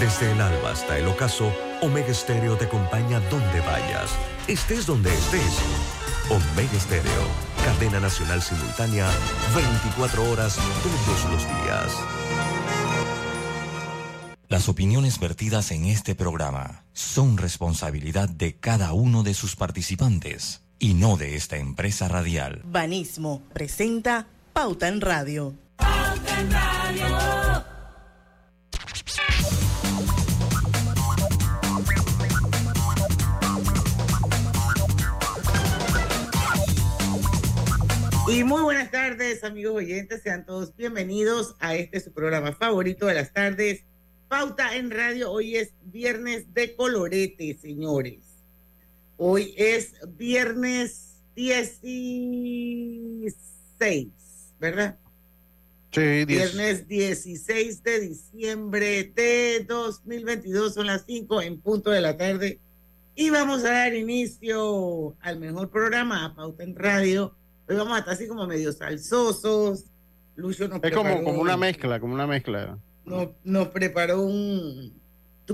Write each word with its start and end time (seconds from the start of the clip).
Desde 0.00 0.32
el 0.32 0.40
alba 0.40 0.70
hasta 0.70 0.96
el 0.96 1.06
ocaso, 1.08 1.52
Omega 1.82 2.14
Stereo 2.14 2.56
te 2.56 2.64
acompaña 2.64 3.20
donde 3.28 3.60
vayas, 3.60 4.10
estés 4.48 4.86
donde 4.86 5.12
estés. 5.12 5.58
Omega 6.30 6.80
Stereo, 6.80 7.28
cadena 7.62 8.00
nacional 8.00 8.40
simultánea, 8.40 9.06
24 9.54 10.30
horas 10.30 10.56
todos 10.56 11.30
los 11.30 11.44
días. 11.44 11.92
Las 14.48 14.70
opiniones 14.70 15.20
vertidas 15.20 15.70
en 15.70 15.84
este 15.84 16.14
programa 16.14 16.84
son 16.94 17.36
responsabilidad 17.36 18.30
de 18.30 18.56
cada 18.56 18.94
uno 18.94 19.22
de 19.22 19.34
sus 19.34 19.54
participantes 19.54 20.62
y 20.78 20.94
no 20.94 21.18
de 21.18 21.36
esta 21.36 21.58
empresa 21.58 22.08
radial. 22.08 22.62
Banismo 22.64 23.42
presenta 23.52 24.26
Pauta 24.54 24.88
en 24.88 25.02
Radio. 25.02 25.54
Pauta 25.76 26.40
en 26.40 26.50
Radio. 26.50 26.79
Y 38.40 38.44
muy 38.44 38.62
buenas 38.62 38.90
tardes, 38.90 39.44
amigos 39.44 39.74
oyentes. 39.74 40.22
Sean 40.22 40.46
todos 40.46 40.74
bienvenidos 40.74 41.54
a 41.58 41.76
este 41.76 42.00
su 42.00 42.10
programa 42.10 42.54
favorito 42.54 43.04
de 43.04 43.12
las 43.12 43.34
tardes, 43.34 43.84
Pauta 44.28 44.76
en 44.76 44.90
Radio. 44.90 45.30
Hoy 45.30 45.56
es 45.56 45.74
viernes 45.84 46.46
de 46.54 46.74
colorete, 46.74 47.58
señores. 47.60 48.20
Hoy 49.18 49.52
es 49.58 49.92
viernes 50.16 51.20
16, 51.36 54.08
¿verdad? 54.58 54.98
Sí, 55.92 56.24
Viernes 56.24 56.88
16 56.88 57.82
de 57.82 58.00
diciembre 58.00 59.12
de 59.14 59.66
2022, 59.68 60.72
son 60.72 60.86
las 60.86 61.04
5 61.04 61.42
en 61.42 61.60
punto 61.60 61.90
de 61.90 62.00
la 62.00 62.16
tarde. 62.16 62.58
Y 63.14 63.28
vamos 63.28 63.64
a 63.64 63.72
dar 63.72 63.94
inicio 63.94 65.14
al 65.20 65.38
mejor 65.38 65.68
programa, 65.68 66.24
a 66.24 66.34
Pauta 66.34 66.62
en 66.62 66.74
Radio 66.74 67.36
Hoy 67.70 67.76
vamos 67.76 67.94
a 67.94 67.98
estar 68.00 68.14
así 68.14 68.26
como 68.26 68.48
medio 68.48 68.72
salsosos. 68.72 69.84
Lucio 70.34 70.66
nos 70.66 70.82
Es 70.82 70.92
como, 70.92 71.22
como 71.22 71.40
una 71.40 71.56
mezcla, 71.56 72.00
como 72.00 72.14
una 72.14 72.26
mezcla. 72.26 72.76
Nos, 73.44 73.68
preparó 73.68 74.22
un... 74.22 75.00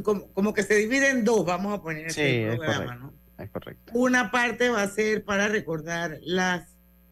como, 0.03 0.55
que 0.55 0.63
se 0.63 0.77
divide 0.77 1.11
en 1.11 1.27
dos, 1.27 1.45
vamos 1.45 1.79
a 1.79 1.83
poner 1.83 2.07
este 2.07 2.57
programa, 2.57 2.95
¿no? 2.95 3.13
Es 3.37 3.51
correcto. 3.51 3.93
Una 3.95 4.31
parte 4.31 4.71
va 4.71 4.81
a 4.81 4.89
ser 4.89 5.27
para 5.27 5.49
recordar 5.49 6.19
las 6.23 6.71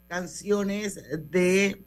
canciones 0.09 0.99
de 1.31 1.85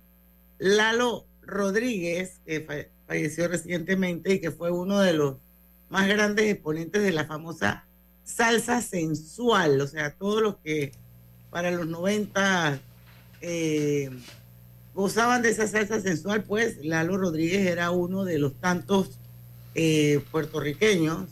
Lalo 0.60 1.26
Rodríguez, 1.42 2.40
que 2.46 2.92
falleció 3.08 3.48
recientemente 3.48 4.36
y 4.36 4.40
que 4.40 4.52
fue 4.52 4.70
uno 4.70 5.00
de 5.00 5.14
los 5.14 5.38
más 5.90 6.08
grandes 6.08 6.52
exponentes 6.52 7.02
de 7.02 7.14
la 7.14 7.26
famosa 7.26 7.88
salsa 8.24 8.80
sensual, 8.80 9.82
o 9.82 9.88
sea, 9.88 10.14
todos 10.14 10.44
los 10.44 10.58
que 10.58 10.92
para 11.50 11.72
los 11.72 11.88
90 11.88 12.80
eh, 13.42 14.10
gozaban 14.94 15.42
de 15.42 15.50
esa 15.50 15.68
salsa 15.68 16.02
sensual, 16.02 16.44
pues 16.44 16.84
Lalo 16.84 17.18
Rodríguez 17.18 17.68
era 17.68 17.92
uno 17.92 18.24
de 18.24 18.40
los 18.40 18.56
tantos 18.56 19.20
eh, 19.76 20.22
puertorriqueños 20.32 21.30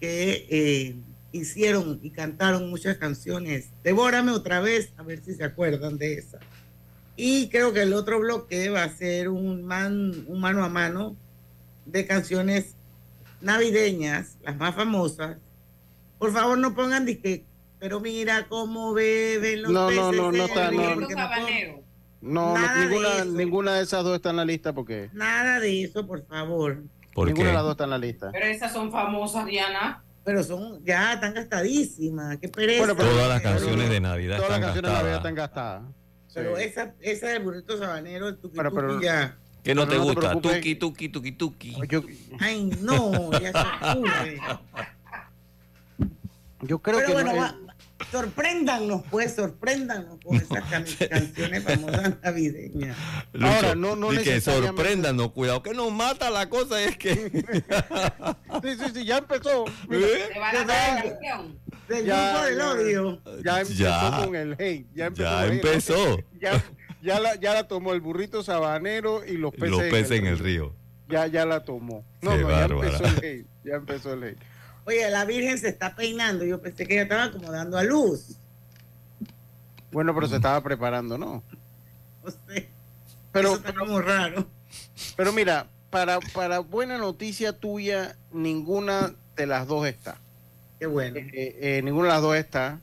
que 0.00 0.46
eh, 0.48 0.96
hicieron 1.32 1.98
y 2.02 2.10
cantaron 2.10 2.70
muchas 2.70 2.96
canciones. 2.98 3.70
Devórame 3.82 4.30
otra 4.32 4.60
vez, 4.60 4.92
a 4.96 5.02
ver 5.02 5.22
si 5.24 5.34
se 5.34 5.44
acuerdan 5.44 5.98
de 5.98 6.14
esa. 6.14 6.38
Y 7.16 7.48
creo 7.48 7.72
que 7.72 7.82
el 7.82 7.92
otro 7.92 8.20
bloque 8.20 8.68
va 8.70 8.84
a 8.84 8.96
ser 8.96 9.28
un, 9.28 9.68
un 10.28 10.40
mano 10.40 10.64
a 10.64 10.68
mano 10.68 11.16
de 11.86 12.06
canciones 12.06 12.74
navideñas, 13.40 14.36
las 14.42 14.56
más 14.56 14.74
famosas. 14.74 15.38
Por 16.18 16.32
favor, 16.32 16.56
no 16.58 16.74
pongan 16.74 17.04
de 17.04 17.18
que 17.18 17.44
pero 17.82 17.98
mira 17.98 18.46
cómo 18.48 18.94
beben 18.94 19.62
los 19.62 19.72
no, 19.72 19.88
peces. 19.88 20.02
No, 20.04 20.12
no, 20.12 20.30
no 20.30 20.44
está. 20.44 20.70
No, 20.70 22.56
no, 22.56 22.78
ninguna, 22.78 23.08
de 23.16 23.26
ninguna 23.26 23.74
de 23.74 23.82
esas 23.82 24.04
dos 24.04 24.14
está 24.14 24.30
en 24.30 24.36
la 24.36 24.44
lista 24.44 24.72
porque. 24.72 25.10
Nada 25.12 25.58
de 25.58 25.82
eso, 25.82 26.06
por 26.06 26.24
favor. 26.24 26.84
ninguna 27.16 27.48
de 27.48 27.54
las 27.54 27.62
dos 27.64 27.72
está 27.72 27.82
en 27.82 27.90
la 27.90 27.98
lista. 27.98 28.30
Pero 28.30 28.46
esas 28.46 28.72
son 28.72 28.92
famosas, 28.92 29.46
Diana. 29.46 30.04
Pero 30.22 30.44
son 30.44 30.84
ya 30.84 31.18
tan 31.18 31.34
gastadísimas. 31.34 32.36
Qué 32.36 32.48
pereza. 32.48 32.94
todas 32.94 33.28
las 33.28 33.42
canciones 33.42 33.90
de 33.90 34.00
Navidad 34.00 34.36
todas 34.36 34.50
están 34.52 34.60
las 34.60 34.66
canciones 34.68 34.82
gastadas. 34.82 34.84
de 34.84 35.02
Navidad 35.02 35.16
están 35.16 35.34
gastadas. 35.34 35.82
Pero 36.34 36.58
esa, 36.58 36.94
esa 37.00 37.28
del 37.30 37.42
burrito 37.42 37.76
sabanero, 37.76 38.28
el 38.28 38.36
tuki, 38.38 38.58
tuki 38.58 39.04
ya. 39.04 39.36
¿Qué 39.64 39.74
no 39.74 39.88
te 39.88 39.96
no 39.96 40.04
gusta? 40.04 40.40
Te 40.40 40.40
tuki, 40.40 40.76
tuki, 40.76 41.08
tuki, 41.08 41.32
tuki. 41.32 41.76
Yo, 41.88 42.02
Ay, 42.38 42.70
no, 42.80 43.32
ya 43.40 43.50
se 43.50 43.90
ocurre. 43.90 44.40
Yo 46.62 46.78
creo 46.78 46.98
Pero 46.98 47.08
que. 47.08 47.12
bueno, 47.14 47.32
no, 47.32 47.38
va, 47.40 47.56
sorpréndanos, 48.10 49.02
pues, 49.10 49.34
sorpréndanos 49.34 50.18
con 50.24 50.36
esas 50.36 50.62
can 50.70 50.84
canciones 51.08 51.62
famosas 51.64 52.14
navideñas. 52.22 52.96
Lucho, 53.32 53.46
Ahora, 53.46 53.74
no, 53.74 53.96
no 53.96 54.12
y 54.12 54.18
que 54.18 54.40
sorpréndanos, 54.40 55.32
cuidado, 55.32 55.62
que 55.62 55.72
nos 55.74 55.92
mata 55.92 56.30
la 56.30 56.48
cosa 56.48 56.82
es 56.82 56.96
que... 56.96 57.14
Sí, 58.62 58.68
sí, 58.78 58.84
sí, 58.94 59.04
ya 59.04 59.18
empezó. 59.18 59.64
Mira, 59.88 60.06
¿Eh? 60.06 60.28
Te 60.32 60.38
van 60.38 60.56
a 60.56 60.64
dar 60.64 60.94
la 60.96 61.02
canción. 61.10 61.58
Del 61.88 62.04
Ya, 62.06 62.30
grupo 62.32 62.44
del 62.46 62.60
odio. 62.60 63.22
ya 63.44 63.60
empezó 63.60 63.82
Ya. 63.82 64.22
con 64.24 64.36
el 64.36 64.52
hate. 64.58 64.86
Ya 64.94 65.06
empezó. 65.06 65.24
Ya 65.24 65.46
empezó. 65.46 66.18
Ya, 66.40 66.64
ya, 67.02 67.20
la, 67.20 67.34
ya 67.36 67.54
la 67.54 67.68
tomó 67.68 67.92
el 67.92 68.00
burrito 68.00 68.42
sabanero 68.42 69.24
y 69.26 69.36
los 69.36 69.52
peces, 69.52 69.70
Los 69.70 69.82
peces 69.82 70.10
en 70.12 70.26
el 70.26 70.38
río. 70.38 70.74
Ya, 71.08 71.26
ya 71.26 71.44
la 71.44 71.64
tomó. 71.64 72.04
No, 72.22 72.30
Qué 72.30 72.38
no, 72.42 72.48
ya 72.50 72.64
empezó 72.64 73.04
el 73.04 73.16
hate. 73.24 73.46
Ya 73.64 73.74
empezó 73.74 74.12
el 74.14 74.22
hate. 74.24 74.38
Oye, 74.84 75.08
la 75.10 75.24
Virgen 75.24 75.58
se 75.58 75.68
está 75.68 75.94
peinando. 75.94 76.44
Yo 76.44 76.60
pensé 76.60 76.86
que 76.86 76.94
ella 76.94 77.02
estaba 77.02 77.30
como 77.30 77.50
dando 77.50 77.78
a 77.78 77.84
luz. 77.84 78.36
Bueno, 79.92 80.14
pero 80.14 80.26
se 80.26 80.36
estaba 80.36 80.60
preparando, 80.62 81.18
¿no? 81.18 81.42
No 82.24 82.30
sé. 82.30 82.68
Pero, 83.30 83.48
Eso 83.50 83.58
está 83.58 83.74
como 83.74 84.00
raro. 84.00 84.46
pero 85.16 85.32
mira, 85.32 85.66
para, 85.90 86.18
para 86.20 86.58
buena 86.60 86.98
noticia 86.98 87.52
tuya, 87.52 88.16
ninguna 88.32 89.14
de 89.36 89.46
las 89.46 89.66
dos 89.66 89.86
está. 89.86 90.16
Qué 90.78 90.86
bueno. 90.86 91.18
Eh, 91.18 91.58
eh, 91.60 91.80
ninguna 91.84 92.08
de 92.08 92.14
las 92.14 92.22
dos 92.22 92.36
está. 92.36 92.80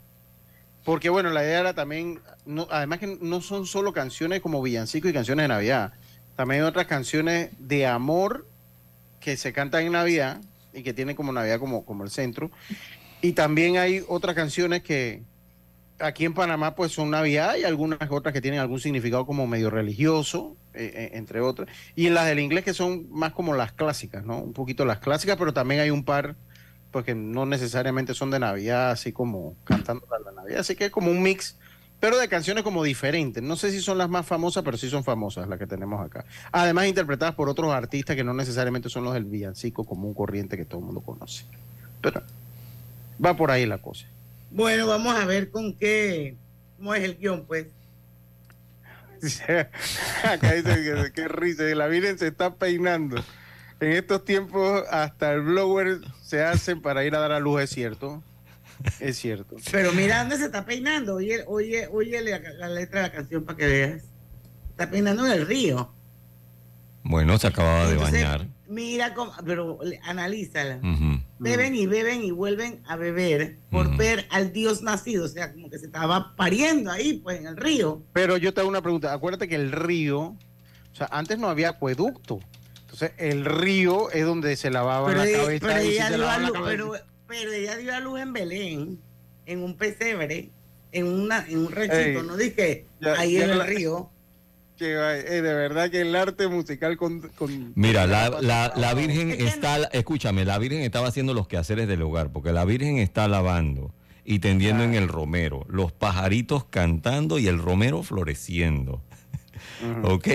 Porque 0.85 1.09
bueno, 1.09 1.29
la 1.29 1.43
idea 1.43 1.59
era 1.59 1.73
también, 1.73 2.19
no, 2.45 2.67
además 2.71 2.99
que 2.99 3.17
no 3.21 3.41
son 3.41 3.65
solo 3.65 3.93
canciones 3.93 4.41
como 4.41 4.61
villancico 4.61 5.07
y 5.07 5.13
canciones 5.13 5.43
de 5.43 5.49
Navidad, 5.49 5.93
también 6.35 6.61
hay 6.61 6.67
otras 6.67 6.87
canciones 6.87 7.49
de 7.59 7.85
amor 7.85 8.47
que 9.19 9.35
se 9.35 9.51
cantan 9.51 9.83
en 9.85 9.91
Navidad 9.91 10.39
y 10.79 10.83
que 10.83 10.93
tienen 10.93 11.15
como 11.15 11.31
Navidad 11.31 11.59
como, 11.59 11.85
como 11.85 12.03
el 12.03 12.09
centro. 12.09 12.51
Y 13.21 13.33
también 13.33 13.77
hay 13.77 14.03
otras 14.07 14.35
canciones 14.35 14.81
que 14.81 15.23
aquí 15.99 16.25
en 16.25 16.33
Panamá 16.33 16.75
pues 16.75 16.91
son 16.91 17.09
Navidad 17.09 17.55
y 17.57 17.63
algunas 17.63 17.99
otras 18.09 18.33
que 18.33 18.41
tienen 18.41 18.59
algún 18.59 18.79
significado 18.79 19.25
como 19.25 19.47
medio 19.47 19.69
religioso, 19.69 20.55
eh, 20.73 20.91
eh, 20.93 21.09
entre 21.13 21.41
otras. 21.41 21.69
Y 21.95 22.07
en 22.07 22.13
las 22.13 22.25
del 22.25 22.39
inglés 22.39 22.63
que 22.63 22.73
son 22.73 23.07
más 23.09 23.33
como 23.33 23.53
las 23.53 23.73
clásicas, 23.73 24.25
¿no? 24.25 24.39
Un 24.39 24.53
poquito 24.53 24.85
las 24.85 24.99
clásicas, 24.99 25.37
pero 25.37 25.53
también 25.53 25.81
hay 25.81 25.89
un 25.89 26.03
par 26.03 26.35
pues 26.91 27.05
que 27.05 27.13
no 27.13 27.45
necesariamente 27.45 28.13
son 28.15 28.31
de 28.31 28.39
Navidad, 28.39 28.91
así 28.91 29.11
como 29.11 29.55
cantando 29.63 30.07
la 30.25 30.31
Navidad, 30.31 30.61
así 30.61 30.75
que 30.75 30.85
es 30.85 30.91
como 30.91 31.11
un 31.11 31.21
mix, 31.21 31.57
pero 31.99 32.17
de 32.17 32.27
canciones 32.27 32.63
como 32.63 32.83
diferentes. 32.83 33.43
No 33.43 33.55
sé 33.55 33.71
si 33.71 33.81
son 33.81 33.97
las 33.97 34.09
más 34.09 34.25
famosas, 34.25 34.63
pero 34.63 34.77
sí 34.77 34.89
son 34.89 35.03
famosas 35.03 35.47
las 35.47 35.59
que 35.59 35.67
tenemos 35.67 36.03
acá. 36.05 36.25
Además 36.51 36.87
interpretadas 36.87 37.35
por 37.35 37.49
otros 37.49 37.73
artistas 37.73 38.15
que 38.15 38.23
no 38.23 38.33
necesariamente 38.33 38.89
son 38.89 39.03
los 39.03 39.13
del 39.13 39.25
villancico 39.25 39.83
común 39.83 40.13
corriente 40.13 40.57
que 40.57 40.65
todo 40.65 40.79
el 40.79 40.85
mundo 40.85 41.01
conoce. 41.01 41.45
Pero 42.01 42.23
va 43.23 43.35
por 43.35 43.51
ahí 43.51 43.65
la 43.65 43.79
cosa. 43.79 44.05
Bueno, 44.51 44.87
vamos 44.87 45.15
a 45.15 45.25
ver 45.25 45.51
con 45.51 45.73
qué, 45.73 46.35
cómo 46.77 46.93
es 46.95 47.03
el 47.03 47.17
guion, 47.17 47.45
pues. 47.45 47.67
Acá 50.23 50.53
dice 50.53 51.11
que 51.13 51.27
risa, 51.27 51.63
la 51.63 51.87
Virgen 51.87 52.17
se 52.17 52.27
está 52.27 52.55
peinando. 52.55 53.21
En 53.81 53.91
estos 53.91 54.23
tiempos 54.25 54.83
hasta 54.89 55.33
el 55.33 55.41
blower 55.41 55.99
se 56.21 56.43
hacen 56.43 56.81
para 56.81 57.03
ir 57.03 57.15
a 57.15 57.19
dar 57.19 57.33
a 57.33 57.39
luz, 57.39 57.61
es 57.61 57.69
cierto. 57.69 58.23
Es 58.99 59.17
cierto. 59.17 59.55
Pero 59.71 59.91
mira 59.93 60.19
dónde 60.21 60.37
se 60.37 60.45
está 60.45 60.65
peinando. 60.65 61.15
Oye, 61.15 61.43
oye, 61.47 61.87
oye 61.91 62.21
la, 62.21 62.39
la 62.39 62.69
letra 62.69 63.01
de 63.01 63.07
la 63.07 63.13
canción 63.13 63.43
para 63.43 63.57
que 63.57 63.67
veas. 63.67 64.03
Está 64.71 64.89
peinando 64.89 65.25
en 65.25 65.33
el 65.33 65.45
río. 65.47 65.93
Bueno, 67.03 67.37
se 67.37 67.47
acababa 67.47 67.85
de 67.87 67.93
Entonces, 67.93 68.13
bañar. 68.23 68.47
Mira 68.67 69.13
cómo, 69.15 69.33
pero 69.45 69.79
analízala. 70.03 70.79
Beben 71.39 71.73
y 71.75 71.87
beben 71.87 72.23
y 72.23 72.31
vuelven 72.31 72.83
a 72.87 72.95
beber 72.97 73.57
por 73.71 73.95
ver 73.97 74.27
al 74.29 74.51
Dios 74.53 74.81
nacido. 74.83 75.25
O 75.25 75.27
sea, 75.27 75.51
como 75.53 75.69
que 75.69 75.79
se 75.79 75.85
estaba 75.87 76.35
pariendo 76.35 76.91
ahí, 76.91 77.13
pues, 77.23 77.39
en 77.39 77.47
el 77.47 77.57
río. 77.57 78.03
Pero 78.13 78.37
yo 78.37 78.53
te 78.53 78.59
hago 78.59 78.69
una 78.69 78.81
pregunta. 78.81 79.11
Acuérdate 79.13 79.47
que 79.47 79.55
el 79.55 79.71
río, 79.71 80.19
o 80.19 80.37
sea, 80.93 81.07
antes 81.11 81.39
no 81.39 81.49
había 81.49 81.69
acueducto. 81.69 82.39
Entonces, 82.81 83.11
el 83.17 83.45
río 83.45 84.11
es 84.11 84.25
donde 84.25 84.55
se 84.55 84.69
lavaban 84.69 85.13
Pero, 85.13 85.25
la 85.25 85.31
cabeza. 85.45 85.67
pero 85.67 85.81
y 85.83 85.85
si 85.87 85.91
se 85.93 85.95
dio 85.95 86.03
a 86.05 86.09
lavaban 86.17 86.41
la 86.43 86.47
luz, 86.49 86.57
cabeza- 86.57 86.69
pero, 86.71 86.93
pero 87.29 87.51
ella 87.53 87.77
dio 87.77 87.95
a 87.95 87.99
luz 88.01 88.19
en 88.19 88.33
Belén, 88.33 88.99
en 89.45 89.63
un 89.63 89.77
pesebre, 89.77 90.49
en, 90.91 91.05
una, 91.05 91.45
en 91.47 91.59
un 91.59 91.71
rechito. 91.71 91.95
Ey, 92.19 92.27
no 92.27 92.35
dije 92.35 92.85
ya- 92.99 93.13
ahí 93.13 93.33
ya 93.33 93.45
en 93.45 93.49
el 93.51 93.57
la- 93.59 93.65
río. 93.65 94.09
Que 94.77 94.93
eh, 94.93 95.41
de 95.41 95.53
verdad 95.53 95.89
que 95.91 96.01
el 96.01 96.15
arte 96.15 96.47
musical 96.47 96.95
con... 96.97 97.19
con- 97.37 97.73
Mira, 97.75 98.07
la, 98.07 98.29
la- 98.41 98.71
la 98.75 98.93
Virgen 98.93 99.29
Es 99.31 99.41
está, 99.55 99.75
escúchame, 99.91 100.45
la 100.45 100.57
Virgen 100.57 100.81
estaba 100.81 101.09
haciendo 101.09 101.33
los 101.33 101.47
quehaceres 101.49 101.87
del 101.87 102.01
hogar, 102.01 102.31
porque 102.31 102.51
la 102.53 102.63
Virgen 102.65 102.97
está 102.97 103.27
lavando 103.27 103.93
y 104.23 104.39
tendiendo 104.39 104.83
en 104.83 104.93
el 104.95 105.07
romero, 105.09 105.65
los 105.69 105.91
pajaritos 105.91 106.63
cantando 106.65 107.39
y 107.39 107.47
el 107.47 107.57
romero 107.59 108.03
floreciendo. 108.03 109.03
¿Ok? 110.03 110.27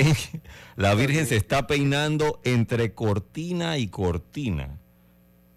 La 0.77 0.95
Virgen 0.95 1.27
se 1.27 1.37
está 1.37 1.67
peinando 1.67 2.41
entre 2.45 2.93
cortina 2.93 3.79
y 3.79 3.89
cortina. 3.89 4.79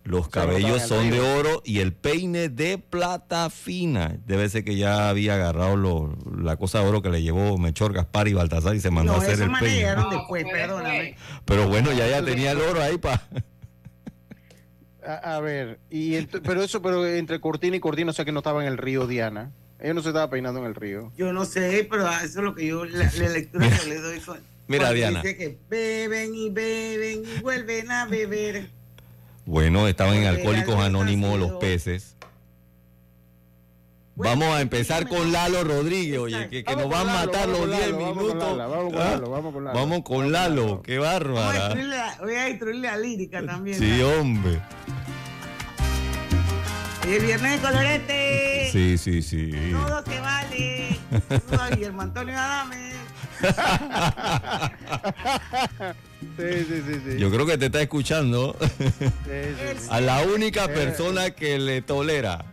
Los 0.10 0.30
cabellos 0.30 0.82
el 0.84 0.88
son 0.88 1.10
de 1.12 1.20
oro 1.20 1.62
y 1.66 1.80
el 1.80 1.92
peine 1.94 2.48
de 2.50 2.78
plata 2.78 3.50
fina. 3.50 4.18
Debe 4.26 4.48
ser 4.50 4.64
que 4.64 4.76
ya 4.78 5.10
había 5.10 5.36
agarrado 5.36 5.76
lo- 5.76 6.18
la 6.42 6.56
cosa 6.56 6.80
de 6.80 6.88
oro 6.88 7.02
que 7.02 7.10
le 7.10 7.22
llevó 7.22 7.58
Melchor 7.58 7.92
Gaspar 7.94 8.28
y 8.30 8.34
Baltasar 8.34 8.76
y 8.76 8.80
se 8.80 8.90
mandó 8.90 9.12
No, 9.14 9.20
a 9.20 9.22
hacer 9.22 9.42
el 9.42 9.52
peine. 9.52 9.96
No, 9.96 10.10
después, 10.10 10.46
perdóname. 10.52 11.16
Pero 11.46 11.68
bueno, 11.68 11.92
ya 11.92 12.08
ya 12.08 12.24
tenía 12.24 12.52
el 12.52 12.62
oro 12.62 12.82
ahí 12.82 12.98
para... 12.98 13.22
A, 15.06 15.36
a 15.36 15.40
ver, 15.40 15.80
y 15.90 16.14
ent- 16.14 16.42
pero 16.44 16.62
eso, 16.64 16.82
pero 16.82 17.06
entre 17.08 17.40
cortina 17.40 17.76
y 17.78 17.80
cortina, 17.80 18.12
o 18.12 18.14
sea 18.14 18.26
que 18.26 18.32
no 18.32 18.40
estaba 18.40 18.62
en 18.62 18.68
el 18.68 18.78
río 18.78 19.08
Diana. 19.08 19.52
Ella 19.80 19.94
no 19.94 20.02
se 20.02 20.10
estaba 20.10 20.30
peinando 20.30 20.60
en 20.60 20.66
el 20.66 20.76
río. 20.76 21.12
Yo 21.18 21.32
no 21.34 21.46
sé, 21.46 21.88
pero 21.90 22.08
eso 22.10 22.24
es 22.26 22.36
lo 22.36 22.56
que 22.56 22.66
yo, 22.68 22.84
la, 22.84 23.10
la 23.18 23.30
lectura 23.30 23.70
que 23.70 23.88
le 23.90 24.00
doy 24.02 24.20
con. 24.20 24.40
Mira, 24.68 24.92
Diana. 24.92 25.22
Dice 25.22 25.38
que 25.38 25.58
beben 25.70 26.36
y 26.36 26.50
beben 26.50 27.24
y 27.26 27.42
vuelven 27.42 27.90
a 27.92 28.06
beber. 28.06 28.70
Bueno, 29.48 29.88
estaban 29.88 30.16
en 30.16 30.26
Alcohólicos 30.26 30.76
Anónimos 30.76 31.40
los 31.40 31.54
peces. 31.54 32.18
Vamos 34.16 34.50
a 34.50 34.60
empezar 34.60 35.08
con 35.08 35.32
Lalo 35.32 35.64
Rodríguez, 35.64 36.20
oye, 36.20 36.50
que, 36.50 36.66
que 36.66 36.76
nos 36.76 36.90
van 36.90 37.08
a 37.08 37.26
matar 37.26 37.48
los 37.48 37.60
con 37.60 37.70
10 37.70 37.80
Lalo, 37.80 37.98
vamos 37.98 38.18
con 38.18 38.28
minutos. 38.28 38.58
Vamos 38.58 38.94
con 38.94 39.02
¿Ah? 39.02 39.10
Lalo, 39.12 39.30
vamos 39.30 39.54
con 39.54 39.64
Lalo. 39.64 39.80
Vamos 39.80 40.02
con 40.04 40.32
Lalo, 40.34 40.82
qué 40.82 40.98
bárbara. 40.98 41.76
voy 42.20 42.36
a 42.36 42.44
destruirle 42.46 42.88
la 42.88 42.98
lírica 42.98 43.46
también. 43.46 43.80
Sí, 43.80 44.02
hombre. 44.02 44.60
El 47.08 47.24
viernes 47.24 47.62
de 47.62 47.68
colorete. 47.68 48.70
Sí, 48.74 48.98
sí, 48.98 49.22
sí. 49.22 49.52
Todo 49.72 50.04
se 50.04 50.20
vale. 50.20 51.00
Saludos 51.30 51.60
a 51.62 51.70
Guillermo 51.70 52.02
Antonio 52.02 52.38
Adame. 52.38 52.97
Sí, 56.38 56.66
sí, 56.68 56.84
sí, 56.86 57.02
sí. 57.12 57.18
Yo 57.20 57.32
creo 57.32 57.46
que 57.46 57.58
te 57.58 57.66
está 57.68 57.82
escuchando 57.82 58.56
Sí, 58.60 58.66
sí, 59.00 59.80
sí. 59.80 59.88
a 59.90 60.02
la 60.02 60.22
única 60.24 60.66
Eh. 60.66 60.70
persona 60.70 61.32
que 61.32 61.58
le 61.60 61.82
tolera 61.82 62.46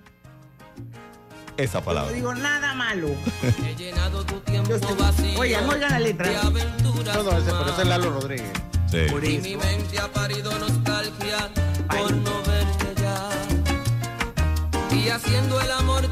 esa 1.56 1.78
No 1.80 1.84
palabra. 1.84 2.12
digo 2.12 2.34
nada 2.34 2.74
malo. 2.74 3.08
He 3.66 3.74
llenado 3.76 4.24
tu 4.24 4.40
tiempo 4.40 4.70
Yo 4.70 4.78
sé- 4.78 4.94
vacío 4.94 5.38
Oigan, 5.38 5.68
oigan 5.68 5.90
la 5.90 6.00
letra. 6.00 6.30
No, 6.42 6.50
no, 6.50 6.60
ese, 7.38 7.50
pero 7.50 7.70
ese 7.72 7.82
es. 7.82 7.88
Lalo 7.88 8.10
Rodríguez. 8.10 8.50
Sí. 8.90 8.98
Por 9.10 9.24
Y 9.24 9.36
eso. 9.36 9.42
mi 9.48 9.56
mente 9.56 9.98
ha 9.98 10.08
parido 10.08 10.58
nostalgia 10.58 11.48
Ay. 11.88 11.98
por 12.02 12.12
no 12.14 12.42
verte 12.42 13.02
ya. 13.02 14.96
Y 14.96 15.08
haciendo 15.08 15.60
el 15.60 15.70
amor 15.72 16.06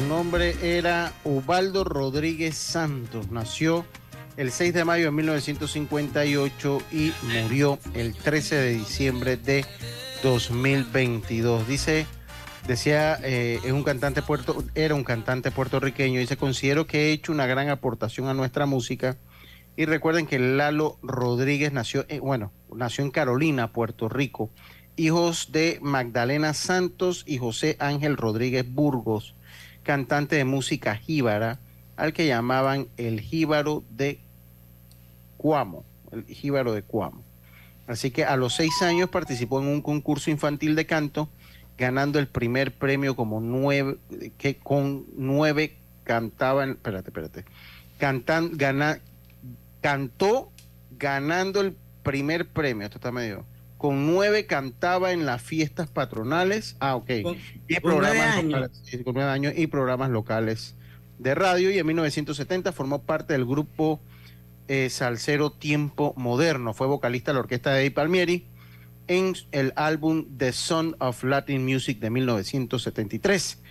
su 0.00 0.06
nombre 0.06 0.54
era 0.62 1.12
Ubaldo 1.24 1.84
Rodríguez 1.84 2.56
Santos. 2.56 3.30
Nació 3.30 3.84
el 4.36 4.50
6 4.52 4.74
de 4.74 4.84
mayo 4.84 5.06
de 5.06 5.10
1958 5.12 6.78
y 6.92 7.12
murió 7.42 7.78
el 7.94 8.14
13 8.14 8.54
de 8.56 8.70
diciembre 8.74 9.36
de 9.36 9.64
2022. 10.22 11.66
Dice, 11.66 12.06
decía, 12.66 13.18
eh, 13.22 13.58
es 13.64 13.72
un 13.72 13.82
cantante 13.82 14.22
puerto, 14.22 14.62
era 14.74 14.94
un 14.94 15.04
cantante 15.04 15.50
puertorriqueño. 15.50 16.20
Dice, 16.20 16.36
considero 16.36 16.86
que 16.86 17.08
he 17.08 17.12
hecho 17.12 17.32
una 17.32 17.46
gran 17.46 17.68
aportación 17.68 18.28
a 18.28 18.34
nuestra 18.34 18.66
música. 18.66 19.16
Y 19.76 19.84
recuerden 19.86 20.26
que 20.26 20.38
Lalo 20.38 20.98
Rodríguez 21.02 21.72
nació, 21.72 22.04
en- 22.08 22.20
bueno, 22.20 22.52
nació 22.74 23.04
en 23.04 23.10
Carolina, 23.10 23.72
Puerto 23.72 24.08
Rico 24.08 24.50
hijos 24.98 25.52
de 25.52 25.78
Magdalena 25.80 26.54
Santos 26.54 27.22
y 27.24 27.38
José 27.38 27.76
Ángel 27.78 28.16
Rodríguez 28.16 28.68
Burgos, 28.68 29.36
cantante 29.88 30.36
de 30.36 30.44
música 30.44 30.96
jíbara, 30.96 31.60
al 31.96 32.12
que 32.12 32.26
llamaban 32.26 32.88
el 32.98 33.22
jíbaro 33.22 33.84
de 33.88 34.20
Cuamo, 35.38 35.82
el 36.12 36.26
jíbaro 36.26 36.74
de 36.74 36.82
Cuamo. 36.82 37.24
Así 37.86 38.10
que 38.10 38.26
a 38.26 38.36
los 38.36 38.54
seis 38.54 38.82
años 38.82 39.08
participó 39.08 39.62
en 39.62 39.66
un 39.68 39.80
concurso 39.80 40.30
infantil 40.30 40.74
de 40.74 40.84
canto, 40.84 41.30
ganando 41.78 42.18
el 42.18 42.26
primer 42.28 42.72
premio 42.72 43.16
como 43.16 43.40
nueve, 43.40 43.96
que 44.36 44.58
con 44.58 45.06
nueve 45.16 45.74
cantaban, 46.04 46.72
espérate, 46.72 47.08
espérate, 47.08 47.44
cantan, 47.96 48.58
gana, 48.58 48.98
cantó 49.80 50.52
ganando 50.98 51.62
el 51.62 51.74
primer 52.02 52.46
premio, 52.46 52.84
esto 52.84 52.98
está 52.98 53.10
medio, 53.10 53.46
con 53.78 54.06
nueve 54.06 54.44
cantaba 54.46 55.12
en 55.12 55.24
las 55.24 55.40
fiestas 55.40 55.88
patronales, 55.88 56.76
ah, 56.80 56.96
ok, 56.96 57.10
Con- 57.22 57.36
y 57.68 57.76
con 57.76 57.92
nueve 57.92 58.02
programas 58.18 58.36
años. 58.36 58.60
locales, 58.60 58.80
sí, 58.84 59.02
con 59.04 59.14
nueve 59.14 59.30
años 59.30 59.54
y 59.56 59.66
programas 59.68 60.10
locales 60.10 60.74
de 61.18 61.34
radio 61.34 61.70
y 61.70 61.78
en 61.78 61.86
1970 61.86 62.72
formó 62.72 63.00
parte 63.02 63.32
del 63.32 63.46
grupo 63.46 64.00
eh, 64.66 64.90
Salsero 64.90 65.50
Tiempo 65.50 66.12
Moderno, 66.16 66.74
fue 66.74 66.86
vocalista 66.86 67.30
de 67.30 67.34
la 67.34 67.40
orquesta 67.40 67.72
de 67.72 67.80
Eddie 67.80 67.90
Palmieri 67.92 68.44
en 69.06 69.34
el 69.52 69.72
álbum 69.76 70.26
The 70.36 70.52
Son 70.52 70.94
of 70.98 71.22
Latin 71.24 71.64
Music 71.64 71.98
de 72.00 72.10
1973 72.10 73.62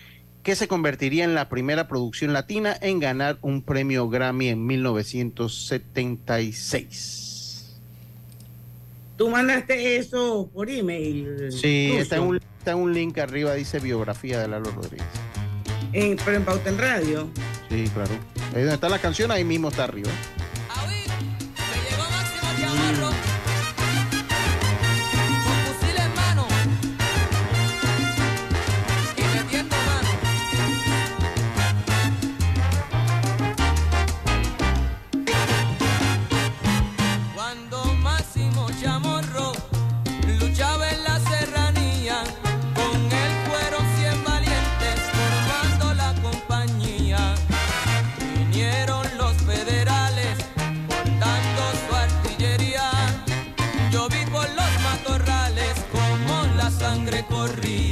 que 0.41 0.55
se 0.55 0.67
convertiría 0.69 1.25
en 1.25 1.35
la 1.35 1.49
primera 1.49 1.87
producción 1.89 2.31
latina 2.33 2.75
en 2.81 2.99
ganar 2.99 3.37
un 3.41 3.61
premio 3.61 4.07
Grammy 4.09 4.47
en 4.47 4.65
1976. 4.65 7.25
Tú 9.17 9.29
mandaste 9.29 9.97
eso 9.97 10.49
por 10.53 10.69
email. 10.69 11.51
Sí, 11.51 11.91
está 11.97 12.17
en, 12.17 12.21
un, 12.23 12.35
está 12.37 12.71
en 12.71 12.77
un 12.77 12.93
link 12.93 13.17
arriba, 13.17 13.53
dice 13.55 13.79
biografía 13.79 14.39
de 14.39 14.47
Lalo 14.47 14.69
Rodríguez. 14.71 15.07
En- 15.93 16.17
pero 16.23 16.37
en 16.37 16.45
Pauta 16.45 16.69
en 16.69 16.77
Radio. 16.77 17.27
Sí, 17.69 17.89
claro. 17.93 18.11
Ahí 18.53 18.61
donde 18.61 18.75
está 18.75 18.89
la 18.89 18.99
canción, 18.99 19.31
ahí 19.31 19.43
mismo 19.43 19.69
está 19.69 19.85
arriba. 19.85 20.09
Sangre 57.47 57.86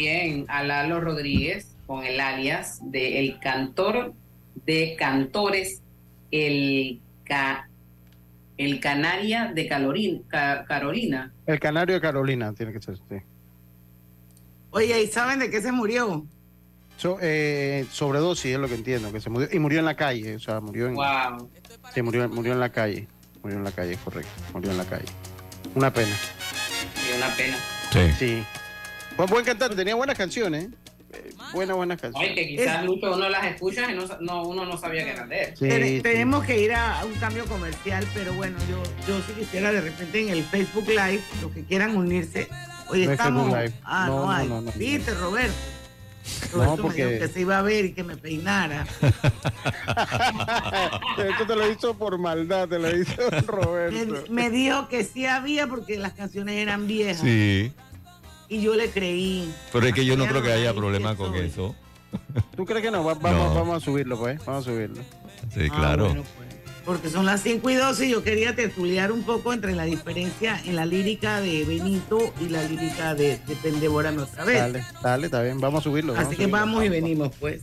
también 0.00 0.44
a 0.48 0.62
Lalo 0.62 1.00
Rodríguez 1.00 1.74
con 1.86 2.04
el 2.04 2.20
alias 2.20 2.80
de 2.82 3.18
el 3.20 3.40
cantor 3.40 4.12
de 4.66 4.94
cantores, 4.98 5.80
el, 6.30 7.00
ca- 7.24 7.66
el 8.58 8.78
Canaria 8.80 9.52
de 9.54 9.66
Calorín- 9.66 10.22
Ca- 10.28 10.66
Carolina. 10.66 11.32
El 11.46 11.58
canario 11.60 11.94
de 11.94 12.00
Carolina 12.02 12.52
tiene 12.52 12.72
que 12.74 12.80
ser, 12.82 12.96
sí. 13.08 13.16
Oye, 14.70 15.02
¿y 15.02 15.06
saben 15.06 15.38
de 15.38 15.48
qué 15.48 15.62
se 15.62 15.72
murió? 15.72 16.26
So- 16.98 17.16
eh, 17.22 17.86
sobredosis 17.90 18.52
es 18.52 18.58
lo 18.58 18.68
que 18.68 18.74
entiendo, 18.74 19.10
que 19.12 19.20
se 19.20 19.30
murió. 19.30 19.48
Y 19.50 19.58
murió 19.58 19.78
en 19.78 19.86
la 19.86 19.96
calle, 19.96 20.36
o 20.36 20.40
sea, 20.40 20.60
murió 20.60 20.88
en, 20.88 20.94
Wow. 20.94 21.50
sí, 21.94 22.02
murió, 22.02 22.28
murió 22.28 22.52
en 22.52 22.60
la 22.60 22.68
calle. 22.70 23.08
Murió 23.42 23.56
en 23.58 23.64
la 23.64 23.72
calle, 23.72 23.96
correcto. 24.04 24.30
Murió 24.52 24.72
en 24.72 24.76
la 24.78 24.84
calle. 24.84 25.06
Una 25.74 25.90
pena. 25.90 26.14
Y 27.10 27.16
una 27.16 27.34
pena. 27.34 27.56
Sí. 27.92 28.12
Sí. 28.18 28.44
Fue 29.16 29.26
buen 29.26 29.44
cantante, 29.44 29.76
tenía 29.76 29.94
buenas 29.94 30.16
canciones. 30.18 30.68
eh, 31.12 31.30
buenas, 31.52 31.76
buenas 31.76 31.98
Oye, 32.02 32.12
canciones. 32.12 32.34
que 32.34 32.46
quizás 32.48 32.84
Lucho 32.84 33.14
uno 33.14 33.28
las 33.28 33.44
escucha 33.46 33.90
y 33.90 33.94
no, 33.94 34.04
no- 34.20 34.42
uno 34.42 34.66
no 34.66 34.76
sabía 34.76 35.04
que 35.04 35.10
eran 35.10 35.28
de 35.28 35.42
él. 35.44 35.54
Sí, 35.56 35.68
Ten- 35.68 35.82
sí. 35.84 36.00
Tenemos 36.02 36.44
que 36.44 36.60
ir 36.60 36.72
a, 36.74 37.04
un 37.04 37.14
cambio 37.14 37.46
comercial, 37.46 38.06
pero 38.14 38.32
bueno, 38.34 38.58
yo, 38.68 38.82
yo 39.06 39.18
sí 39.26 39.32
quisiera 39.38 39.72
de 39.72 39.80
repente 39.80 40.20
en 40.20 40.28
el 40.30 40.42
Facebook 40.44 40.88
Live, 40.88 41.20
los 41.40 41.52
que 41.52 41.64
quieran 41.64 41.96
unirse. 41.96 42.48
Hoy 42.88 43.04
No 43.04 43.10
hay 43.10 43.14
estamos. 43.16 43.54
Ah, 43.84 44.06
No, 44.08 44.16
no, 44.16 44.22
no, 44.26 44.30
hay. 44.30 44.48
no, 44.48 44.60
no. 44.60 44.72
Viste, 44.72 45.14
Roberto. 45.14 45.54
No, 46.52 46.58
Roberto 46.64 46.82
porque- 46.82 47.04
me 47.04 47.12
dijo 47.12 47.26
que 47.26 47.32
se 47.32 47.40
iba 47.40 47.58
a 47.58 47.62
ver 47.62 47.84
y 47.84 47.92
que 47.92 48.02
me 48.02 48.16
peinara. 48.16 48.84
Esto 51.18 51.46
te 51.46 51.54
lo 51.56 51.70
hizo 51.70 51.96
por 51.96 52.18
maldad, 52.18 52.68
te 52.68 52.78
lo 52.80 52.96
hizo 52.96 53.12
Me, 53.30 53.40
Roberto. 53.42 54.24
me 54.32 54.50
dijo 54.50 54.88
que 54.88 55.04
sí 55.04 55.24
había 55.26 55.66
porque 55.68 55.96
las 55.98 56.12
canciones 56.14 56.56
eran 56.56 56.86
viejas. 56.88 57.20
Sí. 57.20 57.72
Y 58.48 58.60
yo 58.60 58.74
le 58.74 58.90
creí. 58.90 59.52
Pero 59.72 59.86
es 59.86 59.94
que 59.94 60.04
yo 60.04 60.16
no 60.16 60.26
creo 60.26 60.42
que 60.42 60.52
haya 60.52 60.72
problema 60.74 61.10
que 61.12 61.16
con 61.16 61.32
soy. 61.34 61.46
eso. 61.46 61.74
¿Tú 62.56 62.64
crees 62.64 62.82
que 62.82 62.90
no? 62.90 63.04
Va- 63.04 63.14
vamos, 63.14 63.48
No. 63.48 63.54
vamos 63.54 63.82
a 63.82 63.84
subirlo, 63.84 64.18
pues. 64.18 64.44
Vamos 64.44 64.66
a 64.66 64.70
subirlo. 64.70 65.02
Sí, 65.52 65.68
Ah, 65.70 65.76
claro. 65.76 66.04
bueno, 66.06 66.22
pues. 66.36 66.46
Porque 66.84 67.10
son 67.10 67.26
las 67.26 67.42
5 67.42 67.68
y 67.70 67.74
12 67.74 68.06
y 68.06 68.10
yo 68.10 68.22
quería 68.22 68.54
tertuliar 68.54 69.10
un 69.10 69.24
poco 69.24 69.52
entre 69.52 69.74
la 69.74 69.82
diferencia 69.84 70.60
en 70.64 70.76
la 70.76 70.86
lírica 70.86 71.40
de 71.40 71.64
Benito 71.64 72.32
y 72.40 72.48
la 72.48 72.62
lírica 72.62 73.16
de, 73.16 73.38
de 73.38 73.56
Pendebórame 73.56 74.22
otra 74.22 74.44
vez. 74.44 74.58
Dale, 74.58 74.84
dale, 75.02 75.26
está 75.26 75.42
bien. 75.42 75.60
Vamos 75.60 75.80
a 75.80 75.82
subirlo. 75.84 76.14
Así 76.14 76.30
que 76.30 76.34
subirlo. 76.44 76.52
vamos 76.52 76.84
y 76.84 76.88
venimos, 76.88 77.32
pues. 77.40 77.62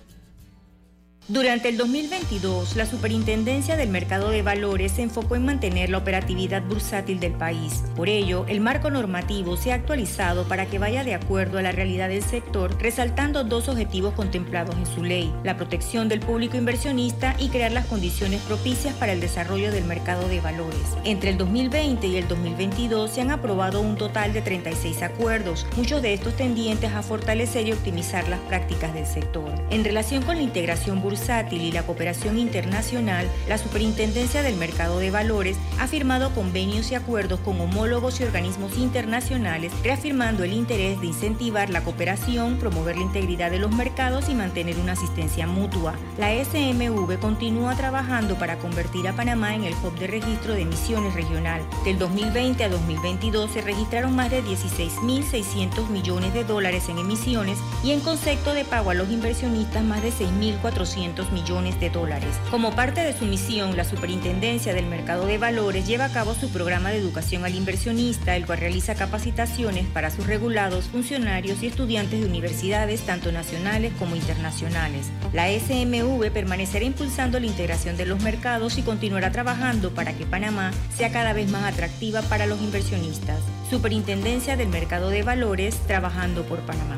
Durante 1.27 1.69
el 1.69 1.77
2022, 1.77 2.75
la 2.75 2.87
Superintendencia 2.87 3.77
del 3.77 3.89
Mercado 3.89 4.31
de 4.31 4.41
Valores 4.41 4.93
se 4.93 5.03
enfocó 5.03 5.35
en 5.35 5.45
mantener 5.45 5.91
la 5.91 5.99
operatividad 5.99 6.63
bursátil 6.63 7.19
del 7.19 7.33
país. 7.33 7.83
Por 7.95 8.09
ello, 8.09 8.43
el 8.49 8.59
marco 8.59 8.89
normativo 8.89 9.55
se 9.55 9.71
ha 9.71 9.75
actualizado 9.75 10.45
para 10.47 10.65
que 10.65 10.79
vaya 10.79 11.03
de 11.03 11.13
acuerdo 11.13 11.59
a 11.59 11.61
la 11.61 11.71
realidad 11.71 12.09
del 12.09 12.23
sector, 12.23 12.75
resaltando 12.81 13.43
dos 13.43 13.69
objetivos 13.69 14.15
contemplados 14.15 14.75
en 14.75 14.85
su 14.87 15.03
ley, 15.03 15.31
la 15.43 15.55
protección 15.55 16.09
del 16.09 16.21
público 16.21 16.57
inversionista 16.57 17.35
y 17.37 17.49
crear 17.49 17.71
las 17.71 17.85
condiciones 17.85 18.41
propicias 18.41 18.95
para 18.95 19.13
el 19.13 19.21
desarrollo 19.21 19.71
del 19.71 19.85
mercado 19.85 20.27
de 20.27 20.41
valores. 20.41 20.81
Entre 21.05 21.29
el 21.29 21.37
2020 21.37 22.07
y 22.07 22.17
el 22.17 22.27
2022 22.27 23.11
se 23.11 23.21
han 23.21 23.31
aprobado 23.31 23.79
un 23.79 23.95
total 23.95 24.33
de 24.33 24.41
36 24.41 25.03
acuerdos, 25.03 25.67
muchos 25.77 26.01
de 26.01 26.13
estos 26.13 26.35
tendientes 26.35 26.91
a 26.91 27.03
fortalecer 27.03 27.67
y 27.67 27.73
optimizar 27.73 28.27
las 28.27 28.39
prácticas 28.41 28.93
del 28.93 29.05
sector. 29.05 29.49
En 29.69 29.85
relación 29.85 30.23
con 30.23 30.35
la 30.35 30.41
integración 30.41 30.99
bursátil, 31.01 31.20
y 31.51 31.71
la 31.71 31.83
cooperación 31.83 32.39
internacional, 32.39 33.29
la 33.47 33.59
Superintendencia 33.59 34.41
del 34.41 34.55
Mercado 34.55 34.97
de 34.97 35.11
Valores 35.11 35.55
ha 35.79 35.87
firmado 35.87 36.33
convenios 36.33 36.91
y 36.91 36.95
acuerdos 36.95 37.39
con 37.41 37.61
homólogos 37.61 38.19
y 38.19 38.23
organismos 38.23 38.75
internacionales, 38.75 39.71
reafirmando 39.83 40.43
el 40.43 40.53
interés 40.53 40.99
de 40.99 41.07
incentivar 41.07 41.69
la 41.69 41.83
cooperación, 41.83 42.57
promover 42.57 42.95
la 42.95 43.03
integridad 43.03 43.51
de 43.51 43.59
los 43.59 43.71
mercados 43.71 44.29
y 44.29 44.33
mantener 44.33 44.79
una 44.79 44.93
asistencia 44.93 45.45
mutua. 45.45 45.93
La 46.17 46.31
SMV 46.33 47.19
continúa 47.19 47.75
trabajando 47.75 48.35
para 48.35 48.57
convertir 48.57 49.07
a 49.07 49.15
Panamá 49.15 49.53
en 49.53 49.65
el 49.65 49.75
hub 49.83 49.93
de 49.99 50.07
registro 50.07 50.55
de 50.55 50.63
emisiones 50.63 51.13
regional. 51.13 51.61
Del 51.85 51.99
2020 51.99 52.63
a 52.63 52.69
2022 52.69 53.51
se 53.51 53.61
registraron 53.61 54.15
más 54.15 54.31
de 54.31 54.43
16.600 54.43 55.87
millones 55.89 56.33
de 56.33 56.45
dólares 56.45 56.89
en 56.89 56.97
emisiones 56.97 57.59
y 57.83 57.91
en 57.91 57.99
concepto 57.99 58.53
de 58.53 58.65
pago 58.65 58.89
a 58.89 58.95
los 58.95 59.11
inversionistas 59.11 59.83
más 59.83 60.01
de 60.01 60.11
6.400 60.11 61.00
200 61.01 61.31
millones 61.31 61.79
de 61.79 61.89
dólares. 61.89 62.29
Como 62.51 62.75
parte 62.75 63.01
de 63.01 63.17
su 63.17 63.25
misión, 63.25 63.75
la 63.75 63.83
Superintendencia 63.83 64.73
del 64.73 64.85
Mercado 64.85 65.25
de 65.25 65.39
Valores 65.39 65.87
lleva 65.87 66.05
a 66.05 66.13
cabo 66.13 66.35
su 66.35 66.49
programa 66.49 66.91
de 66.91 66.97
educación 66.97 67.43
al 67.43 67.55
inversionista, 67.55 68.35
el 68.35 68.45
cual 68.45 68.59
realiza 68.59 68.93
capacitaciones 68.93 69.87
para 69.87 70.11
sus 70.11 70.27
regulados, 70.27 70.85
funcionarios 70.85 71.63
y 71.63 71.67
estudiantes 71.67 72.19
de 72.19 72.27
universidades 72.27 73.01
tanto 73.01 73.31
nacionales 73.31 73.93
como 73.97 74.15
internacionales. 74.15 75.07
La 75.33 75.49
SMV 75.49 76.31
permanecerá 76.31 76.85
impulsando 76.85 77.39
la 77.39 77.47
integración 77.47 77.97
de 77.97 78.05
los 78.05 78.21
mercados 78.21 78.77
y 78.77 78.83
continuará 78.83 79.31
trabajando 79.31 79.91
para 79.91 80.13
que 80.13 80.25
Panamá 80.25 80.71
sea 80.95 81.11
cada 81.11 81.33
vez 81.33 81.49
más 81.49 81.63
atractiva 81.63 82.21
para 82.21 82.45
los 82.45 82.61
inversionistas. 82.61 83.39
Superintendencia 83.71 84.55
del 84.55 84.69
Mercado 84.69 85.09
de 85.09 85.23
Valores, 85.23 85.79
trabajando 85.87 86.43
por 86.43 86.59
Panamá. 86.59 86.97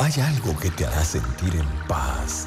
Hay 0.00 0.12
algo 0.20 0.56
que 0.56 0.70
te 0.70 0.86
hará 0.86 1.04
sentir 1.04 1.56
en 1.56 1.66
paz, 1.88 2.46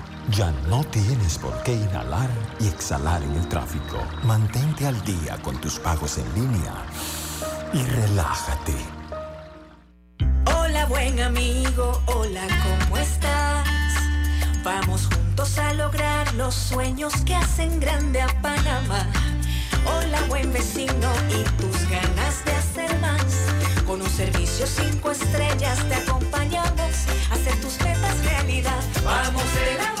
Ya 0.29 0.51
no 0.69 0.83
tienes 0.85 1.37
por 1.39 1.51
qué 1.63 1.73
inhalar 1.73 2.29
y 2.59 2.67
exhalar 2.67 3.23
en 3.23 3.35
el 3.35 3.47
tráfico. 3.49 3.97
Mantente 4.23 4.85
al 4.85 5.03
día 5.03 5.37
con 5.41 5.59
tus 5.59 5.79
pagos 5.79 6.19
en 6.19 6.33
línea 6.35 6.73
y 7.73 7.83
relájate. 7.83 8.75
Hola 10.45 10.85
buen 10.85 11.19
amigo, 11.19 12.01
hola, 12.05 12.47
¿cómo 12.63 12.97
estás? 12.97 13.67
Vamos 14.63 15.07
juntos 15.07 15.57
a 15.57 15.73
lograr 15.73 16.31
los 16.35 16.53
sueños 16.53 17.13
que 17.25 17.35
hacen 17.35 17.79
grande 17.79 18.21
a 18.21 18.27
Panamá. 18.41 19.07
Hola 19.85 20.21
buen 20.29 20.53
vecino 20.53 21.11
y 21.29 21.43
tus 21.59 21.89
ganas 21.89 22.45
de 22.45 22.51
hacer 22.53 22.99
más. 22.99 23.25
Con 23.85 24.01
un 24.01 24.09
servicio 24.09 24.67
cinco 24.67 25.11
estrellas 25.11 25.79
te 25.89 25.95
acompañamos 25.95 27.07
a 27.31 27.33
hacer 27.33 27.59
tus 27.59 27.79
metas 27.81 28.23
realidad. 28.23 28.79
Vamos 29.03 29.43
de 29.55 29.77
la 29.77 30.00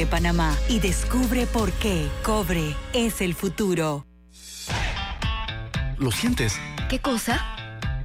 Cobre 0.00 0.10
Panamá 0.12 0.56
y 0.66 0.78
descubre 0.78 1.46
por 1.46 1.70
qué 1.72 2.08
Cobre 2.22 2.74
es 2.94 3.20
el 3.20 3.34
futuro. 3.34 4.06
¿Lo 5.98 6.10
sientes? 6.10 6.58
¿Qué 6.88 7.00
cosa? 7.00 7.44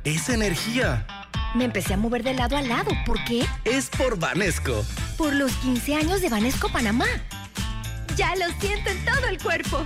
Es 0.03 0.27
energía. 0.27 1.07
Me 1.55 1.63
empecé 1.63 1.93
a 1.93 1.97
mover 1.97 2.23
de 2.23 2.33
lado 2.33 2.57
a 2.57 2.61
lado. 2.61 2.91
¿Por 3.05 3.23
qué? 3.23 3.45
Es 3.63 3.89
por 3.89 4.19
Vanesco. 4.19 4.83
Por 5.17 5.33
los 5.35 5.53
15 5.53 5.95
años 5.95 6.19
de 6.19 6.27
Vanesco 6.27 6.67
Panamá. 6.67 7.05
Ya 8.17 8.35
lo 8.35 8.47
siento 8.59 8.89
en 8.89 9.05
todo 9.05 9.27
el 9.29 9.41
cuerpo. 9.41 9.85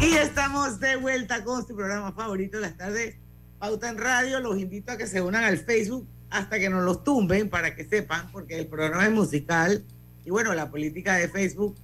Y 0.00 0.14
estamos 0.14 0.78
de 0.80 0.96
vuelta 0.96 1.42
con 1.44 1.66
su 1.66 1.74
programa 1.74 2.12
favorito 2.12 2.58
de 2.58 2.62
las 2.62 2.76
tardes, 2.76 3.16
Pauta 3.58 3.88
en 3.88 3.98
Radio. 3.98 4.40
Los 4.40 4.58
invito 4.58 4.92
a 4.92 4.96
que 4.96 5.06
se 5.06 5.20
unan 5.20 5.44
al 5.44 5.58
Facebook 5.58 6.06
hasta 6.30 6.58
que 6.58 6.70
nos 6.70 6.84
los 6.84 7.02
tumben 7.02 7.48
para 7.48 7.74
que 7.74 7.84
sepan, 7.84 8.30
porque 8.30 8.58
el 8.58 8.66
programa 8.66 9.04
es 9.04 9.10
musical. 9.12 9.84
Y 10.24 10.30
bueno, 10.30 10.54
la 10.54 10.70
política 10.70 11.16
de 11.16 11.28
Facebook 11.28 11.76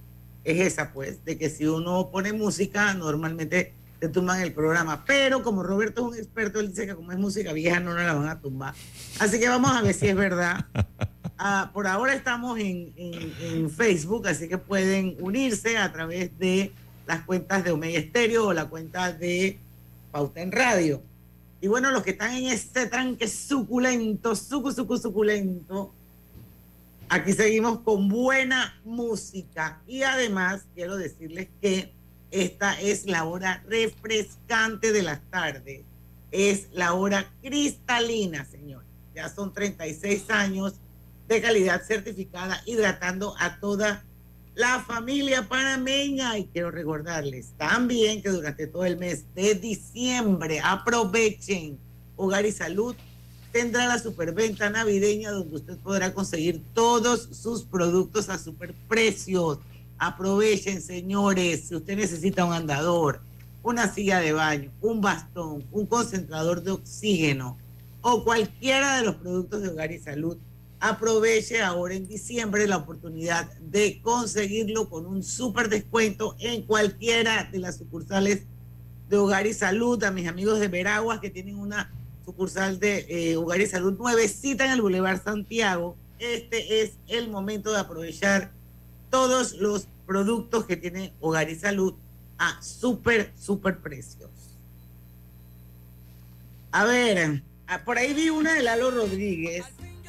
es 0.43 0.59
esa, 0.65 0.93
pues, 0.93 1.25
de 1.25 1.37
que 1.37 1.49
si 1.49 1.65
uno 1.65 2.09
pone 2.11 2.31
música, 2.31 2.93
normalmente 2.93 3.73
te 3.99 4.07
tumban 4.07 4.39
el 4.41 4.53
programa. 4.53 5.03
Pero 5.05 5.43
como 5.43 5.61
Roberto 5.63 6.01
es 6.03 6.13
un 6.13 6.17
experto, 6.23 6.59
él 6.61 6.69
dice 6.69 6.87
que 6.87 6.95
como 6.95 7.11
es 7.11 7.17
música 7.17 7.51
vieja, 7.51 7.79
no 7.81 7.93
nos 7.93 8.03
la 8.03 8.13
van 8.13 8.29
a 8.29 8.39
tumbar. 8.39 8.73
Así 9.19 9.39
que 9.39 9.49
vamos 9.49 9.71
a 9.71 9.81
ver 9.81 9.93
si 9.93 10.07
es 10.07 10.15
verdad. 10.15 10.65
Ah, 11.37 11.71
por 11.73 11.85
ahora 11.85 12.13
estamos 12.13 12.57
en, 12.59 12.93
en- 12.95 13.69
Facebook, 13.69 14.25
así 14.27 14.47
que 14.47 14.57
pueden 14.57 15.17
unirse 15.19 15.77
a 15.77 15.91
través 15.91 16.37
de 16.39 16.71
las 17.07 17.23
cuentas 17.25 17.63
de 17.63 17.71
Omega 17.71 17.99
Estéreo 17.99 18.47
o 18.47 18.53
la 18.53 18.65
cuenta 18.65 19.11
de 19.11 19.59
Pauta 20.11 20.41
en 20.41 20.51
Radio. 20.51 21.01
Y 21.61 21.67
bueno, 21.67 21.91
los 21.91 22.03
que 22.03 22.11
están 22.11 22.35
en 22.35 22.45
este 22.45 22.85
tranque 22.87 23.27
suculento, 23.27 24.35
sucu, 24.35 24.71
sucu, 24.71 24.97
suculento, 24.97 25.93
aquí 27.09 27.33
seguimos 27.33 27.79
con 27.79 28.07
buena 28.07 28.79
música. 28.83 29.81
Y 29.87 30.03
además, 30.03 30.65
quiero 30.73 30.97
decirles 30.97 31.47
que 31.61 31.93
esta 32.31 32.79
es 32.79 33.05
la 33.05 33.23
hora 33.25 33.63
refrescante 33.67 34.91
de 34.91 35.03
las 35.03 35.21
tardes. 35.29 35.81
Es 36.31 36.67
la 36.71 36.93
hora 36.93 37.31
cristalina, 37.41 38.45
señores. 38.45 38.87
Ya 39.15 39.29
son 39.29 39.53
36 39.53 40.29
años 40.29 40.73
de 41.27 41.41
calidad 41.41 41.81
certificada, 41.81 42.61
hidratando 42.65 43.35
a 43.39 43.59
toda 43.59 44.03
la 44.55 44.79
familia 44.79 45.47
panameña. 45.47 46.37
Y 46.37 46.45
quiero 46.45 46.71
recordarles 46.71 47.53
también 47.57 48.21
que 48.21 48.29
durante 48.29 48.67
todo 48.67 48.85
el 48.85 48.97
mes 48.97 49.25
de 49.35 49.55
diciembre 49.55 50.59
aprovechen 50.63 51.77
Hogar 52.15 52.45
y 52.45 52.51
Salud. 52.51 52.95
Tendrá 53.51 53.87
la 53.87 53.99
superventa 53.99 54.69
navideña 54.69 55.31
donde 55.31 55.55
usted 55.55 55.77
podrá 55.77 56.13
conseguir 56.13 56.61
todos 56.73 57.29
sus 57.31 57.63
productos 57.63 58.27
a 58.29 58.37
superprecios. 58.37 59.59
Aprovechen, 59.97 60.81
señores, 60.81 61.67
si 61.67 61.75
usted 61.75 61.95
necesita 61.95 62.43
un 62.43 62.51
andador, 62.51 63.21
una 63.63 63.93
silla 63.93 64.19
de 64.19 64.33
baño, 64.33 64.71
un 64.81 64.99
bastón, 64.99 65.63
un 65.71 65.85
concentrador 65.85 66.61
de 66.63 66.71
oxígeno 66.71 67.57
o 68.01 68.23
cualquiera 68.23 68.97
de 68.97 69.05
los 69.05 69.15
productos 69.15 69.61
de 69.61 69.69
Hogar 69.69 69.91
y 69.91 69.99
Salud 69.99 70.37
aproveche 70.79 71.61
ahora 71.61 71.95
en 71.95 72.07
diciembre 72.07 72.67
la 72.67 72.77
oportunidad 72.77 73.51
de 73.59 74.01
conseguirlo 74.01 74.89
con 74.89 75.05
un 75.05 75.23
súper 75.23 75.69
descuento 75.69 76.35
en 76.39 76.63
cualquiera 76.63 77.49
de 77.51 77.59
las 77.59 77.77
sucursales 77.77 78.43
de 79.09 79.17
Hogar 79.17 79.47
y 79.47 79.53
Salud. 79.53 80.03
A 80.03 80.11
mis 80.11 80.27
amigos 80.27 80.59
de 80.59 80.67
Veraguas 80.67 81.19
que 81.19 81.29
tienen 81.29 81.57
una 81.57 81.91
sucursal 82.25 82.79
de 82.79 83.05
eh, 83.09 83.37
Hogar 83.37 83.61
y 83.61 83.67
Salud 83.67 83.97
nuevecita 83.97 84.65
en 84.65 84.71
el 84.71 84.81
Boulevard 84.81 85.23
Santiago. 85.23 85.95
Este 86.19 86.81
es 86.81 86.93
el 87.07 87.29
momento 87.29 87.71
de 87.71 87.79
aprovechar 87.79 88.51
todos 89.09 89.53
los 89.53 89.87
productos 90.05 90.65
que 90.65 90.77
tiene 90.77 91.13
Hogar 91.19 91.49
y 91.49 91.55
Salud 91.55 91.93
a 92.37 92.61
súper, 92.61 93.31
súper 93.37 93.79
precios. 93.79 94.29
A 96.71 96.83
ver, 96.83 97.41
ah, 97.67 97.85
por 97.85 97.97
ahí 97.97 98.13
vi 98.13 98.29
una 98.29 98.53
de 98.53 98.63
Lalo 98.63 98.91
Rodríguez, 98.91 99.63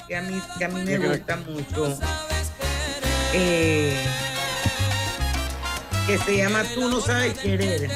que 0.06 0.16
a 0.16 0.22
mí, 0.22 0.40
que 0.58 0.64
a 0.64 0.68
mí 0.68 0.82
me 0.82 0.98
gusta 0.98 1.36
mucho, 1.36 1.98
eh, 3.32 3.96
que 6.06 6.18
se 6.18 6.36
llama 6.36 6.62
Tú 6.74 6.88
no 6.88 7.00
sabes 7.00 7.38
querer. 7.38 7.90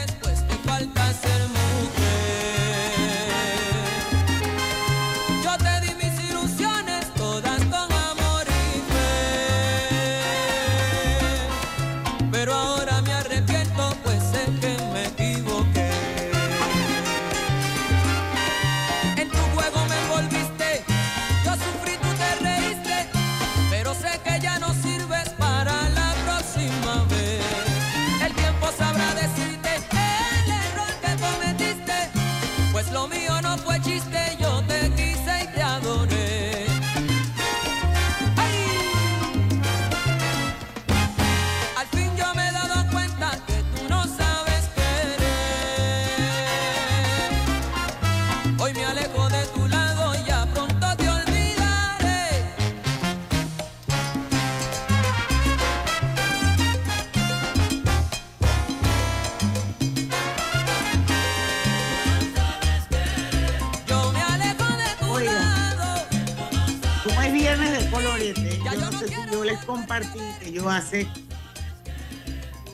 Compartí 69.71 70.19
que 70.41 70.51
yo 70.51 70.69
hace 70.69 71.07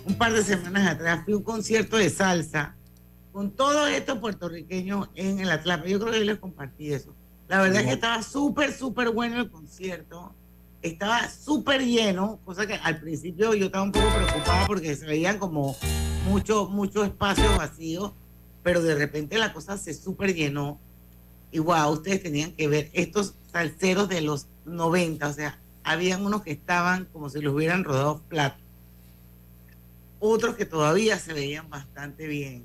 un 0.06 0.14
par 0.14 0.32
de 0.32 0.42
semanas 0.42 0.94
atrás 0.94 1.20
fui 1.24 1.34
a 1.34 1.36
un 1.36 1.42
concierto 1.42 1.98
de 1.98 2.08
salsa 2.08 2.74
con 3.32 3.50
todos 3.50 3.90
estos 3.90 4.18
puertorriqueños 4.18 5.10
en 5.14 5.40
el 5.40 5.50
Atlapa. 5.50 5.86
Yo 5.86 6.00
creo 6.00 6.12
que 6.12 6.20
yo 6.20 6.24
les 6.24 6.38
compartí 6.38 6.94
eso. 6.94 7.14
La 7.48 7.60
verdad 7.60 7.82
es 7.82 7.86
que 7.88 7.92
estaba 7.92 8.22
súper, 8.22 8.72
súper 8.72 9.10
bueno 9.10 9.38
el 9.38 9.50
concierto. 9.50 10.34
Estaba 10.80 11.28
súper 11.28 11.84
lleno, 11.84 12.40
cosa 12.46 12.66
que 12.66 12.74
al 12.74 12.98
principio 12.98 13.52
yo 13.52 13.66
estaba 13.66 13.84
un 13.84 13.92
poco 13.92 14.08
preocupada 14.08 14.66
porque 14.66 14.96
se 14.96 15.04
veían 15.04 15.38
como 15.38 15.76
mucho, 16.26 16.66
mucho 16.66 17.04
espacio 17.04 17.44
vacío, 17.58 18.14
pero 18.62 18.80
de 18.80 18.94
repente 18.94 19.36
la 19.36 19.52
cosa 19.52 19.76
se 19.76 19.92
súper 19.92 20.34
llenó. 20.34 20.80
Y 21.52 21.58
wow, 21.58 21.90
ustedes 21.90 22.22
tenían 22.22 22.52
que 22.52 22.68
ver 22.68 22.88
estos 22.94 23.34
salseros 23.52 24.08
de 24.08 24.22
los 24.22 24.46
90, 24.64 25.28
o 25.28 25.32
sea, 25.34 25.58
habían 25.86 26.26
unos 26.26 26.42
que 26.42 26.50
estaban 26.50 27.04
como 27.12 27.30
si 27.30 27.40
los 27.40 27.54
hubieran 27.54 27.84
rodado 27.84 28.20
plato, 28.28 28.58
otros 30.18 30.56
que 30.56 30.66
todavía 30.66 31.18
se 31.18 31.32
veían 31.32 31.70
bastante 31.70 32.26
bien. 32.26 32.64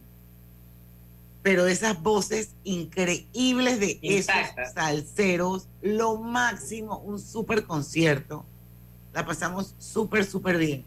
Pero 1.43 1.67
esas 1.67 2.01
voces 2.01 2.49
increíbles 2.63 3.79
de 3.79 3.99
esos 4.01 4.33
salseros, 4.73 5.67
lo 5.81 6.17
máximo, 6.17 6.97
un 6.99 7.19
súper 7.19 7.63
concierto. 7.65 8.43
La 9.13 9.25
pasamos 9.25 9.75
súper, 9.79 10.25
súper 10.25 10.57
bien. 10.57 10.83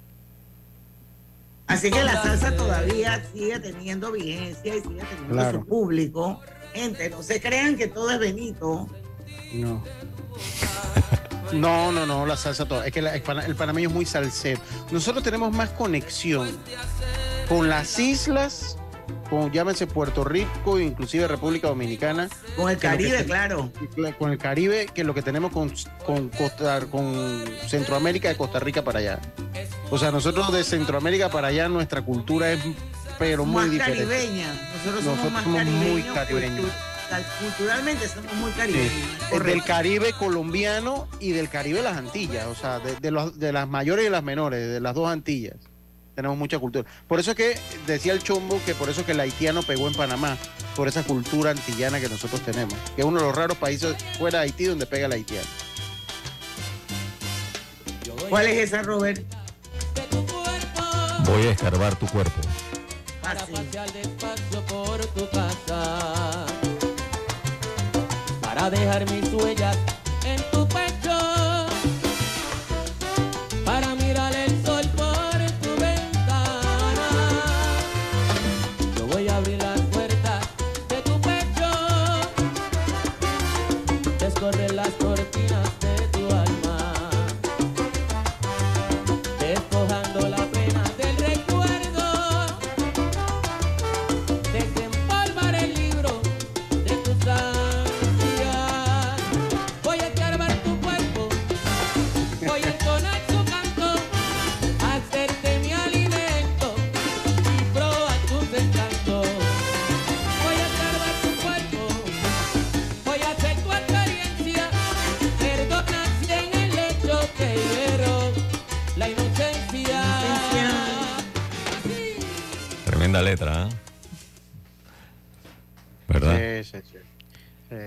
Así 1.67 1.91
que 1.91 2.03
la 2.03 2.21
salsa 2.23 2.57
todavía 2.57 3.25
sigue 3.33 3.59
teniendo 3.61 4.11
vigencia 4.13 4.77
y 4.77 4.81
sigue 4.81 5.03
teniendo 5.05 5.35
Claro. 5.35 5.61
su 5.61 5.67
público. 5.67 6.41
Gente, 6.73 7.11
no 7.11 7.23
se 7.23 7.41
crean 7.41 7.77
que 7.77 7.87
todo 7.87 8.11
es 8.11 8.19
Benito. 8.19 8.89
No. 9.55 9.83
No, 11.53 11.93
no, 11.93 12.07
no, 12.07 12.27
la 12.27 12.37
salsa 12.37 12.67
toda. 12.67 12.87
Es 12.87 12.93
que 12.93 13.03
la- 13.03 13.15
el, 13.15 13.23
pana- 13.23 13.45
el 13.47 13.55
panameño 13.55 13.89
es 13.89 13.95
muy 13.95 14.05
salsero. 14.07 14.61
Nosotros 14.91 15.23
tenemos 15.23 15.53
más 15.53 15.71
conexión 15.71 16.49
con 17.49 17.69
las 17.69 17.99
islas, 17.99 18.77
con 19.29 19.53
llámese 19.53 19.87
Puerto 19.87 20.25
Rico, 20.25 20.81
inclusive 20.81 21.29
República 21.29 21.69
Dominicana. 21.69 22.29
Con 22.57 22.71
el 22.71 22.77
que 22.77 22.83
Caribe, 22.89 23.25
claro. 23.25 23.71
Con 24.19 24.33
el 24.33 24.39
Caribe, 24.39 24.87
que 24.95 25.05
lo 25.05 25.15
que 25.15 25.23
tenemos 25.23 25.53
con, 25.53 25.73
con, 26.07 26.29
Costa, 26.31 26.81
con 26.87 27.45
Centroamérica 27.69 28.29
de 28.29 28.37
Costa 28.37 28.59
Rica 28.61 28.83
para 28.83 28.99
allá. 29.01 29.21
O 29.91 29.99
sea, 29.99 30.11
nosotros 30.11 30.53
de 30.53 30.65
Centroamérica 30.65 31.29
para 31.31 31.49
allá, 31.49 31.69
nuestra 31.69 32.03
cultura 32.03 32.53
es 32.53 32.61
pero 33.19 33.45
muy 33.45 33.63
más 33.63 33.71
diferente. 33.71 34.05
caribeña. 34.07 34.47
Nosotros 34.77 35.05
somos 35.05 35.05
Nosotros 35.05 35.33
más 35.33 35.45
somos 35.45 35.65
muy 35.65 36.03
caribeños. 36.03 36.71
Culturalmente 37.41 38.09
somos 38.09 38.33
muy 38.35 38.51
Sí, 38.53 38.57
caribeños. 38.59 39.45
del. 39.45 39.63
Caribe 39.65 40.13
colombiano 40.15 41.07
y 41.21 41.31
del 41.33 41.49
Caribe 41.49 41.83
las 41.83 41.97
Antillas, 41.97 42.47
o 42.47 42.55
sea, 42.55 42.79
de, 42.81 42.97
de 42.97 43.11
los- 43.11 43.39
de 43.39 43.53
las 43.53 43.69
mayores 43.69 44.07
y 44.07 44.11
las 44.11 44.23
menores, 44.23 44.67
de 44.69 44.81
las 44.81 44.95
dos 44.95 45.09
Antillas. 45.11 45.57
Tenemos 46.15 46.37
mucha 46.39 46.59
cultura. 46.59 46.89
Por 47.09 47.19
eso 47.21 47.33
es 47.33 47.37
que 47.37 47.59
decía 47.87 48.13
el 48.13 48.23
chombo 48.23 48.61
que 48.65 48.75
por 48.75 48.89
eso 48.89 49.01
es 49.01 49.07
que 49.07 49.13
el 49.13 49.21
haitiano 49.21 49.63
pegó 49.63 49.89
en 49.89 49.95
Panamá, 49.95 50.37
por 50.77 50.87
esa 50.89 51.03
cultura 51.03 51.51
antillana 51.51 52.01
que 52.01 52.09
nosotros 52.09 52.41
tenemos, 52.43 52.75
que 52.97 53.03
es 53.03 53.05
uno 53.07 53.21
de 53.21 53.27
los 53.27 53.35
raros 53.35 53.57
países 53.59 53.97
fuera 54.19 54.39
de 54.41 54.45
Haití 54.47 54.65
donde 54.65 54.87
pega 54.87 55.07
el 55.07 55.13
haitiano. 55.13 55.47
¿Cuál 58.29 58.47
es 58.47 58.69
esa, 58.69 58.83
Robert? 58.83 59.23
Voy 61.25 61.47
a 61.47 61.51
escarbar 61.51 61.97
tu 61.97 62.07
cuerpo. 62.07 62.41
para 63.23 63.41
pasear 63.47 63.91
despacio 63.93 64.61
por 64.67 65.05
tu 65.07 65.29
casa, 65.31 66.34
para 68.65 68.79
dejar 68.79 69.05
mis 69.11 69.31
huellas 69.31 69.94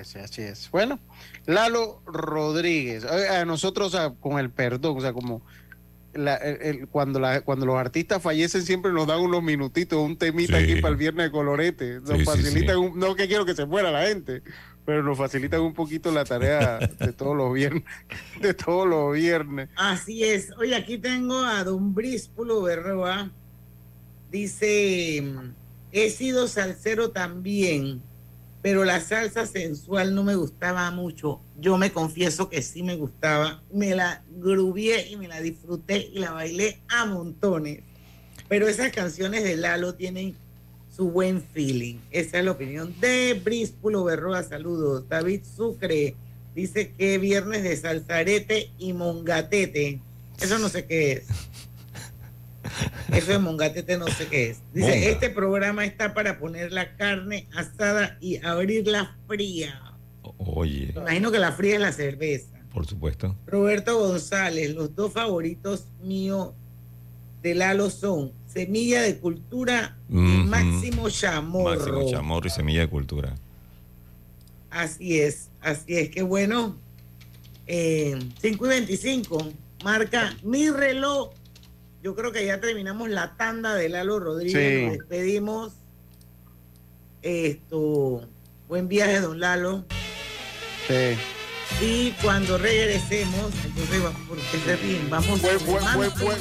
13, 0.07 0.19
así 0.21 0.41
es. 0.41 0.71
Bueno, 0.71 0.99
Lalo 1.45 2.01
Rodríguez, 2.05 3.03
eh, 3.03 3.29
a 3.29 3.45
nosotros 3.45 3.95
con 4.19 4.39
el 4.39 4.49
perdón, 4.49 4.97
o 4.97 5.01
sea, 5.01 5.13
como 5.13 5.41
cuando, 6.89 7.21
cuando 7.45 7.65
los 7.67 7.75
artistas 7.75 8.21
fallecen 8.23 8.63
siempre 8.63 8.91
nos 8.91 9.05
dan 9.05 9.19
unos 9.19 9.43
minutitos, 9.43 9.99
un 9.99 10.17
temita 10.17 10.57
aquí 10.57 10.77
para 10.81 10.93
el 10.93 10.97
viernes 10.97 11.27
de 11.27 11.31
colorete, 11.31 11.99
nos 12.01 12.23
facilitan, 12.23 12.77
un, 12.77 12.97
no 12.97 13.15
que 13.15 13.27
quiero 13.27 13.45
que 13.45 13.53
se 13.53 13.65
muera 13.65 13.91
la 13.91 14.07
gente, 14.07 14.41
pero 14.83 15.03
nos 15.03 15.15
facilitan 15.15 15.61
un 15.61 15.75
poquito 15.75 16.11
la 16.11 16.25
tarea 16.25 16.79
de 16.79 17.13
todos 17.13 17.35
los 17.37 17.53
viernes, 17.53 17.83
de 18.41 18.53
todos 18.55 18.87
los 18.87 19.13
viernes. 19.13 19.69
Así 19.75 20.23
es, 20.23 20.51
oye, 20.57 20.75
aquí 20.75 20.97
tengo 20.97 21.37
a 21.37 21.63
Don 21.63 21.93
Bríspulo 21.93 22.63
Berroa, 22.63 23.29
dice, 24.31 25.23
he 25.91 26.09
sido 26.09 26.47
salsero 26.47 27.11
también 27.11 28.01
pero 28.67 28.83
la 28.83 28.99
salsa 28.99 29.45
sensual 29.45 30.13
no 30.13 30.25
me 30.25 30.35
gustaba 30.35 30.91
mucho. 30.91 31.39
Yo 31.57 31.77
me 31.77 31.93
confieso 31.93 32.49
que 32.49 32.61
sí 32.61 32.83
me 32.83 32.97
gustaba. 32.97 33.63
Me 33.71 33.95
la 33.95 34.25
grubié 34.29 35.07
y 35.07 35.15
me 35.15 35.29
la 35.29 35.39
disfruté 35.39 36.11
y 36.13 36.19
la 36.19 36.33
bailé 36.33 36.81
a 36.89 37.05
montones. 37.05 37.79
Pero 38.49 38.67
esas 38.67 38.91
canciones 38.91 39.45
de 39.45 39.55
Lalo 39.55 39.95
tienen 39.95 40.35
su 40.93 41.09
buen 41.09 41.41
feeling. 41.41 41.95
Esa 42.11 42.39
es 42.39 42.43
la 42.43 42.51
opinión 42.51 42.93
de 42.99 43.39
Bríspulo 43.41 44.03
Berroa. 44.03 44.43
Saludos. 44.43 45.07
David 45.07 45.43
Sucre 45.55 46.15
dice 46.53 46.91
que 46.91 47.19
viernes 47.19 47.63
de 47.63 47.77
salsarete 47.77 48.71
y 48.77 48.91
mongatete. 48.91 50.01
Eso 50.41 50.59
no 50.59 50.67
sé 50.67 50.83
qué 50.83 51.13
es. 51.13 51.27
Eso 53.13 53.31
de 53.31 53.39
mongatete 53.39 53.97
no 53.97 54.07
sé 54.07 54.27
qué 54.27 54.49
es. 54.51 54.61
Dice, 54.73 54.87
Monga. 54.89 55.05
este 55.07 55.29
programa 55.29 55.85
está 55.85 56.13
para 56.13 56.37
poner 56.39 56.71
la 56.71 56.95
carne 56.97 57.47
asada 57.55 58.17
y 58.21 58.43
abrirla 58.45 59.17
fría. 59.27 59.81
Oye, 60.37 60.91
Me 60.95 61.01
imagino 61.01 61.31
que 61.31 61.39
la 61.39 61.51
fría 61.51 61.75
es 61.75 61.81
la 61.81 61.91
cerveza. 61.91 62.57
por 62.73 62.85
supuesto. 62.85 63.35
Roberto 63.47 63.97
González, 63.97 64.73
los 64.75 64.93
dos 64.95 65.13
favoritos 65.13 65.85
míos 66.03 66.51
de 67.41 67.55
Lalo 67.55 67.89
son 67.89 68.33
Semilla 68.47 69.01
de 69.01 69.17
Cultura 69.17 69.97
y. 70.09 70.13
Máximo 70.15 71.09
Chamorro. 71.09 71.75
Máximo 71.77 72.09
Chamorro 72.11 72.47
y 72.47 72.49
Semilla 72.49 72.81
de 72.81 72.89
Cultura. 72.89 73.35
Así 74.69 75.19
es, 75.19 75.49
así 75.61 75.95
es 75.97 76.09
que 76.09 76.21
bueno. 76.23 76.77
Eh, 77.67 78.17
5 78.41 78.65
y 78.65 78.69
25, 78.69 79.51
marca 79.83 80.35
mi 80.43 80.69
reloj. 80.69 81.31
Yo 82.01 82.15
creo 82.15 82.31
que 82.31 82.45
ya 82.45 82.59
terminamos 82.59 83.09
la 83.09 83.35
tanda 83.37 83.73
de 83.75 83.89
Lalo 83.89 84.19
Rodríguez. 84.19 84.79
Sí. 84.79 84.85
Nos 84.85 84.97
despedimos. 84.97 85.73
Esto, 87.21 88.27
buen 88.67 88.87
viaje, 88.87 89.19
don 89.19 89.39
Lalo. 89.39 89.83
Sí. 90.87 91.17
Y 91.81 92.11
cuando 92.21 92.57
regresemos, 92.57 93.51
entonces 93.65 94.01
vamos, 94.01 94.21
porque 94.27 94.43
se 94.65 94.75
ríen, 94.77 95.09
vamos. 95.09 95.41
Buen, 95.41 95.65
buen, 95.65 95.83
buen, 96.19 96.39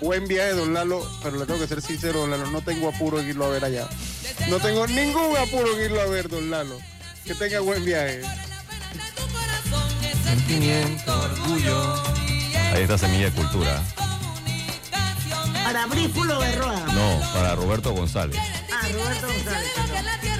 buen 0.00 0.26
viaje, 0.26 0.52
don 0.52 0.74
Lalo, 0.74 1.06
pero 1.22 1.38
le 1.38 1.46
tengo 1.46 1.60
que 1.60 1.68
ser 1.68 1.80
sincero, 1.80 2.20
don 2.20 2.30
Lalo, 2.30 2.50
no 2.50 2.62
tengo 2.62 2.88
apuro 2.88 3.20
en 3.20 3.28
irlo 3.28 3.44
a 3.44 3.50
ver 3.50 3.64
allá. 3.64 3.88
No 4.48 4.58
tengo 4.58 4.86
ningún 4.86 5.36
apuro 5.36 5.76
en 5.76 5.84
irlo 5.84 6.00
a 6.00 6.06
ver, 6.06 6.28
don 6.28 6.50
Lalo. 6.50 6.78
Que 7.24 7.34
tenga 7.34 7.60
buen 7.60 7.84
viaje. 7.84 8.22
Sentimiento, 10.24 11.20
orgullo. 11.20 11.94
Ahí 12.72 12.82
está 12.82 12.98
Semilla 12.98 13.30
de 13.30 13.32
Cultura. 13.32 13.82
Para 15.68 15.84
Brífulo 15.84 16.38
Berroa. 16.38 16.80
No, 16.94 17.20
para 17.34 17.54
Roberto 17.54 17.92
González. 17.92 18.38
Ah, 18.72 18.88
Roberto 18.90 19.26
González. 19.26 19.70
perdón. 19.76 20.37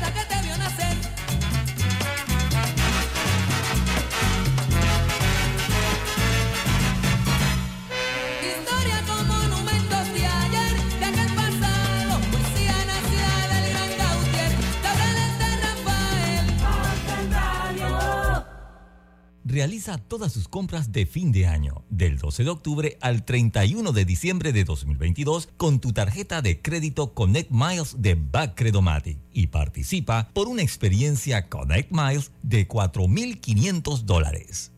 Realiza 19.49 19.97
todas 19.97 20.31
sus 20.31 20.47
compras 20.47 20.93
de 20.93 21.07
fin 21.07 21.33
de 21.33 21.47
año, 21.47 21.83
del 21.89 22.19
12 22.19 22.45
de 22.45 22.51
octubre 22.51 22.99
al 23.01 23.25
31 23.25 23.93
de 23.93 24.05
diciembre 24.05 24.53
de 24.53 24.65
2022, 24.65 25.49
con 25.57 25.81
tu 25.81 25.95
tarjeta 25.95 26.43
de 26.43 26.61
crédito 26.61 27.15
Connect 27.15 27.51
Miles 27.51 27.95
de 27.97 28.15
Backcredomatic 28.15 29.17
y 29.33 29.47
participa 29.47 30.29
por 30.35 30.49
una 30.49 30.61
experiencia 30.61 31.49
Connect 31.49 31.91
Miles 31.91 32.31
de 32.43 32.69
4.500 32.69 34.01
dólares. 34.03 34.71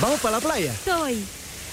¿Vamos 0.00 0.18
para 0.20 0.38
la 0.38 0.42
playa? 0.42 0.74
Soy. 0.82 1.22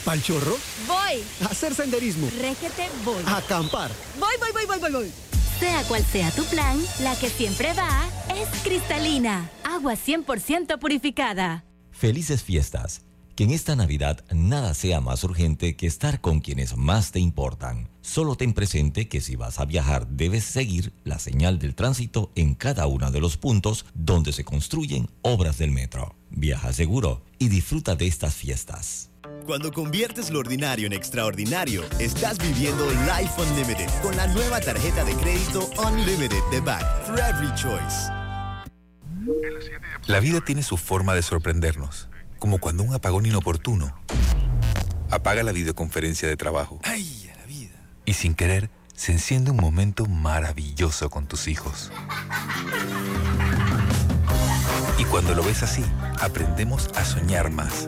¿Pal 0.03 0.21
chorro? 0.21 0.57
Voy. 0.85 1.23
¿A 1.43 1.51
hacer 1.51 1.73
senderismo? 1.73 2.29
Régete, 2.41 2.89
voy. 3.05 3.23
¿A 3.25 3.37
acampar? 3.37 3.89
Voy, 4.19 4.35
voy, 4.41 4.51
voy, 4.51 4.65
voy, 4.65 4.79
voy, 4.79 4.91
voy. 4.91 5.26
Sea 5.59 5.83
cual 5.85 6.03
sea 6.03 6.29
tu 6.31 6.45
plan, 6.45 6.77
la 7.01 7.15
que 7.15 7.29
siempre 7.29 7.73
va 7.73 8.07
es 8.35 8.47
cristalina. 8.61 9.49
Agua 9.63 9.93
100% 9.93 10.77
purificada. 10.77 11.65
Felices 11.91 12.43
fiestas. 12.43 13.01
Que 13.35 13.43
en 13.43 13.51
esta 13.51 13.75
Navidad 13.75 14.23
nada 14.31 14.73
sea 14.73 14.99
más 15.01 15.23
urgente 15.23 15.75
que 15.75 15.87
estar 15.87 16.21
con 16.21 16.41
quienes 16.41 16.75
más 16.77 17.11
te 17.11 17.19
importan. 17.19 17.89
Solo 18.01 18.35
ten 18.35 18.53
presente 18.53 19.07
que 19.07 19.19
si 19.19 19.35
vas 19.35 19.59
a 19.59 19.65
viajar 19.65 20.07
debes 20.07 20.43
seguir 20.43 20.93
la 21.03 21.17
señal 21.17 21.57
del 21.57 21.75
tránsito 21.75 22.31
en 22.35 22.53
cada 22.55 22.87
uno 22.87 23.11
de 23.11 23.19
los 23.19 23.37
puntos 23.37 23.85
donde 23.95 24.33
se 24.33 24.43
construyen 24.43 25.09
obras 25.21 25.57
del 25.57 25.71
metro. 25.71 26.15
Viaja 26.29 26.71
seguro 26.73 27.23
y 27.39 27.49
disfruta 27.49 27.95
de 27.95 28.07
estas 28.07 28.35
fiestas. 28.35 29.09
Cuando 29.47 29.71
conviertes 29.71 30.29
lo 30.29 30.39
ordinario 30.39 30.87
en 30.87 30.93
extraordinario, 30.93 31.85
estás 31.99 32.37
viviendo 32.37 32.85
Life 32.91 33.41
Unlimited 33.41 33.89
con 34.01 34.13
la 34.17 34.27
nueva 34.27 34.59
tarjeta 34.59 35.05
de 35.05 35.13
crédito 35.13 35.69
Unlimited 35.87 36.41
de 36.51 36.59
Back 36.59 37.05
for 37.05 37.17
Every 37.17 37.47
Choice. 37.55 38.11
La 40.05 40.19
vida 40.19 40.41
tiene 40.41 40.63
su 40.63 40.75
forma 40.75 41.15
de 41.15 41.21
sorprendernos, 41.21 42.09
como 42.39 42.59
cuando 42.59 42.83
un 42.83 42.93
apagón 42.93 43.25
inoportuno 43.25 43.97
apaga 45.11 45.43
la 45.43 45.53
videoconferencia 45.53 46.27
de 46.27 46.35
trabajo. 46.35 46.81
¡Ay, 46.83 47.31
a 47.33 47.37
la 47.37 47.45
vida! 47.45 47.75
Y 48.03 48.15
sin 48.15 48.35
querer, 48.35 48.69
se 48.95 49.13
enciende 49.13 49.51
un 49.51 49.57
momento 49.57 50.07
maravilloso 50.07 51.09
con 51.09 51.25
tus 51.25 51.47
hijos. 51.47 51.89
Y 54.97 55.05
cuando 55.05 55.33
lo 55.33 55.43
ves 55.43 55.63
así, 55.63 55.85
aprendemos 56.19 56.89
a 56.95 57.05
soñar 57.05 57.49
más, 57.49 57.87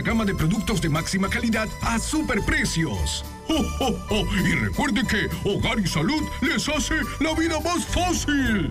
gama 0.00 0.24
de 0.24 0.34
productos 0.34 0.80
de 0.80 0.88
máxima 0.88 1.28
calidad 1.28 1.68
a 1.82 1.98
superprecios. 1.98 3.24
¡Oh, 3.48 3.62
oh, 3.80 3.94
oh! 4.10 4.24
Y 4.36 4.54
recuerde 4.54 5.02
que 5.06 5.28
Hogar 5.48 5.78
y 5.78 5.86
Salud 5.86 6.22
les 6.40 6.68
hace 6.68 6.94
la 7.20 7.34
vida 7.34 7.60
más 7.60 7.84
fácil. 7.84 8.70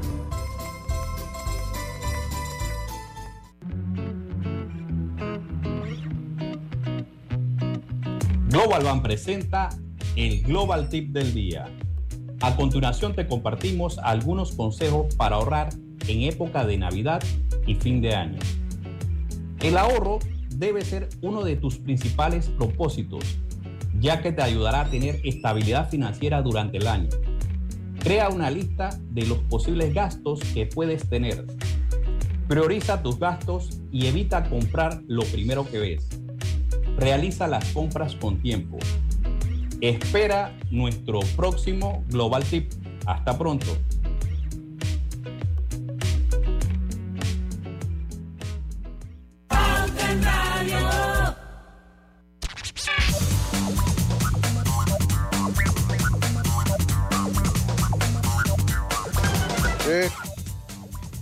Global 8.48 8.84
Ban 8.84 9.04
presenta 9.04 9.70
el 10.16 10.42
Global 10.42 10.90
Tip 10.90 11.12
del 11.12 11.34
día. 11.34 11.68
A 12.42 12.56
continuación 12.56 13.14
te 13.14 13.28
compartimos 13.28 13.98
algunos 14.00 14.54
consejos 14.54 15.14
para 15.16 15.36
ahorrar 15.36 15.70
en 16.08 16.24
época 16.24 16.66
de 16.66 16.78
Navidad 16.78 17.22
y 17.68 17.76
fin 17.76 18.02
de 18.02 18.16
año. 18.16 18.40
El 19.60 19.78
ahorro 19.78 20.20
debe 20.62 20.86
ser 20.86 21.10
uno 21.22 21.44
de 21.44 21.56
tus 21.56 21.80
principales 21.80 22.48
propósitos, 22.50 23.24
ya 24.00 24.22
que 24.22 24.32
te 24.32 24.44
ayudará 24.44 24.82
a 24.82 24.90
tener 24.92 25.20
estabilidad 25.24 25.90
financiera 25.90 26.44
durante 26.44 26.78
el 26.78 26.86
año. 26.86 27.10
Crea 28.00 28.30
una 28.30 28.52
lista 28.52 28.92
de 29.10 29.26
los 29.26 29.40
posibles 29.40 29.92
gastos 29.92 30.40
que 30.54 30.68
puedes 30.68 31.10
tener. 31.10 31.48
Prioriza 32.48 33.02
tus 33.02 33.18
gastos 33.18 33.82
y 33.92 34.06
evita 34.06 34.48
comprar 34.50 35.02
lo 35.08 35.24
primero 35.24 35.68
que 35.68 35.80
ves. 35.80 36.08
Realiza 36.96 37.48
las 37.48 37.66
compras 37.72 38.16
con 38.16 38.40
tiempo. 38.40 38.78
Espera 39.82 40.56
nuestro 40.70 41.22
próximo 41.36 42.04
Global 42.10 42.44
Tip. 42.44 42.72
Hasta 43.08 43.36
pronto. 43.36 43.66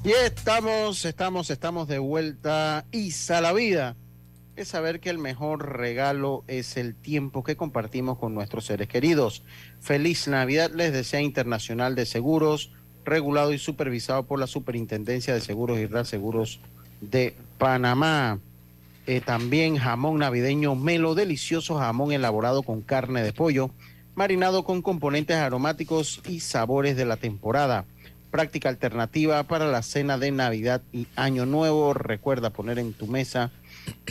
Y 0.09 0.11
estamos, 0.11 1.05
estamos, 1.05 1.51
estamos 1.51 1.87
de 1.87 1.99
vuelta. 1.99 2.83
Y 2.91 3.13
la 3.29 3.53
vida 3.53 3.95
es 4.55 4.69
saber 4.69 5.01
que 5.01 5.11
el 5.11 5.19
mejor 5.19 5.77
regalo 5.77 6.43
es 6.47 6.77
el 6.77 6.95
tiempo 6.95 7.43
que 7.43 7.55
compartimos 7.55 8.17
con 8.17 8.33
nuestros 8.33 8.65
seres 8.65 8.87
queridos. 8.87 9.43
Feliz 9.81 10.27
Navidad 10.27 10.71
les 10.73 10.93
desea 10.93 11.21
Internacional 11.21 11.93
de 11.93 12.07
Seguros, 12.07 12.71
regulado 13.05 13.53
y 13.53 13.59
supervisado 13.59 14.23
por 14.23 14.39
la 14.39 14.47
Superintendencia 14.47 15.35
de 15.35 15.41
Seguros 15.41 15.77
y 15.77 15.85
Reaseguros 15.85 16.59
de 17.01 17.35
Panamá. 17.59 18.39
Eh, 19.05 19.21
también 19.21 19.77
jamón 19.77 20.17
navideño 20.17 20.73
Melo, 20.73 21.13
delicioso 21.13 21.77
jamón 21.77 22.13
elaborado 22.13 22.63
con 22.63 22.81
carne 22.81 23.21
de 23.21 23.31
pollo, 23.31 23.69
marinado 24.15 24.63
con 24.63 24.81
componentes 24.81 25.37
aromáticos 25.37 26.19
y 26.27 26.39
sabores 26.39 26.97
de 26.97 27.05
la 27.05 27.17
temporada. 27.17 27.85
Práctica 28.31 28.69
alternativa 28.69 29.43
para 29.43 29.67
la 29.67 29.81
cena 29.81 30.17
de 30.17 30.31
Navidad 30.31 30.81
y 30.91 31.07
Año 31.15 31.45
Nuevo. 31.45 31.93
Recuerda 31.93 32.51
poner 32.51 32.79
en 32.79 32.93
tu 32.93 33.07
mesa 33.07 33.51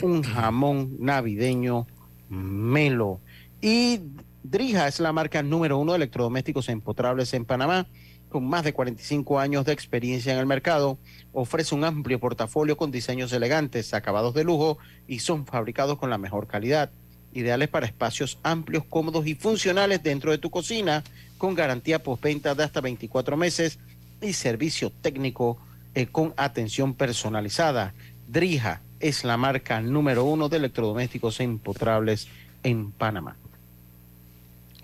un 0.01 0.23
jamón 0.23 0.97
navideño 0.99 1.87
Melo. 2.29 3.21
Y 3.61 4.01
Drija 4.43 4.87
es 4.87 4.99
la 4.99 5.13
marca 5.13 5.43
número 5.43 5.77
uno 5.77 5.93
de 5.93 5.97
electrodomésticos 5.97 6.69
empotrables 6.69 7.33
en 7.33 7.45
Panamá 7.45 7.87
con 8.29 8.47
más 8.47 8.63
de 8.63 8.73
45 8.73 9.39
años 9.39 9.65
de 9.65 9.73
experiencia 9.73 10.31
en 10.31 10.39
el 10.39 10.45
mercado, 10.45 10.97
ofrece 11.33 11.75
un 11.75 11.83
amplio 11.83 12.19
portafolio 12.19 12.77
con 12.77 12.91
diseños 12.91 13.33
elegantes, 13.33 13.93
acabados 13.93 14.33
de 14.33 14.43
lujo 14.43 14.77
y 15.07 15.19
son 15.19 15.45
fabricados 15.45 15.97
con 15.97 16.09
la 16.09 16.17
mejor 16.17 16.47
calidad, 16.47 16.91
ideales 17.33 17.69
para 17.69 17.87
espacios 17.87 18.37
amplios, 18.43 18.85
cómodos 18.85 19.25
y 19.27 19.35
funcionales 19.35 20.03
dentro 20.03 20.31
de 20.31 20.37
tu 20.37 20.49
cocina, 20.51 21.03
con 21.37 21.55
garantía 21.55 22.03
postventa 22.03 22.55
de 22.55 22.63
hasta 22.63 22.81
24 22.81 23.35
meses 23.35 23.79
y 24.21 24.33
servicio 24.33 24.91
técnico 25.01 25.57
eh, 25.95 26.07
con 26.07 26.33
atención 26.37 26.93
personalizada. 26.93 27.93
Drija 28.27 28.81
es 28.99 29.23
la 29.23 29.37
marca 29.37 29.81
número 29.81 30.23
uno 30.25 30.49
de 30.49 30.57
electrodomésticos 30.57 31.39
empotrables 31.39 32.27
en 32.63 32.91
Panamá. 32.91 33.35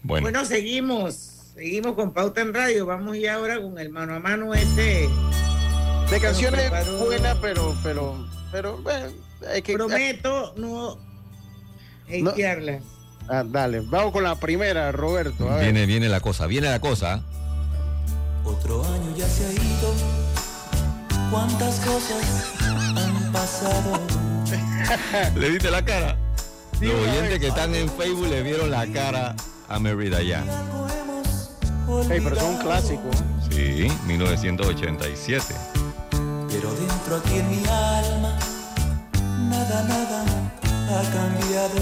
Bueno, 0.03 0.23
Bueno, 0.25 0.45
seguimos. 0.45 1.31
Seguimos 1.55 1.93
con 1.93 2.11
Pauta 2.11 2.41
en 2.41 2.53
Radio. 2.53 2.85
Vamos 2.85 3.17
ya 3.17 3.35
ahora 3.35 3.61
con 3.61 3.79
el 3.79 3.89
mano 3.89 4.13
a 4.15 4.19
mano 4.19 4.53
este. 4.53 5.07
De 6.09 6.19
canciones 6.19 6.69
buenas, 6.99 7.37
pero, 7.41 7.75
pero, 7.81 8.27
pero, 8.51 8.77
bueno, 8.83 9.07
hay 9.51 9.61
que... 9.61 9.73
Prometo 9.73 10.53
no 10.57 10.97
No. 12.21 12.29
hatearlas. 12.29 12.83
Ah, 13.27 13.43
dale, 13.43 13.79
vamos 13.79 14.11
con 14.11 14.23
la 14.23 14.35
primera, 14.35 14.91
Roberto. 14.91 15.49
a 15.49 15.55
ver. 15.55 15.63
viene, 15.63 15.87
viene 15.87 16.09
la 16.09 16.19
cosa, 16.19 16.45
viene 16.45 16.69
la 16.69 16.79
cosa. 16.79 17.23
Otro 18.45 18.84
año 18.86 19.15
ya 19.15 19.27
se 19.27 19.45
ha 19.45 19.51
ido. 19.51 19.93
¿Cuántas 21.31 21.79
cosas 21.79 22.53
han 22.95 23.31
pasado? 23.31 23.99
¿Le 25.36 25.49
viste 25.49 25.71
la 25.71 25.84
cara? 25.84 26.17
Los 26.79 26.93
oyentes 26.93 27.39
que 27.39 27.47
están 27.47 27.73
en 27.73 27.89
Facebook 27.89 28.27
le 28.27 28.43
vieron 28.43 28.69
la 28.69 28.86
cara 28.88 29.36
a 29.69 29.79
Mary 29.79 30.10
Dayan. 30.10 30.47
Ey, 32.10 32.21
pero 32.21 32.36
son 32.36 32.55
un 32.55 32.58
clásico. 32.58 33.10
Sí, 33.49 33.88
1987. 34.05 35.55
Pero 36.49 36.71
dentro 36.73 37.15
aquí 37.17 37.38
en 37.39 37.49
mi 37.49 37.67
alma, 37.67 38.38
nada, 39.49 39.84
nada 39.84 40.25
ha 40.89 41.01
cambiado. 41.12 41.79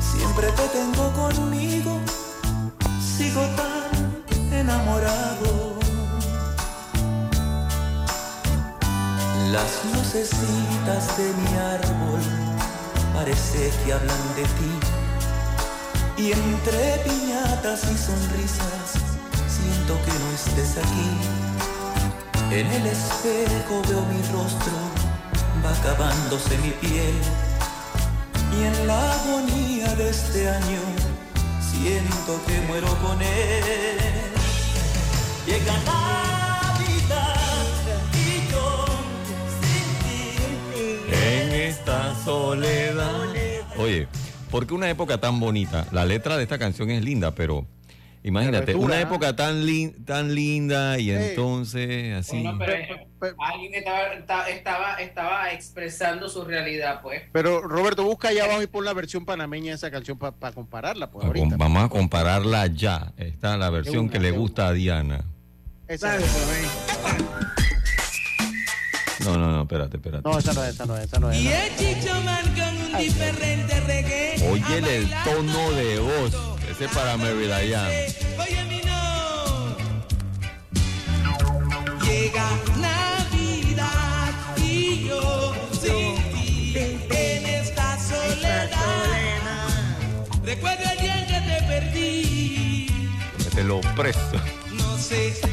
Siempre 0.00 0.46
te 0.52 0.68
tengo 0.68 1.12
conmigo, 1.12 2.00
sigo 3.20 3.44
tan 3.60 3.90
enamorado. 4.50 5.78
Las 9.52 9.70
lucecitas 9.92 11.04
de 11.18 11.28
mi 11.40 11.52
árbol 11.76 12.22
parece 13.12 13.70
que 13.84 13.92
hablan 13.92 14.24
de 14.38 14.44
ti. 14.58 14.72
Y 16.22 16.32
entre 16.32 16.80
piñatas 17.04 17.80
y 17.92 17.96
sonrisas 18.08 18.86
siento 19.54 19.92
que 20.04 20.14
no 20.22 20.28
estés 20.40 20.72
aquí. 20.84 21.10
En 22.58 22.66
el 22.78 22.86
espejo 22.86 23.82
veo 23.86 24.02
mi 24.12 24.20
rostro, 24.32 24.76
va 25.62 25.72
acabándose 25.78 26.56
mi 26.64 26.70
piel. 26.82 27.16
Y 28.56 28.64
en 28.64 28.86
la 28.86 29.12
agonía 29.12 29.94
de 29.94 30.08
este 30.08 30.48
año 30.48 31.09
siento 31.82 32.40
que 32.46 32.60
muero 32.66 32.88
con 33.02 33.20
él. 33.22 33.98
Llega 35.46 35.72
Navidad 35.84 37.36
y 38.12 38.52
yo 38.52 38.86
sin 39.60 39.88
ti. 40.02 41.14
En 41.14 41.52
esta 41.52 42.14
soledad. 42.24 43.10
Oye, 43.78 44.08
porque 44.50 44.74
una 44.74 44.90
época 44.90 45.18
tan 45.18 45.40
bonita, 45.40 45.86
la 45.92 46.04
letra 46.04 46.36
de 46.36 46.42
esta 46.42 46.58
canción 46.58 46.90
es 46.90 47.02
linda, 47.02 47.34
pero 47.34 47.66
imagínate, 48.22 48.66
Pero 48.66 48.78
es 48.78 48.84
una 48.84 49.00
época 49.00 49.34
tan, 49.34 49.64
lin- 49.66 50.04
tan 50.04 50.34
linda 50.34 50.98
y 50.98 51.10
entonces 51.10 52.14
así. 52.14 52.42
Bueno, 52.42 52.58
pero 52.58 52.72
eh, 52.74 53.06
alguien 53.38 53.74
estaba, 53.74 54.48
estaba, 54.48 54.94
estaba, 55.00 55.52
expresando 55.52 56.28
su 56.28 56.44
realidad, 56.44 57.00
pues. 57.02 57.22
Pero 57.32 57.62
Roberto, 57.62 58.04
busca 58.04 58.28
allá 58.28 58.44
abajo 58.44 58.62
y 58.62 58.66
pon 58.66 58.84
la 58.84 58.92
versión 58.92 59.24
panameña 59.24 59.70
de 59.70 59.76
esa 59.76 59.90
canción 59.90 60.18
para 60.18 60.52
compararla, 60.52 61.10
pues 61.10 61.26
ahorita. 61.26 61.56
Vamos 61.56 61.84
a 61.84 61.88
compararla 61.88 62.66
ya. 62.66 63.12
Esta 63.16 63.54
es 63.54 63.58
la 63.58 63.70
versión 63.70 64.04
una, 64.04 64.12
que 64.12 64.20
le 64.20 64.30
gusta 64.30 64.68
a 64.68 64.72
Diana. 64.72 65.24
Esa 65.88 66.18
No, 69.24 69.36
no, 69.36 69.52
no, 69.52 69.62
espérate, 69.62 69.96
espérate. 69.98 70.28
No, 70.28 70.38
esa 70.38 70.52
no 70.54 70.64
es, 70.64 70.70
esa 70.74 70.86
no 70.86 70.96
es, 70.96 71.04
esa 71.04 71.18
no 71.20 71.30
es. 71.30 71.38
Y 71.40 71.48
el 71.48 71.76
Chicho 71.76 72.14
Man 72.22 72.44
con 72.54 72.94
un 72.94 72.98
diferente 72.98 73.80
reggae. 73.80 74.48
Óyele 74.50 74.96
el 74.98 75.10
tono 75.24 75.70
de 75.72 75.98
voz. 75.98 76.59
Ese 76.80 76.86
es 76.86 76.96
para 76.96 77.14
Mary 77.18 77.46
Diane. 77.46 78.06
Oye, 78.38 78.64
mi 78.64 78.80
no. 78.80 79.76
Llega 82.02 82.48
Navidad 82.78 84.32
y 84.56 85.06
yo 85.06 85.54
sin 85.78 86.16
ti 86.32 86.72
en 87.10 87.44
esta 87.44 87.98
soledad. 87.98 88.70
Recuerdo 90.42 90.84
el 90.90 90.98
día 91.00 91.20
en 91.20 91.26
que 91.26 91.40
te 91.50 91.62
perdí. 91.68 92.86
Te 93.54 93.62
lo 93.62 93.82
presto. 93.94 94.40
No 94.72 94.96
sé 94.96 95.34
dónde 95.42 95.49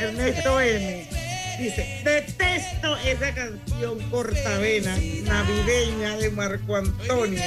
Ernesto 0.00 0.60
M. 0.60 1.08
Dice, 1.58 2.00
detesto 2.04 2.96
esa 2.98 3.34
canción 3.34 3.98
cortavena 4.10 4.96
navideña 5.24 6.16
de 6.16 6.30
Marco 6.30 6.76
Antonio. 6.76 7.42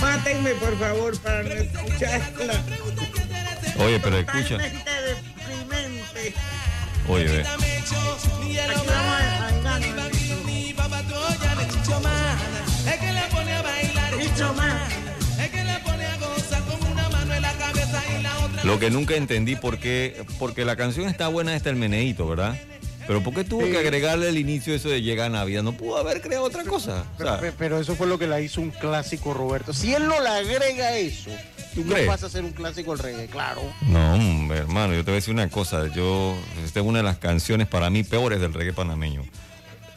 Mátenme 0.00 0.50
por 0.56 0.76
favor 0.78 1.16
para 1.20 1.42
no 1.44 1.50
escucharla. 1.52 2.54
Oye, 3.78 4.00
pero 4.00 4.18
escucha. 4.18 4.58
Deprimente. 4.58 6.34
Oye, 7.08 7.24
ve. 7.24 7.40
Aquí 7.46 7.66
vamos 8.86 8.90
a- 8.90 9.46
a 9.46 9.48
engañar. 9.50 10.10
Es 12.84 12.98
que 12.98 13.12
le 13.12 13.20
pone 13.30 13.52
a 13.54 13.62
bailar 13.62 14.12
Lo 18.72 18.78
que 18.78 18.90
nunca 18.90 19.14
entendí 19.16 19.54
por 19.56 19.78
qué, 19.78 20.24
porque 20.38 20.64
la 20.64 20.76
canción 20.76 21.08
está 21.08 21.28
buena 21.28 21.54
hasta 21.54 21.68
el 21.70 21.76
meneíto, 21.76 22.26
¿verdad? 22.26 22.56
Pero 23.06 23.22
¿por 23.22 23.34
qué 23.34 23.44
tuvo 23.44 23.64
Sí. 23.66 23.70
que 23.72 23.78
agregarle 23.78 24.28
el 24.28 24.38
inicio 24.38 24.74
eso 24.74 24.88
de 24.88 25.02
llega 25.02 25.28
Navidad? 25.28 25.62
No 25.62 25.72
pudo 25.72 25.98
haber 25.98 26.20
creado 26.22 26.44
otra 26.44 26.64
cosa. 26.64 27.04
Pero, 27.18 27.38
pero 27.58 27.80
eso 27.80 27.96
fue 27.96 28.06
lo 28.06 28.18
que 28.18 28.26
la 28.26 28.40
hizo 28.40 28.60
un 28.60 28.70
clásico, 28.70 29.34
Roberto. 29.34 29.72
Si 29.74 29.92
él 29.92 30.06
no 30.06 30.20
le 30.20 30.28
agrega 30.28 30.96
eso, 30.96 31.30
¿Tú 31.74 31.84
no 31.84 31.96
pasa 32.06 32.26
a 32.26 32.30
ser 32.30 32.44
un 32.44 32.52
clásico 32.52 32.92
el 32.92 32.98
reggae, 32.98 33.26
claro. 33.26 33.60
no, 33.88 34.14
hombre, 34.14 34.58
hermano, 34.58 34.94
yo 34.94 35.00
te 35.00 35.10
voy 35.10 35.12
a 35.12 35.14
decir 35.16 35.34
una 35.34 35.48
cosa. 35.50 35.88
Yo, 35.94 36.36
esta 36.64 36.80
es 36.80 36.86
una 36.86 36.98
de 36.98 37.04
las 37.04 37.18
canciones 37.18 37.66
para 37.66 37.90
mí 37.90 38.04
peores 38.04 38.40
del 38.40 38.54
reggae 38.54 38.72
panameño. 38.72 39.24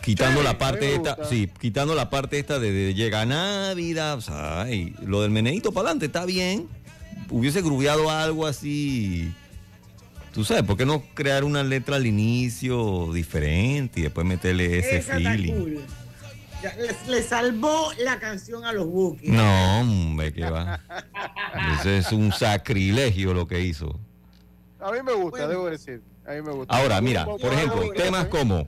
Quitando 0.02 0.42
Sí, 0.42 0.46
la 0.46 0.58
parte 0.58 0.96
esta, 0.96 1.18
sí, 1.30 1.50
quitando 1.60 1.96
la 1.96 2.10
parte 2.10 2.40
esta 2.40 2.60
de, 2.60 2.72
de 2.72 2.94
llega 2.94 3.26
Navidad, 3.26 4.16
o 4.18 4.22
sea, 4.22 4.68
y 4.70 4.94
lo 5.06 5.22
del 5.22 5.32
meneíto 5.32 5.72
para 5.72 5.90
adelante 5.90 6.06
está 6.08 6.26
bien. 6.26 6.68
Hubiese 7.30 7.62
grubeado 7.62 8.10
algo 8.10 8.46
así. 8.46 9.34
Tú 10.34 10.44
sabes, 10.44 10.64
¿por 10.64 10.78
qué 10.78 10.86
no 10.86 11.02
crear 11.14 11.44
una 11.44 11.64
letra 11.64 11.96
al 11.96 12.06
inicio 12.06 13.12
diferente 13.14 14.02
y 14.02 14.04
después 14.04 14.28
meterle 14.28 14.80
ese 14.80 14.98
Esa 14.98 15.16
feeling? 15.16 15.54
cool. 15.54 15.80
Ya, 16.62 16.76
le, 16.76 17.12
le 17.12 17.24
salvó 17.24 17.92
la 18.00 18.20
canción 18.20 18.66
a 18.66 18.74
los 18.74 18.88
Bookies. 18.88 19.32
No, 19.32 19.80
hombre, 19.80 20.34
que 20.34 20.50
va. 20.50 20.82
Ese 21.80 22.00
es 22.00 22.12
un 22.12 22.32
sacrilegio 22.32 23.34
lo 23.34 23.48
que 23.48 23.62
hizo. 23.62 24.00
A 24.80 24.92
mí 24.92 24.98
me 25.04 25.14
gusta, 25.14 25.48
debo 25.48 25.70
decir. 25.70 26.02
A 26.28 26.32
mí 26.32 26.42
me 26.42 26.52
gusta. 26.52 26.76
Ahora, 26.76 27.00
mira, 27.02 27.26
por 27.26 27.54
ejemplo, 27.54 27.92
temas 27.96 28.26
como 28.26 28.68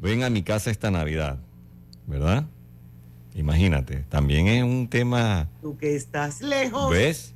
Ven 0.00 0.22
a 0.22 0.30
mi 0.30 0.42
casa 0.42 0.70
esta 0.70 0.90
Navidad, 0.90 1.38
¿verdad? 2.06 2.44
Imagínate, 3.34 4.04
también 4.08 4.48
es 4.48 4.64
un 4.64 4.88
tema, 4.88 5.48
Tú 5.60 5.76
que 5.76 5.94
estás 5.94 6.40
lejos 6.40 6.90
¿ves? 6.90 7.34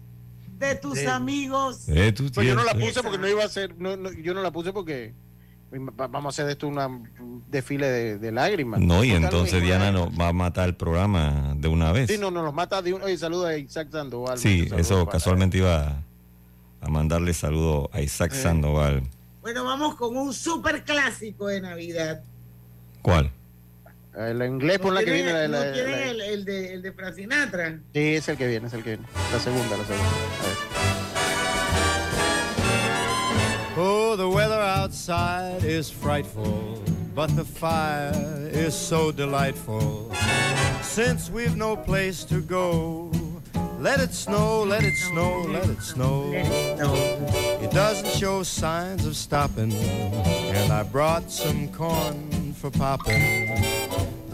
De 0.59 0.75
tus 0.77 1.05
amigos. 1.07 1.89
Eh, 1.89 2.15
Pues 2.35 2.47
yo 2.47 2.55
no 2.55 2.65
la 2.65 2.75
puse 2.75 3.03
porque 3.03 3.19
no 3.19 3.29
iba 3.29 3.45
a 3.45 3.49
ser, 3.49 3.77
no, 3.79 3.97
no, 3.97 4.13
yo 4.13 4.35
no 4.35 4.43
la 4.43 4.51
puse 4.53 4.73
porque 4.73 5.15
va- 5.73 6.07
vamos 6.07 6.27
a 6.27 6.31
hacer 6.35 6.47
de 6.47 6.53
esto 6.53 6.69
una- 6.69 6.87
un 6.87 7.45
desfile 7.51 7.87
de, 7.89 8.19
de 8.19 8.33
lágrimas. 8.33 8.81
No, 8.81 9.03
y 9.05 9.11
entonces 9.13 9.63
Diana 9.63 9.91
nos 9.93 10.09
va 10.19 10.29
a 10.29 10.33
matar 10.33 10.69
el 10.69 10.77
programa 10.77 11.55
de 11.57 11.69
una 11.69 11.93
vez. 11.93 12.11
Sí, 12.11 12.19
no, 12.19 12.31
nos 12.31 12.45
los 12.45 12.55
mata 12.55 12.81
de 12.83 12.95
un. 12.95 13.03
Oye, 13.03 13.17
saluda 13.19 13.49
a 13.51 13.57
Isaac 13.59 13.89
Sandoval. 13.91 14.39
Sí, 14.39 14.65
saludos 14.69 14.81
eso 14.81 15.07
casualmente 15.09 15.59
iba 15.59 16.03
a 16.81 16.89
mandarle 16.89 17.33
saludo 17.35 17.91
a 17.93 18.01
Isaac 18.01 18.33
Sí. 18.33 18.43
Sandoval. 18.43 19.03
Bueno, 19.41 19.65
vamos 19.65 19.95
con 19.97 20.17
un 20.17 20.33
super 20.33 20.85
clásico 20.85 21.49
de 21.49 21.61
Navidad. 21.61 22.23
¿Cuál? 23.03 23.31
Eh, 24.17 24.31
el 24.31 24.43
inglés, 24.43 24.81
¿No 24.83 24.91
la 24.93 25.03
que 25.05 25.11
viene. 25.13 25.33
La, 25.33 25.49
no 25.49 25.59
la- 25.65 25.73
quieren 25.73 25.91
la- 25.93 26.03
el, 26.11 26.21
el 26.21 26.45
de, 26.45 26.75
el 26.75 26.83
de 26.83 26.93
Frank 26.93 27.15
Sinatra? 27.15 27.81
Sí, 27.93 28.15
es 28.17 28.29
el 28.29 28.37
que 28.37 28.47
viene, 28.47 28.67
es 28.69 28.73
el 28.75 28.83
que 28.83 28.91
viene. 28.91 29.07
La 29.33 29.39
segunda, 29.41 29.77
la 29.77 29.85
segunda. 29.85 30.09
A 30.09 30.47
ver. 30.47 30.55
Oh, 33.77 34.15
the 34.17 34.29
weather 34.29 34.61
outside 34.61 35.65
is 35.65 35.91
frightful, 35.91 36.81
but 37.15 37.35
the 37.35 37.45
fire 37.45 38.13
is 38.53 38.73
so 38.75 39.11
delightful. 39.11 40.13
Since 40.83 41.29
we've 41.29 41.57
no 41.57 41.75
place 41.77 42.23
to 42.27 42.41
go, 42.41 43.11
let 43.81 43.99
it 44.01 44.15
snow, 44.15 44.63
let 44.63 44.85
it 44.85 44.95
snow, 44.97 45.43
let 45.51 45.69
it 45.69 45.83
snow. 45.83 46.31
It 47.61 47.73
doesn't 47.73 48.11
show 48.17 48.45
signs 48.45 49.07
of 49.07 49.17
stopping, 49.17 49.73
and 49.73 50.73
I 50.73 50.85
brought 50.85 51.33
some 51.33 51.67
corn 51.73 52.53
for 52.55 52.71
popping. 52.71 53.49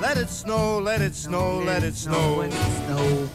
let 0.00 0.16
it 0.16 0.28
snow, 0.28 0.78
let 0.78 1.00
it 1.00 1.14
snow, 1.14 1.58
let 1.58 1.82
it 1.82 1.94
snow. 1.96 2.36
Let 2.36 2.52
it 2.52 2.86
snow. 2.86 3.28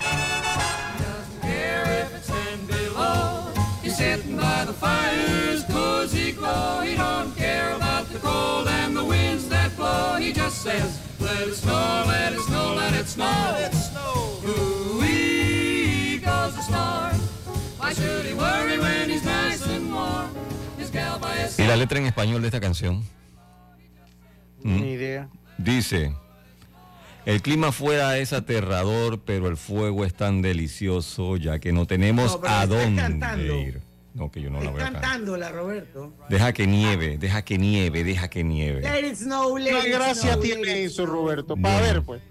care 1.41 1.84
if 2.03 2.16
it's 2.16 2.28
10 2.28 2.66
below. 2.66 3.51
He's 3.82 3.97
sitting 3.97 4.38
by 4.38 4.66
the 4.66 4.74
fire's 4.74 5.64
cozy 5.66 6.32
glow. 6.32 6.82
He 6.82 6.95
don't 6.95 7.36
care 7.36 7.74
about 7.76 8.07
the 8.09 8.20
cold 8.20 8.68
and 8.68 8.95
the 8.95 9.03
winds 9.03 9.47
that 9.49 9.76
blow. 9.76 10.16
He 10.20 10.32
just 10.34 10.62
says, 10.62 10.99
let 11.20 11.47
it 11.47 11.55
snow, 11.55 12.03
let 12.07 12.34
it 12.34 12.41
snow, 12.41 12.74
let 12.76 12.93
it 12.93 13.07
snow. 13.07 13.26
Let 13.26 13.74
it 13.74 13.78
snow. 13.78 14.39
Ooh-wee 14.47 16.20
goes 16.20 16.55
the 16.55 16.62
star. 16.62 17.14
Why 17.78 17.93
should 17.93 18.26
he 18.26 18.34
worry 18.34 18.78
when 18.80 19.09
he's 19.09 19.24
nice 19.24 19.66
and 19.68 19.93
warm? 19.93 20.30
His 20.78 20.91
gal 20.91 21.20
by 21.20 21.36
his 21.36 21.59
¿Y 21.59 21.66
la 21.66 21.76
letra 21.76 21.99
en 21.99 22.05
español 22.05 22.41
de 22.41 22.47
esta 22.47 22.59
canción? 22.59 23.03
¿Mm? 24.64 24.82
Ni 24.82 24.93
idea. 24.93 25.28
Dice, 25.57 26.14
el 27.26 27.41
clima 27.41 27.72
fuera 27.72 28.17
es 28.17 28.34
aterrador, 28.34 29.22
pero 29.26 29.47
el 29.47 29.57
fuego 29.57 30.05
es 30.05 30.13
tan 30.13 30.41
delicioso, 30.41 31.38
ya 31.38 31.59
que 31.59 31.72
no 31.72 31.86
tenemos 31.86 32.39
No, 32.41 32.47
a 32.47 32.65
dónde 32.65 33.01
cantando. 33.01 33.55
ir. 33.59 33.82
No, 34.13 34.30
que 34.30 34.41
yo 34.41 34.49
no 34.49 34.61
la 34.61 34.72
voy 34.72 34.82
a 34.82 34.84
cantar. 34.86 35.01
Cantándola, 35.01 35.49
Roberto. 35.51 36.13
Deja 36.30 36.51
que 36.51 36.67
nieve, 36.67 37.17
deja 37.17 37.43
que 37.43 37.57
nieve, 37.57 38.03
deja 38.03 38.28
que 38.30 38.43
nieve. 38.43 38.82
Let 38.82 39.07
it 39.07 39.15
snow, 39.15 39.57
let 39.57 39.72
¿Qué 39.84 39.89
gracia 39.91 40.32
snow, 40.34 40.41
tiene 40.41 40.63
let 40.65 40.84
eso. 40.84 41.05
Roberto? 41.05 41.55
Para 41.55 41.80
ver, 41.82 42.01
pues. 42.03 42.22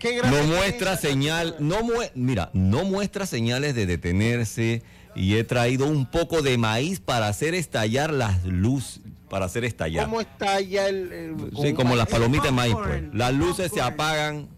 ¿Qué 0.00 0.16
gracia 0.16 0.30
No 0.30 0.38
tiene 0.44 0.56
muestra 0.56 0.92
esa 0.94 1.00
señal, 1.02 1.56
no 1.60 1.82
mue- 1.82 2.10
mira, 2.16 2.50
no 2.52 2.84
muestra 2.84 3.26
señales 3.26 3.74
de 3.76 3.86
detenerse 3.86 4.82
y 5.14 5.34
he 5.36 5.44
traído 5.44 5.86
un 5.86 6.10
poco 6.10 6.42
de 6.42 6.58
maíz 6.58 6.98
para 6.98 7.28
hacer 7.28 7.54
estallar 7.54 8.12
las 8.12 8.44
luces, 8.44 9.02
para 9.34 9.46
hacer 9.46 9.64
estallar. 9.64 10.04
¿Cómo 10.04 10.20
está 10.20 10.60
ya 10.60 10.86
el. 10.88 11.10
el- 11.12 11.50
Sí, 11.60 11.72
como 11.72 11.96
las 11.96 12.06
palomitas 12.06 12.44
de 12.46 12.52
maíz, 12.52 12.76
pues. 12.80 13.02
Las 13.12 13.34
luces 13.34 13.72
se 13.74 13.80
apagan 13.80 14.48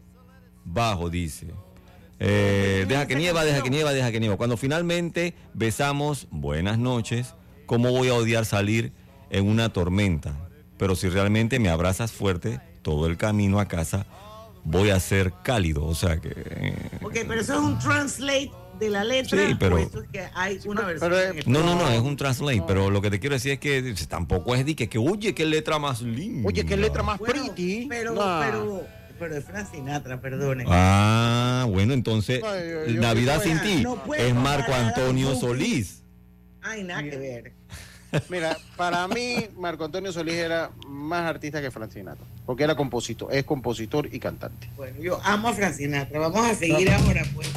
bajo, 0.67 1.09
dice. 1.09 1.47
Eh, 2.19 2.85
deja 2.87 3.07
que 3.07 3.17
nieva, 3.17 3.43
deja 3.47 3.63
que 3.63 3.71
nieva, 3.71 3.95
deja 3.95 4.13
que 4.13 4.21
nieva. 4.21 4.37
Cuando 4.37 4.59
finalmente 4.59 5.33
besamos, 5.55 6.27
buenas 6.31 6.79
noches, 6.79 7.35
¿cómo 7.65 7.91
voy 7.91 8.09
a 8.11 8.15
odiar 8.17 8.45
salir 8.45 8.93
en 9.31 9.49
una 9.49 9.73
tormenta? 9.73 10.37
Pero 10.77 10.95
si 10.95 11.09
realmente 11.09 11.59
me 11.59 11.71
abrazas 11.71 12.13
fuerte, 12.13 12.61
todo 12.83 13.07
el 13.07 13.17
camino 13.17 13.61
a 13.61 13.69
casa 13.69 14.05
voy 14.63 14.91
a 14.91 15.01
ser 15.01 15.33
cálido. 15.43 15.87
O 15.87 15.95
sea 15.95 16.19
que... 16.21 16.35
eh, 16.37 16.75
Ok, 17.01 17.15
pero 17.27 17.41
eso 17.41 17.55
es 17.55 17.61
un 17.61 17.79
translate 17.79 18.51
de 18.79 18.91
la 18.91 19.05
letra. 19.05 19.49
Sí, 19.49 19.57
pero- 19.59 19.77
o 19.77 19.79
eso 19.79 20.03
es 20.03 20.09
que 20.11 20.27
hay 20.35 20.61
una 20.67 20.83
versión. 20.83 21.11
pero, 21.11 21.43
No, 21.47 21.61
no, 21.65 21.75
no, 21.75 21.89
es 21.91 22.01
un 22.01 22.17
translate, 22.17 22.63
pero 22.67 22.91
lo 22.91 23.01
que 23.03 23.11
te 23.11 23.21
quiero 23.21 23.35
decir 23.35 23.53
es 23.53 23.59
que 23.59 23.95
tampoco 24.09 24.55
es 24.55 24.65
de 24.67 24.75
que, 24.77 24.89
que 24.89 24.99
oye, 24.99 25.35
qué 25.35 25.45
letra 25.47 25.79
más 25.79 26.03
linda. 26.03 26.49
Oye, 26.49 26.65
qué 26.65 26.77
letra 26.77 27.03
más 27.03 27.19
Bueno, 27.19 27.35
pretty. 27.55 27.87
Pero, 27.89 28.15
Nah. 28.15 28.41
pero, 28.45 28.87
pero 29.19 29.37
es 29.37 29.45
Frank 29.45 29.71
Sinatra, 29.73 30.21
perdone. 30.21 30.65
Ah, 30.67 31.67
bueno, 31.69 31.93
entonces 31.95 32.41
No, 32.43 32.55
yo- 32.59 32.87
yo- 32.87 33.01
Navidad 33.01 33.37
yo- 33.37 33.51
sin 33.51 33.61
ti 33.63 33.83
no 33.83 34.01
es 34.15 34.35
Marco 34.35 34.73
Antonio. 34.75 35.35
Solís. 35.35 36.03
Ay, 36.63 36.83
nada 36.85 37.03
que 37.03 37.17
ver. 37.17 37.53
Mira, 38.31 38.57
para 38.77 39.07
mí, 39.09 39.35
Marco 39.59 39.85
Antonio 39.85 40.13
Solís 40.13 40.35
era 40.37 40.71
más 40.89 41.23
artista 41.25 41.61
que 41.61 41.71
Frank 41.71 41.91
Sinatra, 41.93 42.25
porque 42.47 42.63
era 42.65 42.75
compositor, 42.77 43.33
es 43.35 43.45
compositor 43.45 44.09
y 44.13 44.19
cantante. 44.19 44.69
Bueno, 44.77 45.01
yo 45.01 45.21
amo 45.25 45.49
a 45.49 45.53
Frank 45.53 45.75
Sinatra. 45.75 46.19
Vamos 46.21 46.47
a 46.47 46.55
seguir 46.55 46.91
ahora, 46.91 47.25
pues. 47.35 47.51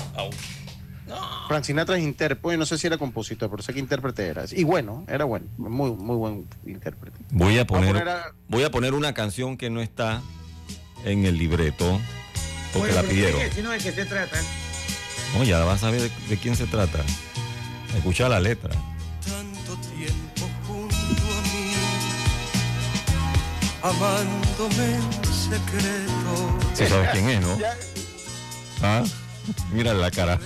Frank 1.47 1.63
Sinatra 1.63 1.97
es 1.97 2.03
intérprete, 2.03 2.57
no 2.57 2.65
sé 2.65 2.77
si 2.77 2.87
era 2.87 2.97
compositor, 2.97 3.49
pero 3.49 3.63
sé 3.63 3.73
que 3.73 3.79
intérprete 3.79 4.27
era. 4.27 4.43
Y 4.51 4.63
bueno, 4.63 5.03
era 5.07 5.25
bueno, 5.25 5.45
muy, 5.57 5.91
muy 5.91 6.15
buen 6.15 6.45
intérprete. 6.65 7.17
Voy 7.31 7.57
a 7.57 7.65
poner, 7.65 8.07
a- 8.07 8.33
voy 8.47 8.63
a 8.63 8.71
poner 8.71 8.93
una 8.93 9.13
canción 9.13 9.57
que 9.57 9.69
no 9.69 9.81
está 9.81 10.21
en 11.05 11.25
el 11.25 11.37
libreto 11.37 11.99
porque 12.73 12.91
Bueno, 12.93 13.01
la 13.03 13.09
pidieron. 13.09 13.41
Si 13.53 13.61
no, 13.61 13.71
¿de 13.71 13.77
qué 13.79 13.91
se 13.91 14.05
trata? 14.05 14.37
No, 15.35 15.43
ya 15.43 15.63
vas 15.63 15.83
a 15.83 15.89
ver 15.91 16.01
de, 16.01 16.11
de 16.27 16.37
quién 16.37 16.55
se 16.55 16.65
trata. 16.67 16.99
Escucha 17.95 18.29
la 18.29 18.39
letra. 18.39 18.69
tanto 19.25 19.75
tiempo 19.95 20.47
junto 20.67 20.95
a 20.95 21.41
mí, 21.41 21.73
amándome 23.81 24.95
en 24.95 25.33
secreto. 25.33 26.59
Sí 26.73 26.85
sabes 26.87 27.09
quién 27.11 27.29
es, 27.29 27.41
¿no? 27.41 27.57
¿Ah? 28.83 29.03
Mira 29.71 29.93
la 29.93 30.11
cara. 30.11 30.39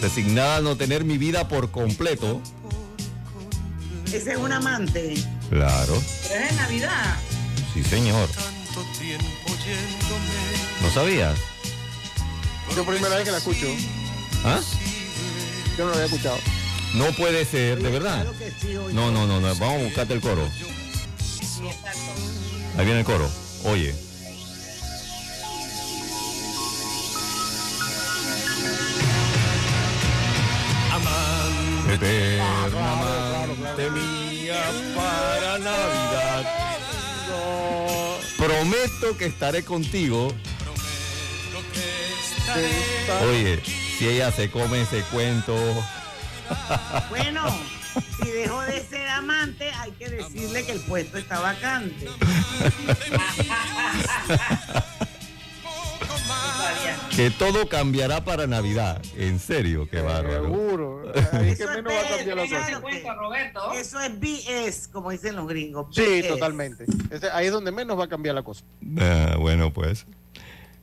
Designada 0.00 0.56
a 0.56 0.60
no 0.60 0.76
tener 0.76 1.04
mi 1.04 1.18
vida 1.18 1.48
por 1.48 1.70
completo. 1.70 2.40
Ese 4.12 4.32
es 4.32 4.38
un 4.38 4.52
amante. 4.52 5.14
Claro. 5.50 6.00
Pero 6.28 6.44
es 6.44 6.50
en 6.50 6.56
Navidad. 6.56 7.16
Sí, 7.72 7.82
señor. 7.82 8.28
tanto 8.28 8.82
tiempo 8.98 9.48
yéndome. 9.64 10.82
¿No 10.82 10.90
sabías? 10.92 11.38
Yo 12.76 12.84
primera 12.84 13.14
vez 13.16 13.24
que 13.24 13.30
la 13.30 13.38
escucho, 13.38 13.66
¿Ah? 14.44 14.60
yo 15.78 15.84
no 15.84 15.90
la 15.90 15.96
había 15.96 16.06
escuchado. 16.06 16.38
No 16.94 17.06
puede 17.12 17.44
ser, 17.44 17.82
¿de 17.82 17.90
verdad? 17.90 18.26
No, 18.92 19.10
no, 19.10 19.26
no, 19.26 19.40
no. 19.40 19.54
Vamos 19.56 19.80
a 19.80 19.84
buscarte 19.84 20.14
el 20.14 20.20
coro. 20.20 20.48
Ahí 22.76 22.84
viene 22.84 23.00
el 23.00 23.04
coro. 23.04 23.30
Oye. 23.64 23.94
Eterna 31.94 32.64
amante 32.64 33.90
mía 33.90 34.64
para 34.96 35.58
Navidad. 35.58 36.44
Prometo 38.36 39.16
que 39.16 39.26
estaré 39.26 39.64
contigo. 39.64 40.34
Oye, 43.28 43.62
si 43.98 44.08
ella 44.08 44.32
se 44.32 44.50
come 44.50 44.82
ese 44.82 45.02
cuento. 45.12 45.54
Bueno, 47.10 47.42
si 48.20 48.30
dejó 48.30 48.60
de 48.62 48.84
ser 48.84 49.08
amante, 49.08 49.70
hay 49.70 49.92
que 49.92 50.08
decirle 50.08 50.66
que 50.66 50.72
el 50.72 50.80
puesto 50.80 51.16
está 51.16 51.38
vacante. 51.38 52.08
Que 57.16 57.30
todo 57.30 57.68
cambiará 57.68 58.24
para 58.24 58.46
Navidad. 58.48 59.00
En 59.16 59.38
serio, 59.38 59.88
qué 59.88 60.00
bárbaro. 60.00 60.42
Seguro. 60.46 61.02
Ahí 61.32 61.54
que 61.54 61.64
menos 61.66 61.92
va 61.92 62.00
a 62.00 62.16
cambiar 62.16 62.36
la 62.36 62.42
cosa. 62.82 63.78
Eso 63.78 64.00
es 64.00 64.18
BS, 64.20 64.88
como 64.88 65.10
dicen 65.10 65.36
los 65.36 65.46
gringos. 65.46 65.94
Sí, 65.94 66.02
BS. 66.22 66.28
totalmente. 66.28 66.84
Ese- 67.10 67.30
ahí 67.30 67.46
es 67.46 67.52
donde 67.52 67.70
menos 67.70 67.96
va 67.98 68.04
a 68.04 68.08
cambiar 68.08 68.34
la 68.34 68.42
cosa. 68.42 68.64
Ah, 68.98 69.36
bueno, 69.38 69.72
pues. 69.72 70.06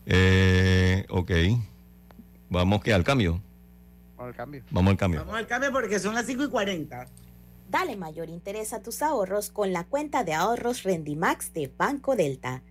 Eh, 0.05 1.05
ok. 1.09 1.31
Vamos 2.49 2.81
que 2.81 2.93
al 2.93 3.03
cambio. 3.03 3.41
Al 4.17 4.33
cambio. 4.33 4.63
Vamos 4.71 4.91
al 4.91 4.97
cambio. 4.97 5.19
Vamos 5.21 5.35
al 5.35 5.47
cambio 5.47 5.71
porque 5.73 5.99
son 5.99 6.13
las 6.15 6.25
5 6.27 6.45
y 6.45 6.49
40. 6.49 7.07
Dale 7.69 7.97
mayor 7.97 8.29
interés 8.29 8.71
a 8.71 8.81
tus 8.81 9.01
ahorros 9.01 9.49
con 9.49 9.73
la 9.73 9.83
cuenta 9.83 10.23
de 10.23 10.33
ahorros 10.33 10.83
Rendimax 10.83 11.53
de 11.53 11.69
Banco 11.77 12.15
Delta. 12.15 12.61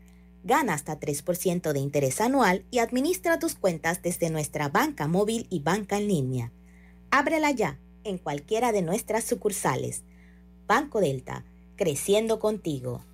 Gana 0.43 0.75
hasta 0.75 0.99
3% 0.99 1.73
de 1.73 1.81
interés 1.81 2.21
anual 2.21 2.65
y 2.71 2.79
administra 2.79 3.39
tus 3.39 3.55
cuentas 3.55 4.03
desde 4.03 4.31
nuestra 4.31 4.69
banca 4.69 5.07
móvil 5.07 5.47
y 5.51 5.61
banca 5.61 5.99
en 5.99 6.09
línea. 6.09 6.53
Ábrela 7.11 7.51
ya 7.51 7.79
en 8.05 8.19
cualquiera 8.19 8.73
de 8.73 8.83
nuestras 8.83 9.25
sucursales. 9.25 10.05
Banco 10.67 11.01
Delta, 11.01 11.45
creciendo 11.77 12.39
contigo. 12.39 13.05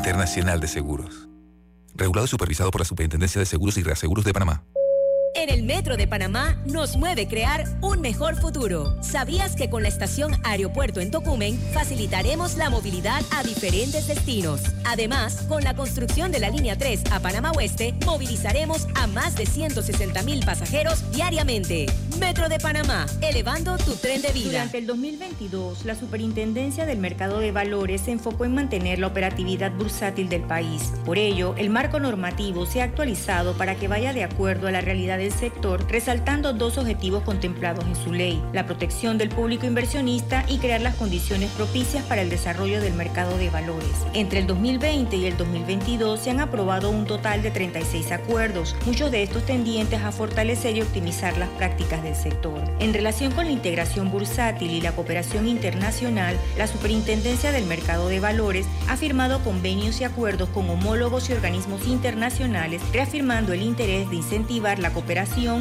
Internacional 0.00 0.60
de 0.60 0.66
Seguros. 0.66 1.28
Regulado 1.94 2.24
y 2.24 2.28
supervisado 2.28 2.70
por 2.70 2.80
la 2.80 2.86
Superintendencia 2.86 3.38
de 3.38 3.44
Seguros 3.44 3.76
y 3.76 3.82
Reaseguros 3.82 4.24
de 4.24 4.32
Panamá. 4.32 4.64
En 5.34 5.48
el 5.48 5.62
Metro 5.62 5.96
de 5.96 6.08
Panamá 6.08 6.60
nos 6.66 6.96
mueve 6.96 7.28
crear 7.28 7.64
un 7.80 8.00
mejor 8.00 8.36
futuro. 8.36 8.96
¿Sabías 9.02 9.54
que 9.54 9.70
con 9.70 9.82
la 9.82 9.88
estación 9.88 10.32
Aeropuerto 10.44 11.00
en 11.00 11.10
Tocumen 11.10 11.58
facilitaremos 11.72 12.56
la 12.56 12.68
movilidad 12.68 13.22
a 13.30 13.42
diferentes 13.42 14.08
destinos? 14.08 14.62
Además, 14.84 15.42
con 15.48 15.62
la 15.62 15.74
construcción 15.74 16.32
de 16.32 16.40
la 16.40 16.50
línea 16.50 16.76
3 16.76 17.04
a 17.12 17.20
Panamá 17.20 17.52
Oeste, 17.52 17.94
movilizaremos 18.04 18.88
a 18.94 19.06
más 19.06 19.36
de 19.36 19.46
160 19.46 20.22
mil 20.24 20.44
pasajeros 20.44 21.10
diariamente. 21.12 21.86
Metro 22.18 22.48
de 22.48 22.58
Panamá, 22.58 23.06
elevando 23.22 23.78
tu 23.78 23.94
tren 23.94 24.20
de 24.20 24.32
vida. 24.32 24.50
Durante 24.50 24.78
el 24.78 24.86
2022, 24.86 25.84
la 25.84 25.94
Superintendencia 25.94 26.86
del 26.86 26.98
Mercado 26.98 27.38
de 27.38 27.52
Valores 27.52 28.02
se 28.02 28.12
enfocó 28.12 28.44
en 28.44 28.54
mantener 28.54 28.98
la 28.98 29.06
operatividad 29.06 29.72
bursátil 29.72 30.28
del 30.28 30.42
país. 30.42 30.92
Por 31.04 31.18
ello, 31.18 31.54
el 31.56 31.70
marco 31.70 32.00
normativo 32.00 32.66
se 32.66 32.82
ha 32.82 32.84
actualizado 32.84 33.56
para 33.56 33.76
que 33.76 33.88
vaya 33.88 34.12
de 34.12 34.24
acuerdo 34.24 34.66
a 34.66 34.70
la 34.70 34.80
realidad 34.80 35.19
del 35.20 35.32
sector, 35.32 35.86
resaltando 35.88 36.52
dos 36.54 36.78
objetivos 36.78 37.22
contemplados 37.22 37.84
en 37.84 37.94
su 37.94 38.12
ley, 38.12 38.42
la 38.52 38.64
protección 38.64 39.18
del 39.18 39.28
público 39.28 39.66
inversionista 39.66 40.44
y 40.48 40.58
crear 40.58 40.80
las 40.80 40.96
condiciones 40.96 41.50
propicias 41.50 42.02
para 42.04 42.22
el 42.22 42.30
desarrollo 42.30 42.80
del 42.80 42.94
mercado 42.94 43.36
de 43.36 43.50
valores. 43.50 43.90
Entre 44.14 44.40
el 44.40 44.46
2020 44.46 45.16
y 45.16 45.26
el 45.26 45.36
2022 45.36 46.20
se 46.20 46.30
han 46.30 46.40
aprobado 46.40 46.90
un 46.90 47.04
total 47.04 47.42
de 47.42 47.50
36 47.50 48.12
acuerdos, 48.12 48.74
muchos 48.86 49.10
de 49.10 49.22
estos 49.22 49.44
tendientes 49.44 50.02
a 50.02 50.10
fortalecer 50.10 50.76
y 50.76 50.82
optimizar 50.82 51.36
las 51.36 51.50
prácticas 51.50 52.02
del 52.02 52.16
sector. 52.16 52.60
En 52.80 52.94
relación 52.94 53.32
con 53.32 53.44
la 53.44 53.52
integración 53.52 54.10
bursátil 54.10 54.70
y 54.70 54.80
la 54.80 54.92
cooperación 54.92 55.46
internacional, 55.46 56.36
la 56.56 56.66
Superintendencia 56.66 57.52
del 57.52 57.66
Mercado 57.66 58.08
de 58.08 58.20
Valores 58.20 58.66
ha 58.88 58.96
firmado 58.96 59.44
convenios 59.44 60.00
y 60.00 60.04
acuerdos 60.04 60.48
con 60.48 60.70
homólogos 60.70 61.28
y 61.28 61.34
organismos 61.34 61.86
internacionales, 61.86 62.80
reafirmando 62.92 63.52
el 63.52 63.62
interés 63.62 64.08
de 64.08 64.16
incentivar 64.16 64.78
la 64.78 64.92
cooperación, 64.92 65.09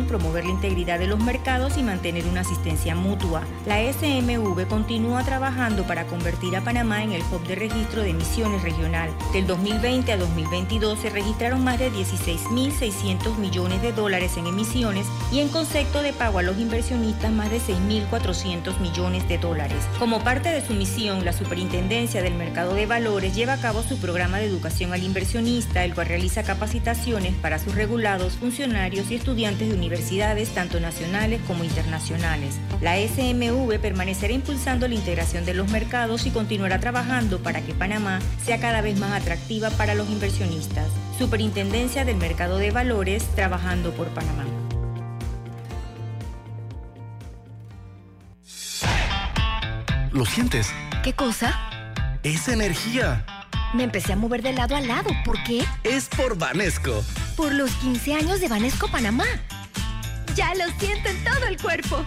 promover 0.07 0.45
la 0.45 0.51
integridad 0.51 0.99
de 0.99 1.07
los 1.07 1.19
mercados 1.19 1.75
y 1.77 1.81
mantener 1.81 2.27
una 2.27 2.41
asistencia 2.41 2.93
mutua. 2.93 3.41
La 3.65 3.81
SMV 3.81 4.67
continúa 4.67 5.23
trabajando 5.23 5.87
para 5.87 6.05
convertir 6.05 6.55
a 6.55 6.63
Panamá 6.63 7.03
en 7.03 7.13
el 7.13 7.23
hub 7.31 7.43
de 7.47 7.55
registro 7.55 8.03
de 8.03 8.11
emisiones 8.11 8.61
regional. 8.61 9.09
Del 9.33 9.47
2020 9.47 10.11
a 10.11 10.17
2022 10.17 10.99
se 10.99 11.09
registraron 11.09 11.63
más 11.63 11.79
de 11.79 11.91
16.600 11.91 13.37
millones 13.37 13.81
de 13.81 13.91
dólares 13.91 14.37
en 14.37 14.45
emisiones 14.45 15.07
y 15.31 15.39
en 15.39 15.49
concepto 15.49 16.03
de 16.03 16.13
pago 16.13 16.37
a 16.37 16.43
los 16.43 16.59
inversionistas 16.59 17.31
más 17.31 17.49
de 17.49 17.59
6.400 17.59 18.79
millones 18.79 19.27
de 19.27 19.39
dólares. 19.39 19.79
Como 19.97 20.23
parte 20.23 20.49
de 20.49 20.63
su 20.63 20.75
misión, 20.75 21.25
la 21.25 21.33
Superintendencia 21.33 22.21
del 22.21 22.35
Mercado 22.35 22.75
de 22.75 22.85
Valores 22.85 23.35
lleva 23.35 23.53
a 23.53 23.61
cabo 23.61 23.81
su 23.81 23.97
programa 23.97 24.37
de 24.37 24.45
educación 24.45 24.93
al 24.93 25.03
inversionista, 25.03 25.83
el 25.83 25.95
cual 25.95 26.05
realiza 26.05 26.43
capacitaciones 26.43 27.33
para 27.33 27.57
sus 27.57 27.73
regulados, 27.73 28.33
funcionarios 28.33 29.09
y 29.09 29.15
estudiantes 29.15 29.38
de 29.39 29.73
universidades 29.73 30.49
tanto 30.49 30.81
nacionales 30.81 31.39
como 31.47 31.63
internacionales. 31.63 32.55
La 32.81 32.97
SMV 32.97 33.79
permanecerá 33.79 34.33
impulsando 34.33 34.85
la 34.85 34.95
integración 34.95 35.45
de 35.45 35.53
los 35.53 35.71
mercados 35.71 36.25
y 36.25 36.31
continuará 36.31 36.81
trabajando 36.81 37.39
para 37.39 37.61
que 37.61 37.73
Panamá 37.73 38.19
sea 38.43 38.59
cada 38.59 38.81
vez 38.81 38.99
más 38.99 39.13
atractiva 39.13 39.69
para 39.69 39.95
los 39.95 40.09
inversionistas. 40.09 40.87
Superintendencia 41.17 42.03
del 42.03 42.17
Mercado 42.17 42.57
de 42.57 42.71
Valores, 42.71 43.23
trabajando 43.33 43.93
por 43.93 44.09
Panamá. 44.09 44.43
¿Lo 50.11 50.25
sientes? 50.25 50.73
¿Qué 51.01 51.13
cosa? 51.13 51.57
Esa 52.23 52.51
energía. 52.51 53.25
Me 53.73 53.83
empecé 53.83 54.11
a 54.11 54.15
mover 54.17 54.41
de 54.41 54.51
lado 54.51 54.75
a 54.75 54.81
lado. 54.81 55.11
¿Por 55.23 55.41
qué? 55.43 55.63
Es 55.85 56.09
por 56.09 56.37
Vanesco. 56.37 57.05
Por 57.39 57.53
los 57.53 57.71
15 57.75 58.15
años 58.15 58.41
de 58.41 58.49
Banesco 58.49 58.91
Panamá. 58.91 59.23
Ya 60.35 60.53
lo 60.55 60.65
siento 60.77 61.07
en 61.07 61.23
todo 61.23 61.47
el 61.47 61.57
cuerpo. 61.57 62.03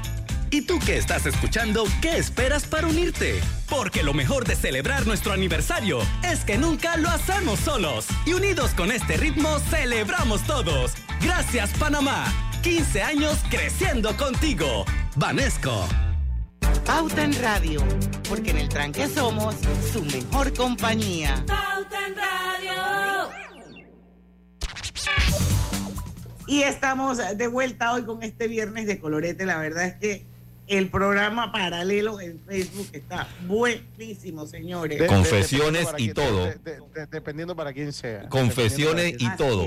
¿Y 0.51 0.61
tú 0.61 0.79
que 0.79 0.99
estás 0.99 1.25
escuchando, 1.25 1.85
qué 2.03 2.19
esperas 2.19 2.67
para 2.67 2.87
unirte? 2.87 3.41
Porque 3.71 4.03
lo 4.03 4.13
mejor 4.13 4.45
de 4.47 4.57
celebrar 4.57 5.07
nuestro 5.07 5.33
aniversario 5.33 6.01
es 6.23 6.45
que 6.45 6.59
nunca 6.59 6.99
lo 6.99 7.09
hacemos 7.09 7.61
solos. 7.61 8.09
Y 8.27 8.35
unidos 8.35 8.73
con 8.73 8.93
este 8.93 9.17
ritmo, 9.17 9.59
celebramos 9.71 10.43
todos. 10.43 10.93
Gracias, 11.23 11.71
Panamá. 11.79 12.27
15 12.63 13.03
años 13.03 13.39
creciendo 13.49 14.15
contigo. 14.19 14.85
Vanesco. 15.17 15.89
Pauta 16.85 17.25
en 17.25 17.41
Radio, 17.41 17.83
porque 18.29 18.51
en 18.51 18.59
el 18.59 18.69
tranque 18.69 19.09
somos 19.09 19.55
su 19.95 20.05
mejor 20.05 20.53
compañía. 20.53 21.43
Y 26.53 26.65
estamos 26.65 27.17
de 27.17 27.47
vuelta 27.47 27.95
hoy 27.95 28.03
con 28.05 28.23
este 28.23 28.47
viernes 28.47 28.87
de 28.87 28.99
colorete. 28.99 29.47
La 29.47 29.57
verdad 29.57 29.87
es 29.87 29.95
que 29.95 30.27
el 30.67 30.91
programa 30.91 31.51
paralelo 31.51 32.21
en 32.21 32.39
Facebook 32.41 32.89
está 32.93 33.27
buenísimo, 33.47 34.45
señores. 34.47 34.99
De- 34.99 35.07
Confesiones 35.07 35.89
y 35.97 36.13
todo. 36.13 36.45
de- 36.45 36.57
de- 36.57 36.81
de- 36.95 37.07
dependiendo 37.11 37.57
para 37.57 37.73
quién 37.73 37.91
sea. 37.95 38.29
Confesiones 38.29 39.15
y 39.19 39.35
todo. 39.37 39.65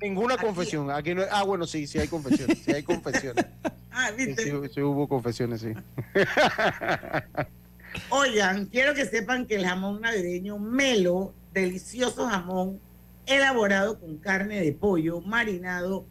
Ninguna 0.00 0.36
confesión. 0.36 0.92
Aquí 0.92 1.12
no, 1.12 1.22
ah, 1.28 1.42
bueno, 1.42 1.66
sí, 1.66 1.88
sí 1.88 1.98
hay 1.98 2.06
confesiones. 2.06 2.58
Sí 2.64 2.70
hay 2.72 2.84
confesiones. 2.84 3.44
Ah, 3.90 4.10
Sí, 4.16 4.32
sí, 4.36 4.52
sí 4.72 4.80
hubo 4.80 5.08
confesiones, 5.08 5.60
sí. 5.60 5.72
Oigan, 8.10 8.66
quiero 8.66 8.94
que 8.94 9.04
sepan 9.06 9.44
que 9.44 9.56
el 9.56 9.66
jamón 9.66 10.00
navideño 10.02 10.56
Melo, 10.56 11.34
delicioso 11.52 12.28
jamón 12.28 12.78
elaborado 13.26 13.98
con 13.98 14.18
carne 14.18 14.60
de 14.60 14.72
pollo 14.72 15.20
marinado 15.20 16.06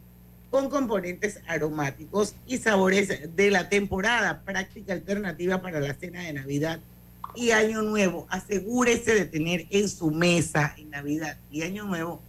con 0.50 0.70
componentes 0.70 1.40
aromáticos 1.46 2.34
y 2.46 2.58
sabores 2.58 3.36
de 3.36 3.50
la 3.50 3.68
temporada, 3.68 4.42
práctica 4.42 4.92
alternativa 4.92 5.60
para 5.60 5.80
la 5.80 5.94
cena 5.94 6.22
de 6.22 6.32
Navidad 6.32 6.80
y 7.34 7.50
Año 7.50 7.82
Nuevo, 7.82 8.26
asegúrese 8.30 9.14
de 9.14 9.24
tener 9.26 9.66
en 9.70 9.88
su 9.88 10.10
mesa 10.10 10.74
en 10.78 10.90
Navidad 10.90 11.36
y 11.50 11.62
Año 11.62 11.84
Nuevo 11.84 12.20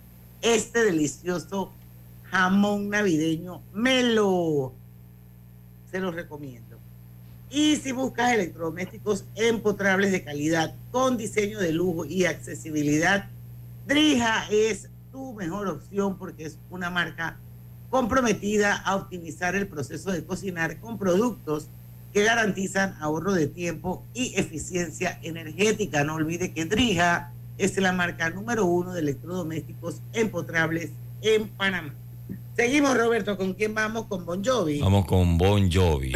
este 0.41 0.83
delicioso 0.83 1.71
jamón 2.23 2.89
navideño 2.89 3.61
Melo. 3.73 4.73
Se 5.91 5.99
los 5.99 6.13
recomiendo. 6.13 6.77
Y 7.49 7.77
si 7.77 7.91
buscas 7.91 8.33
electrodomésticos 8.33 9.25
empotrables 9.35 10.11
de 10.11 10.23
calidad 10.23 10.75
con 10.91 11.17
diseño 11.17 11.59
de 11.59 11.71
lujo 11.71 12.05
y 12.05 12.25
accesibilidad, 12.25 13.27
Drija 13.87 14.45
es 14.51 14.87
tu 15.11 15.33
mejor 15.33 15.67
opción 15.67 16.17
porque 16.19 16.45
es 16.45 16.57
una 16.69 16.91
marca 16.91 17.39
comprometida 17.89 18.75
a 18.75 18.95
optimizar 18.95 19.55
el 19.55 19.67
proceso 19.67 20.11
de 20.11 20.23
cocinar 20.23 20.79
con 20.79 20.97
productos 20.97 21.67
que 22.13 22.23
garantizan 22.23 22.95
ahorro 22.99 23.33
de 23.33 23.47
tiempo 23.47 24.03
y 24.13 24.33
eficiencia 24.35 25.19
energética. 25.21 26.03
No 26.03 26.15
olvide 26.15 26.51
que 26.53 26.65
Drija 26.65 27.31
es 27.57 27.77
la 27.77 27.91
marca 27.91 28.29
número 28.29 28.65
uno 28.65 28.93
de 28.93 29.01
electrodomésticos 29.01 30.01
empotrables 30.13 30.91
en 31.21 31.49
Panamá. 31.49 31.93
Seguimos, 32.55 32.97
Roberto, 32.97 33.37
¿con 33.37 33.53
quién 33.53 33.73
vamos? 33.73 34.05
Con 34.07 34.25
Bon 34.25 34.43
Jovi. 34.43 34.81
Vamos 34.81 35.05
con 35.05 35.37
Bon 35.37 35.71
Jovi. 35.71 36.13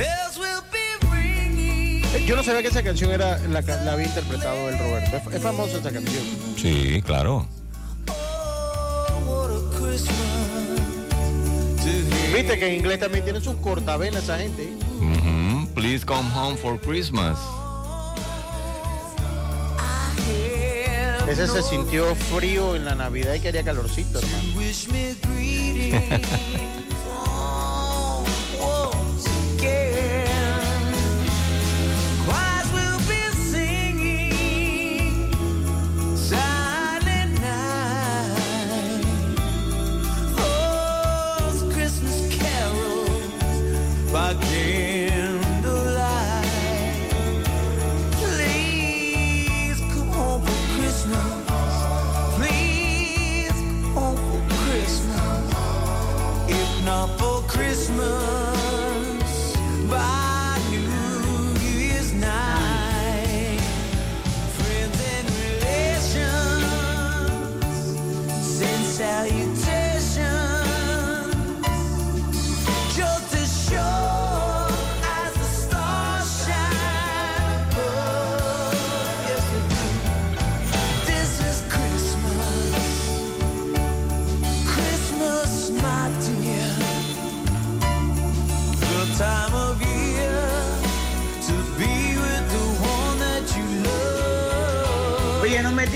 Yo 2.28 2.36
no 2.38 2.44
sabía 2.44 2.62
que 2.62 2.68
esa 2.70 2.84
canción 2.84 3.12
era 3.12 3.38
la, 3.50 3.62
la 3.62 3.94
había 3.94 4.06
interpretado 4.06 4.70
el 4.70 4.78
Roberto. 4.80 5.18
Es, 5.18 5.36
es 5.36 5.42
famosa 5.42 5.78
esa 5.78 5.92
canción. 5.92 6.24
Sí, 6.56 7.02
claro. 7.02 7.48
Viste 12.34 12.58
que 12.58 12.68
en 12.68 12.74
inglés 12.80 13.00
también 13.00 13.24
tiene 13.24 13.40
sus 13.42 13.56
cortavenas 13.58 14.24
esa 14.24 14.40
gente. 14.40 14.64
¿eh? 14.64 14.78
Ujú. 15.00 15.68
Please 15.76 16.04
come 16.04 16.28
home 16.34 16.58
for 16.58 16.80
Christmas. 16.80 17.38
Ese 21.28 21.48
se 21.48 21.62
sintió 21.62 22.16
frío 22.16 22.76
en 22.76 22.86
la 22.86 22.96
Navidad 22.96 23.36
y 23.36 23.40
quería 23.40 23.64
calorcito, 23.64 24.20
hermano. 24.20 24.54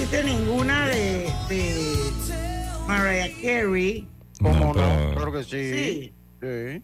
Metiste 0.10 0.24
ninguna 0.24 0.88
de, 0.88 1.30
de 1.50 2.12
Mariah 2.88 3.30
Carey. 3.42 4.08
¿Cómo 4.42 4.54
no? 4.68 4.74
pero- 4.74 5.14
Claro 5.16 5.32
que 5.34 5.44
sí. 5.44 5.74
Sí. 5.74 6.82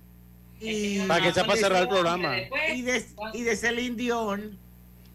Sí. 0.60 0.66
Y, 0.66 1.08
Para 1.08 1.24
que 1.24 1.34
sea 1.34 1.46
para 1.46 1.58
cerrar 1.60 1.84
el 1.84 1.88
programa. 1.90 2.36
y 2.74 2.82
de, 2.82 3.06
y 3.34 3.42
de 3.44 3.56
Celine 3.56 3.96
Dion. 3.96 4.58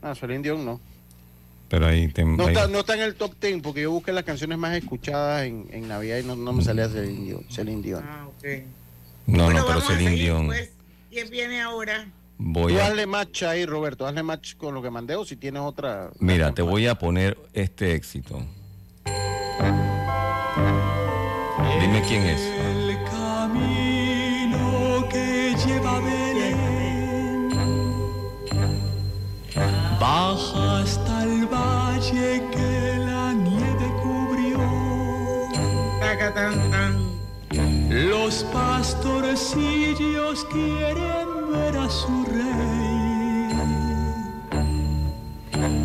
Ah, 0.03 0.15
Celine 0.15 0.43
Dion 0.43 0.65
no. 0.65 0.81
Pero 1.69 1.87
ahí 1.87 2.09
te. 2.09 2.25
No 2.25 2.45
ahí- 2.47 2.55
está, 2.55 2.67
no 2.67 2.81
está 2.81 2.95
en 2.95 3.03
el 3.03 3.15
top 3.15 3.35
10 3.41 3.61
porque 3.63 3.83
yo 3.83 3.91
busqué 3.91 4.13
las 4.13 4.25
canciones 4.25 4.57
más 4.57 4.75
escuchadas 4.77 5.45
en, 5.45 5.67
en 5.71 5.87
Navidad 5.89 6.19
y 6.19 6.25
no, 6.25 6.35
no 6.37 6.53
me 6.55 6.65
salía 6.65 6.89
Celine 6.89 7.25
Dion. 7.27 7.45
Celine 7.51 7.83
Dion. 7.83 8.05
Ah, 8.07 8.27
ok. 8.27 8.45
No, 9.27 9.45
Bueno, 9.45 9.61
no, 9.61 9.67
pero 9.67 9.79
vamos 9.81 9.85
a 9.85 9.87
Celine 9.93 10.11
seguir, 10.11 10.25
Dion. 10.25 10.47
pues. 10.47 10.71
¿Quién 11.11 11.31
viene 11.31 11.61
ahora? 11.61 12.07
Voy 12.39 12.73
Tú 12.73 12.81
a. 12.81 12.87
hazle 12.87 13.07
match 13.07 13.43
ahí, 13.43 13.67
Roberto. 13.67 14.07
Hazle 14.07 14.23
match 14.23 14.55
con 14.57 14.73
lo 14.75 14.81
que 14.81 14.91
mandé 14.91 15.17
o 15.17 15.25
si 15.25 15.37
tienes 15.37 15.63
otra. 15.63 16.11
Mira, 16.21 16.55
te 16.55 16.63
voy 16.63 16.87
a 16.87 16.95
poner 16.95 17.37
este 17.53 17.95
éxito. 17.95 18.43
Dime 21.81 22.03
quién 22.07 22.23
es. 22.23 22.41
El 22.41 22.97
camino 23.11 25.09
que 25.11 25.55
lleva 25.67 25.97
a 25.97 26.01
Belén 26.01 27.49
baja 30.01 30.81
hasta 30.81 31.25
el 31.25 31.47
valle 31.47 32.43
que 32.53 32.97
la 33.05 33.33
nieve 33.33 33.93
cubrió. 34.03 34.59
Los 37.91 38.45
pastorcillos 38.53 40.45
quieren 40.53 41.38
ver 41.51 41.77
a 41.77 41.89
su 41.89 42.25
rey. 42.25 43.49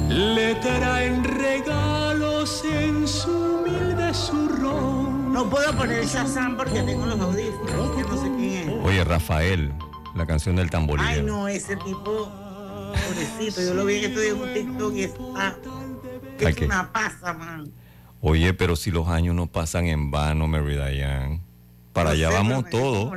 Le 0.09 0.55
traen 0.55 1.23
regalos 1.23 2.63
en 2.65 3.07
su 3.07 3.31
humilde 3.31 4.13
zurrón. 4.13 5.33
No 5.33 5.49
puedo 5.49 5.71
poner 5.75 6.05
Shazam 6.05 6.55
porque 6.57 6.81
tengo 6.83 7.05
los 7.05 7.19
audífonos. 7.19 7.91
Que 7.95 8.01
no 8.03 8.17
sé 8.21 8.31
quién 8.37 8.69
es. 8.69 8.85
Oye, 8.85 9.03
Rafael, 9.03 9.73
la 10.15 10.25
canción 10.25 10.55
del 10.55 10.65
Ay, 10.65 10.69
tamborilero. 10.69 11.23
no, 11.25 11.47
ese 11.47 11.75
tipo. 11.77 12.31
Pobrecito. 12.93 13.61
Yo 13.61 13.73
lo 13.73 13.85
vi 13.85 13.95
en 13.95 14.03
estos 14.05 14.21
días 14.21 14.35
en 14.35 14.41
un 14.41 14.53
TikTok 14.53 14.93
y 14.93 15.03
está. 15.03 15.23
Ay, 16.39 16.45
Es 16.47 16.55
qué- 16.55 16.65
una 16.65 16.91
pasa, 16.93 17.33
man. 17.33 17.71
Oye, 18.21 18.53
pero 18.53 18.75
si 18.75 18.91
los 18.91 19.07
años 19.07 19.35
no 19.35 19.47
pasan 19.47 19.87
en 19.87 20.11
vano, 20.11 20.47
Mary 20.47 20.75
Diane. 20.75 21.41
Para 21.91 22.11
allá 22.11 22.29
sé, 22.29 22.35
vamos 22.35 22.65
todos. 22.69 23.11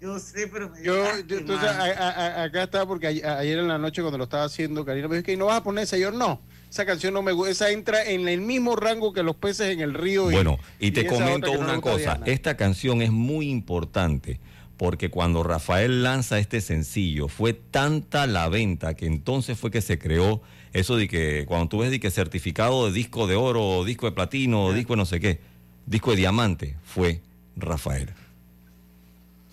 Yo 0.00 0.18
sé, 0.20 0.46
pero 0.46 0.70
me 0.70 0.82
Yo, 0.82 1.04
entonces, 1.18 1.68
a- 1.68 1.82
a- 1.82 2.10
a- 2.10 2.42
acá 2.44 2.62
está 2.64 2.86
porque 2.86 3.08
a- 3.24 3.38
ayer 3.38 3.58
en 3.58 3.66
la 3.68 3.78
noche 3.78 4.00
cuando 4.00 4.16
lo 4.18 4.24
estaba 4.24 4.44
haciendo, 4.44 4.84
Karina 4.84 5.08
me 5.08 5.16
dijo 5.16 5.26
que 5.26 5.36
no 5.36 5.46
vas 5.46 5.56
a 5.58 5.62
poner 5.64 5.84
esa. 5.84 5.98
Yo 5.98 6.12
no, 6.12 6.40
esa 6.70 6.86
canción 6.86 7.14
no 7.14 7.22
me 7.22 7.32
gusta. 7.32 7.50
Esa 7.50 7.70
entra 7.70 8.04
en 8.04 8.28
el 8.28 8.40
mismo 8.40 8.76
rango 8.76 9.12
que 9.12 9.22
los 9.24 9.34
peces 9.36 9.70
en 9.70 9.80
el 9.80 9.94
río. 9.94 10.24
Bueno, 10.30 10.58
y 10.78 10.92
te 10.92 11.04
comento 11.06 11.52
no 11.54 11.60
una 11.60 11.80
cosa. 11.80 11.96
Diana. 12.14 12.26
Esta 12.26 12.56
canción 12.56 13.02
es 13.02 13.10
muy 13.10 13.50
importante 13.50 14.38
porque 14.76 15.10
cuando 15.10 15.42
Rafael 15.42 16.04
lanza 16.04 16.38
este 16.38 16.60
sencillo 16.60 17.26
fue 17.26 17.52
tanta 17.52 18.28
la 18.28 18.48
venta 18.48 18.94
que 18.94 19.06
entonces 19.06 19.58
fue 19.58 19.72
que 19.72 19.80
se 19.80 19.98
creó 19.98 20.40
eso 20.72 20.96
de 20.96 21.08
que 21.08 21.44
cuando 21.48 21.68
tú 21.68 21.78
ves 21.78 21.90
de 21.90 21.98
que 21.98 22.12
certificado 22.12 22.86
de 22.86 22.92
disco 22.92 23.26
de 23.26 23.34
oro, 23.34 23.82
disco 23.84 24.06
de 24.06 24.12
platino, 24.12 24.72
disco 24.72 24.92
de 24.92 24.96
no 24.98 25.06
sé 25.06 25.18
qué, 25.18 25.40
disco 25.86 26.12
de 26.12 26.18
diamante, 26.18 26.76
fue 26.84 27.20
Rafael. 27.56 28.10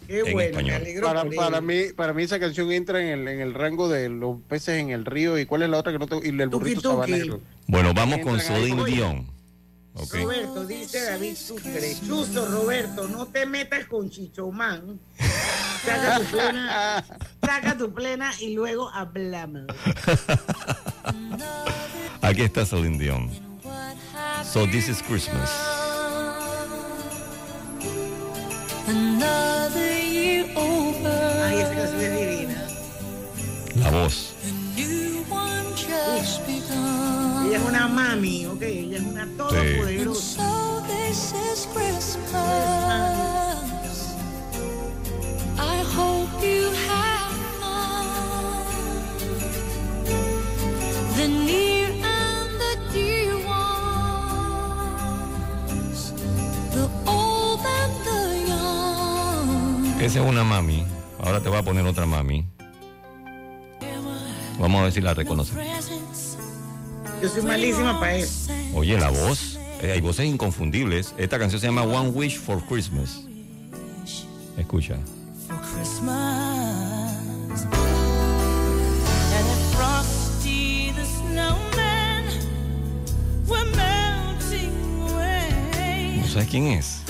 Qué 0.08 0.20
en 0.20 0.34
bueno, 0.34 0.60
español. 0.60 0.84
Para, 1.02 1.26
para 1.30 1.62
mí, 1.62 1.84
para 1.96 2.14
mí 2.14 2.24
esa 2.24 2.40
canción 2.40 2.72
entra 2.72 3.02
en 3.02 3.08
el, 3.20 3.28
en 3.28 3.42
el 3.42 3.54
rango 3.54 3.90
de 3.90 4.10
los 4.10 4.40
peces 4.48 4.80
en 4.80 4.90
el 4.92 5.06
río. 5.06 5.38
¿Y 5.40 5.46
cuál 5.46 5.64
es 5.64 5.70
la 5.70 5.78
otra 5.78 5.92
que 5.92 6.00
no 6.00 6.08
te, 6.08 6.16
Y 6.24 6.30
el 6.30 6.50
burrito 6.50 6.82
Tuki, 6.82 6.84
tuki. 6.98 7.12
sabanero. 7.12 7.40
Bueno, 7.68 7.94
vamos 7.94 8.20
con 8.20 8.36
Oye. 8.36 8.92
Dion. 8.92 9.34
Ok. 9.98 10.14
Roberto, 10.16 10.66
dice 10.66 11.02
David 11.04 11.36
Sucre. 11.36 11.96
Chuso, 12.06 12.46
Roberto, 12.48 13.08
no 13.08 13.28
te 13.28 13.46
metas 13.46 13.86
con 13.86 14.10
Chichomán. 14.10 15.00
Saca 15.86 16.18
tu 16.20 16.26
plena, 16.26 17.06
saca 17.42 17.78
tu 17.78 17.94
plena 17.94 18.32
y 18.42 18.56
luego 18.56 18.90
hablamos. 18.90 19.62
Aquí 22.22 22.42
está 22.42 22.66
Celine 22.66 22.98
Dion. 22.98 23.30
So 24.44 24.66
this 24.68 24.90
is 24.90 25.02
Christmas. 25.02 25.50
Ay, 31.44 31.60
esa 31.60 31.76
canción 31.76 32.02
es 32.02 32.20
divina. 32.20 32.68
La 33.76 33.90
voz. 33.92 34.34
Ella 37.48 37.58
es 37.58 37.64
una 37.68 37.88
mami, 37.88 38.46
ok, 38.46 38.62
ella 38.62 38.98
es 38.98 39.04
una 39.04 39.28
todopoderosa. 39.38 40.44
So 40.44 40.76
Esa 60.06 60.20
es 60.20 60.26
una 60.30 60.44
mami. 60.44 60.86
Ahora 61.20 61.42
te 61.42 61.50
voy 61.50 61.58
a 61.58 61.64
poner 61.64 61.84
otra 61.86 62.06
mami. 62.06 62.46
Vamos 64.60 64.80
a 64.80 64.84
ver 64.84 64.92
si 64.94 65.02
la 65.02 65.14
reconoce. 65.14 65.54
Yo 67.22 67.30
soy 67.30 67.42
malísima 67.42 68.00
para 68.00 68.16
eso. 68.16 68.52
Oye, 68.74 68.98
la 69.00 69.10
voz. 69.10 69.58
eh, 69.82 69.92
hay 69.94 70.02
voces 70.02 70.26
inconfundibles. 70.28 71.14
Esta 71.18 71.40
canción 71.40 71.60
se 71.60 71.68
llama 71.68 71.82
One 71.84 72.10
Wish 72.10 72.38
for 72.38 72.64
Christmas. 72.66 73.22
Escucha. 74.58 74.96
for 75.48 75.58
Christmas. 75.74 77.16
And 79.34 79.48
if 79.48 79.76
Frosty 79.76 80.92
the 80.96 81.06
snowman 81.06 82.26
were 83.48 83.66
melting 83.76 84.72
away, 85.10 86.20
¿No 86.22 86.28
sabes 86.28 86.48
quién 86.48 86.68
es? 86.68 87.02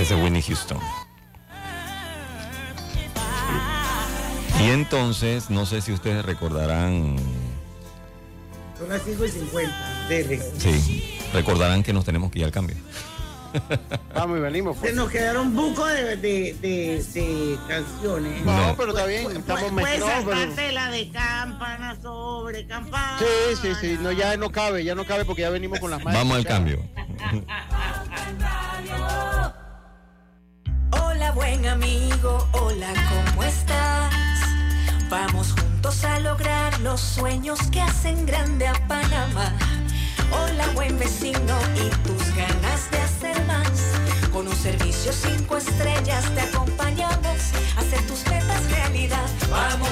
Es 0.00 0.10
Whitney 0.12 0.42
Houston. 0.42 0.78
Y 4.60 4.70
entonces, 4.70 5.48
no 5.50 5.64
sé 5.66 5.80
si 5.80 5.92
ustedes 5.92 6.24
recordarán, 6.24 7.16
Son 8.78 8.88
las 8.88 9.02
5 9.02 9.24
y 9.24 9.28
50. 9.30 10.06
Dele. 10.08 10.42
sí, 10.58 11.18
recordarán 11.32 11.82
que 11.82 11.92
nos 11.92 12.04
tenemos 12.04 12.30
que 12.30 12.40
ir 12.40 12.44
al 12.44 12.50
cambio. 12.50 12.76
Vamos 14.14 14.38
y 14.38 14.40
venimos. 14.42 14.76
Se 14.78 14.92
nos 14.92 15.10
quedaron 15.10 15.54
buco 15.56 15.84
de, 15.86 16.16
de, 16.16 16.54
de, 16.60 17.02
de 17.02 17.58
canciones. 17.66 18.44
No, 18.44 18.74
pero 18.76 18.90
está 18.90 19.06
bien, 19.06 19.30
estamos 19.36 19.70
Puedes 19.72 19.72
mezclados. 19.72 20.24
pero- 20.54 20.72
la 20.72 20.90
de 20.90 21.10
campana 21.10 21.96
sobre 22.00 22.66
campana. 22.66 23.18
Sí, 23.18 23.56
sí, 23.60 23.68
sí. 23.80 23.98
No, 24.00 24.12
ya 24.12 24.36
no 24.36 24.50
cabe, 24.52 24.84
ya 24.84 24.94
no 24.94 25.04
cabe 25.04 25.24
porque 25.24 25.42
ya 25.42 25.50
venimos 25.50 25.80
con 25.80 25.90
las 25.90 26.02
manos. 26.04 26.20
Vamos 26.20 26.36
al 26.36 26.46
cambio. 26.46 26.80
Buen 31.34 31.64
amigo, 31.66 32.48
hola, 32.52 32.88
¿cómo 33.08 33.44
estás? 33.44 34.12
Vamos 35.08 35.52
juntos 35.52 36.02
a 36.04 36.18
lograr 36.18 36.78
los 36.80 37.00
sueños 37.00 37.60
que 37.70 37.80
hacen 37.80 38.26
grande 38.26 38.66
a 38.66 38.72
Panamá. 38.88 39.52
Hola 40.32 40.66
buen 40.74 40.98
vecino 40.98 41.58
y 41.76 41.88
tus 42.06 42.34
ganas 42.34 42.90
de 42.90 42.98
hacer 42.98 43.44
más. 43.46 44.30
Con 44.32 44.48
un 44.48 44.56
servicio 44.56 45.12
cinco 45.12 45.56
estrellas 45.56 46.24
te 46.34 46.40
acompañamos 46.40 47.52
a 47.76 47.80
hacer 47.80 48.04
tus 48.06 48.24
metas 48.26 48.70
realidad. 48.70 49.28
Vamos 49.50 49.89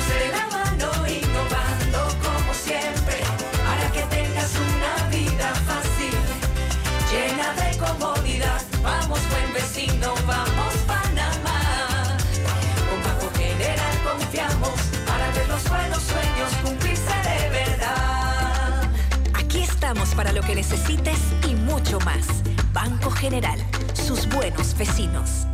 para 20.18 20.32
lo 20.32 20.42
que 20.42 20.56
necesites 20.56 21.16
y 21.48 21.54
mucho 21.54 22.00
más. 22.00 22.26
Banco 22.72 23.08
General, 23.08 23.56
sus 23.94 24.28
buenos 24.28 24.76
vecinos. 24.76 25.46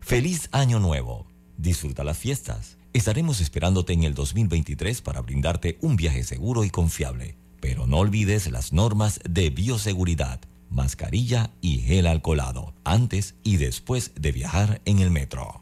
Feliz 0.00 0.48
Año 0.50 0.80
Nuevo. 0.80 1.28
Disfruta 1.56 2.02
las 2.02 2.18
fiestas. 2.18 2.78
Estaremos 2.94 3.40
esperándote 3.40 3.92
en 3.92 4.02
el 4.02 4.14
2023 4.14 5.02
para 5.02 5.20
brindarte 5.20 5.78
un 5.82 5.94
viaje 5.94 6.24
seguro 6.24 6.64
y 6.64 6.70
confiable. 6.70 7.36
Pero 7.60 7.86
no 7.86 7.98
olvides 7.98 8.50
las 8.50 8.72
normas 8.72 9.20
de 9.22 9.50
bioseguridad, 9.50 10.40
mascarilla 10.68 11.50
y 11.60 11.78
gel 11.78 12.08
alcoholado, 12.08 12.74
antes 12.82 13.36
y 13.44 13.58
después 13.58 14.14
de 14.16 14.32
viajar 14.32 14.82
en 14.84 14.98
el 14.98 15.12
metro. 15.12 15.61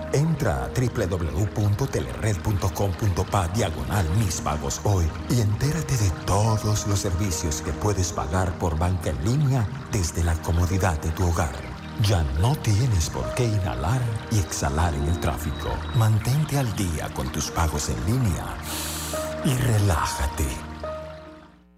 Entra 0.13 0.65
a 0.65 0.67
www.telered.com.pa 0.67 3.47
diagonal 3.49 4.09
mis 4.17 4.41
pagos 4.41 4.81
hoy 4.83 5.05
y 5.29 5.39
entérate 5.39 5.95
de 5.97 6.09
todos 6.25 6.85
los 6.87 6.99
servicios 6.99 7.61
que 7.61 7.71
puedes 7.71 8.11
pagar 8.11 8.51
por 8.59 8.77
banca 8.77 9.11
en 9.11 9.23
línea 9.23 9.65
desde 9.91 10.21
la 10.23 10.35
comodidad 10.41 10.99
de 11.01 11.11
tu 11.11 11.27
hogar. 11.27 11.55
Ya 12.01 12.23
no 12.39 12.57
tienes 12.57 13.09
por 13.09 13.33
qué 13.35 13.45
inhalar 13.45 14.01
y 14.31 14.39
exhalar 14.39 14.93
en 14.95 15.07
el 15.07 15.17
tráfico. 15.19 15.69
Mantente 15.95 16.57
al 16.57 16.75
día 16.75 17.07
con 17.13 17.31
tus 17.31 17.51
pagos 17.51 17.87
en 17.89 18.05
línea 18.05 18.57
y 19.45 19.53
relájate. 19.55 20.47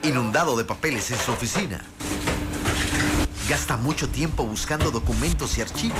Inundado 0.04 0.58
de 0.58 0.66
papeles 0.66 1.12
en 1.12 1.18
su 1.18 1.32
oficina. 1.32 1.82
Gasta 3.48 3.78
mucho 3.78 4.10
tiempo 4.10 4.44
buscando 4.46 4.90
documentos 4.90 5.58
y 5.58 5.62
archivos. 5.62 6.00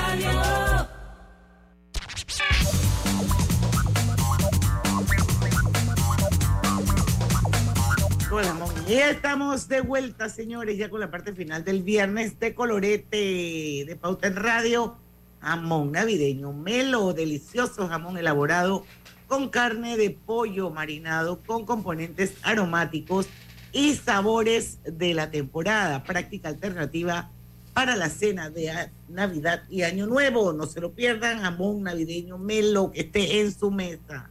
Y 8.87 8.93
estamos 8.93 9.67
de 9.67 9.81
vuelta, 9.81 10.27
señores, 10.27 10.77
ya 10.77 10.89
con 10.89 10.99
la 10.99 11.11
parte 11.11 11.33
final 11.33 11.63
del 11.63 11.83
viernes 11.83 12.39
de 12.39 12.55
colorete 12.55 13.85
de 13.85 13.97
Pauta 14.01 14.27
en 14.27 14.35
Radio. 14.35 14.97
Jamón 15.41 15.91
navideño, 15.91 16.51
melo, 16.51 17.13
delicioso 17.13 17.87
jamón 17.87 18.17
elaborado 18.17 18.83
con 19.27 19.49
carne 19.49 19.95
de 19.95 20.09
pollo 20.09 20.71
marinado 20.71 21.41
con 21.45 21.65
componentes 21.65 22.33
aromáticos 22.41 23.27
y 23.71 23.95
sabores 23.95 24.79
de 24.83 25.13
la 25.13 25.29
temporada. 25.29 26.03
Práctica 26.03 26.49
alternativa 26.49 27.29
para 27.73 27.95
la 27.95 28.09
cena 28.09 28.49
de 28.49 28.71
Navidad 29.07 29.63
y 29.69 29.83
Año 29.83 30.07
Nuevo. 30.07 30.51
No 30.51 30.65
se 30.65 30.81
lo 30.81 30.91
pierdan, 30.91 31.41
jamón 31.41 31.83
navideño 31.83 32.37
melo 32.37 32.91
que 32.91 33.01
esté 33.01 33.41
en 33.41 33.53
su 33.53 33.71
mesa. 33.71 34.29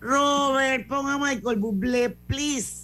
Robert, 0.00 0.86
ponga 0.86 1.18
Michael 1.18 1.58
Bublé, 1.58 2.10
please. 2.10 2.83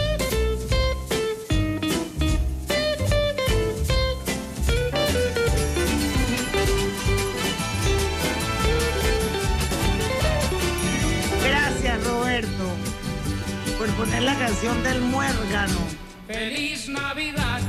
La 14.23 14.35
canción 14.37 14.83
del 14.83 15.01
muérgano. 15.01 15.77
Feliz 16.27 16.87
Navidad. 16.89 17.59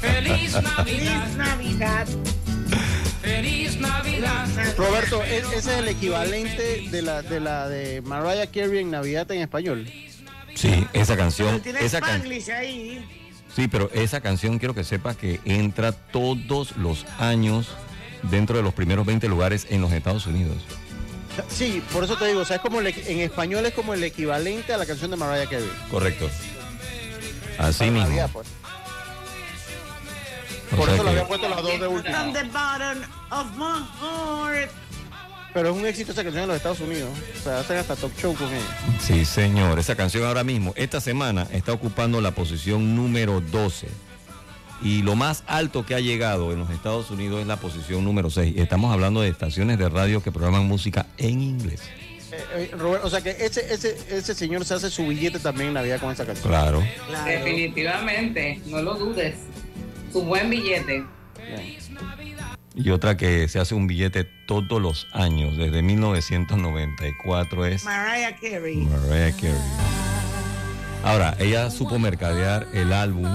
Feliz 0.00 0.52
Feliz 0.84 1.36
Navidad. 1.36 2.06
Feliz 3.22 3.80
Navidad. 3.80 4.46
Roberto, 4.76 5.22
¿e- 5.24 5.38
ese 5.38 5.56
es 5.58 5.66
el 5.66 5.88
equivalente 5.88 6.88
de 6.90 7.02
la 7.02 7.22
de 7.22 7.40
la 7.40 7.68
de 7.68 8.02
Mariah 8.02 8.46
Carey 8.46 8.78
en 8.80 8.90
Navidad 8.90 9.30
en 9.32 9.40
español. 9.40 9.90
Sí, 10.54 10.86
esa 10.92 11.16
canción. 11.16 11.60
Tiene 11.60 11.84
Esa 11.84 12.00
can- 12.00 12.22
ahí. 12.22 13.04
Sí, 13.54 13.68
pero 13.68 13.90
esa 13.94 14.20
canción 14.20 14.58
quiero 14.58 14.74
que 14.74 14.84
sepas 14.84 15.16
que 15.16 15.40
entra 15.44 15.92
todos 15.92 16.76
los 16.76 17.06
años 17.18 17.68
dentro 18.30 18.56
de 18.56 18.62
los 18.62 18.74
primeros 18.74 19.06
20 19.06 19.28
lugares 19.28 19.66
en 19.70 19.80
los 19.80 19.92
Estados 19.92 20.26
Unidos. 20.26 20.56
Sí, 21.48 21.82
por 21.92 22.04
eso 22.04 22.16
te 22.16 22.26
digo, 22.26 22.40
o 22.40 22.44
sea, 22.44 22.56
es 22.56 22.62
como 22.62 22.80
el 22.80 22.86
en 22.88 23.20
español 23.20 23.64
es 23.66 23.74
como 23.74 23.94
el 23.94 24.02
equivalente 24.04 24.72
a 24.72 24.78
la 24.78 24.86
canción 24.86 25.10
de 25.10 25.16
Mariah 25.16 25.48
Carey. 25.48 25.70
Correcto. 25.90 26.28
Así 27.58 27.78
Para 27.78 27.90
mismo. 27.90 28.08
Navidad, 28.08 28.30
pues. 28.32 28.46
O 30.72 30.76
Por 30.76 30.86
sea 30.86 30.94
eso 30.94 31.04
le 31.04 31.10
que- 31.10 31.16
había 31.16 31.28
puesto 31.28 31.48
las 31.48 31.62
dos 31.62 31.80
de 31.80 31.86
última. 31.86 32.32
Pero 35.54 35.70
es 35.70 35.74
un 35.76 35.86
éxito 35.86 36.12
esa 36.12 36.22
canción 36.22 36.42
en 36.42 36.48
los 36.48 36.56
Estados 36.58 36.80
Unidos. 36.80 37.08
O 37.40 37.42
sea, 37.42 37.60
hacen 37.60 37.78
hasta 37.78 37.96
talk 37.96 38.14
show 38.18 38.34
con 38.34 38.46
ella. 38.48 38.98
Sí, 39.00 39.24
señor. 39.24 39.78
Esa 39.78 39.96
canción 39.96 40.24
ahora 40.24 40.44
mismo, 40.44 40.74
esta 40.76 41.00
semana, 41.00 41.46
está 41.50 41.72
ocupando 41.72 42.20
la 42.20 42.32
posición 42.32 42.94
número 42.94 43.40
12. 43.40 43.88
Y 44.82 45.02
lo 45.02 45.16
más 45.16 45.42
alto 45.46 45.86
que 45.86 45.94
ha 45.94 46.00
llegado 46.00 46.52
en 46.52 46.58
los 46.58 46.70
Estados 46.70 47.10
Unidos 47.10 47.40
es 47.40 47.46
la 47.46 47.56
posición 47.56 48.04
número 48.04 48.30
6. 48.30 48.54
Estamos 48.58 48.92
hablando 48.92 49.22
de 49.22 49.28
estaciones 49.28 49.78
de 49.78 49.88
radio 49.88 50.22
que 50.22 50.30
programan 50.30 50.66
música 50.66 51.06
en 51.16 51.40
inglés. 51.40 51.80
Eh, 52.32 52.36
eh, 52.54 52.70
Robert, 52.76 53.04
o 53.04 53.10
sea 53.10 53.22
que 53.22 53.30
ese, 53.30 53.72
ese, 53.72 53.96
ese 54.10 54.34
señor 54.34 54.64
se 54.64 54.74
hace 54.74 54.90
su 54.90 55.06
billete 55.06 55.38
también 55.38 55.68
en 55.68 55.74
Navidad 55.74 56.00
con 56.00 56.12
esa 56.12 56.26
canción. 56.26 56.48
Claro. 56.48 56.82
Definitivamente, 57.24 58.60
no 58.66 58.82
lo 58.82 58.94
dudes. 58.94 59.36
Su 60.12 60.22
buen 60.22 60.50
billete. 60.50 61.04
Y 62.74 62.90
otra 62.90 63.16
que 63.16 63.48
se 63.48 63.58
hace 63.58 63.74
un 63.74 63.86
billete 63.86 64.24
todos 64.46 64.82
los 64.82 65.06
años, 65.12 65.56
desde 65.56 65.82
1994, 65.82 67.64
es 67.64 67.84
Mariah 67.84 68.36
Carey. 68.36 68.76
Mariah 68.76 69.32
Carey. 69.32 69.54
Ahora, 71.02 71.36
ella 71.38 71.70
supo 71.70 71.98
mercadear 71.98 72.66
el 72.74 72.92
álbum. 72.92 73.26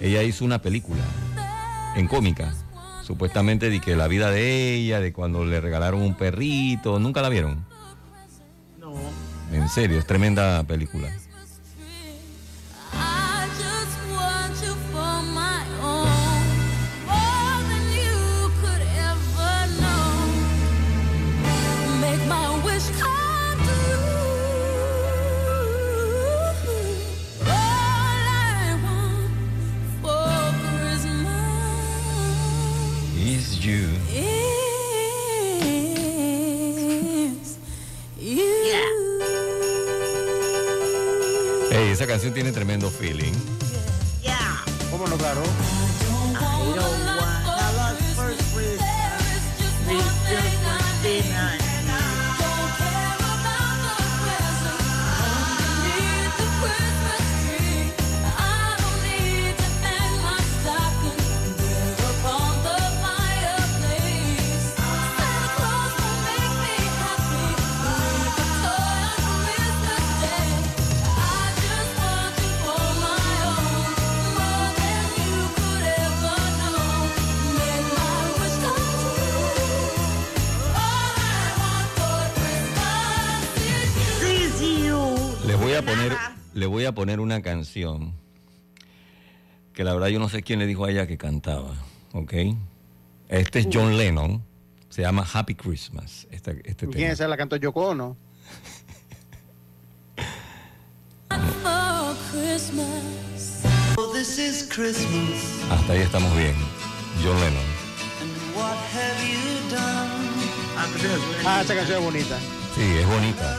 Ella 0.00 0.22
hizo 0.22 0.44
una 0.44 0.60
película 0.60 1.02
en 1.96 2.08
cómica. 2.08 2.52
Supuestamente 3.02 3.68
de 3.68 3.80
que 3.80 3.96
la 3.96 4.08
vida 4.08 4.30
de 4.30 4.74
ella, 4.74 5.00
de 5.00 5.12
cuando 5.12 5.44
le 5.44 5.60
regalaron 5.60 6.00
un 6.00 6.14
perrito. 6.14 6.98
¿Nunca 6.98 7.20
la 7.22 7.28
vieron? 7.28 7.64
No. 8.78 8.94
En 9.52 9.68
serio, 9.68 9.98
es 9.98 10.06
tremenda 10.06 10.62
película. 10.64 11.12
Esa 42.04 42.12
canción 42.12 42.34
tiene 42.34 42.52
tremendo 42.52 42.90
feeling. 42.90 43.32
Yeah. 44.22 44.62
¿Cómo 44.90 45.06
no, 45.06 45.16
claro? 45.16 45.40
I 45.42 46.74
don't 46.74 47.06
want 47.06 47.46
a 47.46 47.72
lot 47.76 47.96
for 48.14 48.34
Christmas. 48.52 48.82
It's 49.88 50.28
just 50.28 50.64
one 50.66 51.02
dinner. 51.02 51.58
Les 51.58 51.63
voy 86.84 86.90
a 86.90 86.94
poner 86.94 87.18
una 87.18 87.40
canción 87.40 88.12
que 89.72 89.84
la 89.84 89.94
verdad 89.94 90.08
yo 90.08 90.18
no 90.18 90.28
sé 90.28 90.42
quién 90.42 90.58
le 90.58 90.66
dijo 90.66 90.84
a 90.84 90.90
ella 90.90 91.06
que 91.06 91.16
cantaba, 91.16 91.74
¿ok? 92.12 92.34
Este 93.28 93.60
es 93.60 93.68
John 93.72 93.96
Lennon, 93.96 94.44
se 94.90 95.00
llama 95.00 95.26
Happy 95.32 95.54
Christmas. 95.54 96.26
Este, 96.30 96.60
este 96.64 96.86
¿Quién 96.86 96.92
tema. 96.92 97.12
esa? 97.12 97.26
¿La 97.26 97.38
cantó 97.38 97.56
Yoko 97.56 97.94
is 104.38 104.68
Christmas. 104.70 105.62
Hasta 105.70 105.94
ahí 105.94 106.00
estamos 106.00 106.36
bien. 106.36 106.54
John 107.24 107.40
Lennon. 107.40 107.64
Ah, 111.46 111.62
esa 111.62 111.74
canción 111.74 111.98
es 111.98 112.04
bonita. 112.04 112.38
Sí, 112.74 112.82
es 112.82 113.06
bonita. 113.06 113.58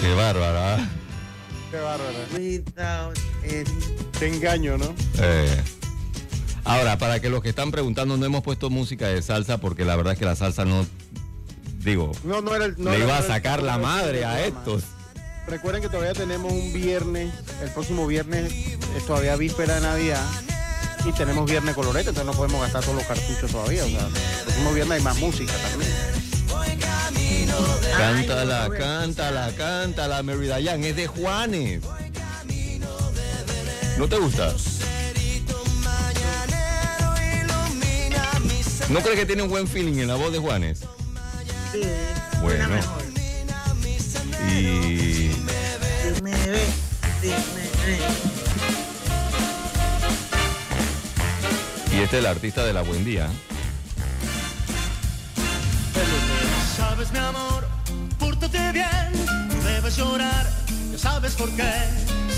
Qué 0.00 0.14
bárbara. 0.14 0.74
¿ah? 0.76 0.88
Qué 1.70 1.78
any- 3.44 3.64
Te 4.18 4.28
engaño, 4.28 4.78
¿no? 4.78 4.94
Eh. 5.18 5.62
Ahora, 6.64 6.96
para 6.98 7.20
que 7.20 7.28
los 7.28 7.42
que 7.42 7.50
están 7.50 7.70
preguntando, 7.70 8.16
no 8.16 8.24
hemos 8.24 8.42
puesto 8.42 8.70
música 8.70 9.08
de 9.08 9.20
salsa 9.22 9.58
porque 9.58 9.84
la 9.84 9.96
verdad 9.96 10.14
es 10.14 10.18
que 10.18 10.24
la 10.24 10.34
salsa 10.36 10.64
no, 10.64 10.86
digo, 11.80 12.12
No, 12.24 12.40
no 12.40 12.54
era 12.54 12.66
el. 12.66 12.74
no 12.78 12.90
le 12.90 13.00
iba 13.00 13.16
a 13.16 13.20
el- 13.20 13.26
sacar 13.26 13.60
no 13.60 13.66
la 13.66 13.78
madre 13.78 14.24
a 14.24 14.44
estos. 14.46 14.84
Recuerden 15.46 15.82
que 15.82 15.88
todavía 15.88 16.14
tenemos 16.14 16.50
un 16.50 16.72
viernes, 16.72 17.34
el 17.62 17.68
próximo 17.70 18.06
viernes 18.06 18.50
es 18.96 19.04
todavía 19.06 19.36
víspera 19.36 19.74
de 19.74 19.80
Navidad 19.82 20.24
y 21.04 21.12
tenemos 21.12 21.44
viernes 21.50 21.74
colorete, 21.74 22.08
entonces 22.08 22.24
no 22.24 22.32
podemos 22.32 22.62
gastar 22.62 22.82
todos 22.82 22.94
los 22.96 23.04
cartuchos 23.04 23.50
todavía. 23.50 23.84
O 23.84 23.88
sea, 23.88 24.06
el 24.06 24.42
próximo 24.44 24.72
viernes 24.72 24.96
hay 24.98 25.02
más 25.04 25.18
música 25.18 25.52
también. 25.70 25.90
Cántala, 27.96 28.68
cántala, 28.76 29.52
cántala, 29.56 30.22
Mary 30.22 30.48
Dayan, 30.48 30.84
es 30.84 30.96
de 30.96 31.06
Juanes. 31.06 31.82
¿No 33.98 34.08
te 34.08 34.18
gusta? 34.18 34.52
¿No 38.88 39.00
crees 39.00 39.18
que 39.20 39.26
tiene 39.26 39.42
un 39.42 39.48
buen 39.48 39.66
feeling 39.66 39.98
en 39.98 40.08
la 40.08 40.14
voz 40.16 40.32
de 40.32 40.38
Juanes? 40.38 40.80
Sí, 41.72 41.82
Bueno. 42.42 42.68
Y. 44.50 45.30
Y 51.92 52.00
este 52.00 52.18
es 52.18 52.24
el 52.24 52.26
artista 52.26 52.64
de 52.64 52.72
la 52.72 52.82
Buen 52.82 53.04
Día. 53.04 53.28
Sabes, 57.04 57.20
mi 57.20 57.26
amor, 57.26 57.66
pórtate 58.18 58.72
bien, 58.72 59.26
no 59.48 59.54
debes 59.62 59.96
llorar, 59.96 60.46
ya 60.90 60.98
sabes 60.98 61.34
por 61.34 61.50
qué. 61.50 61.70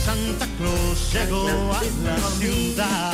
Santa 0.04 0.46
Claus 0.58 1.12
llegó 1.12 1.72
a 1.72 1.82
la 2.04 2.30
ciudad. 2.30 3.12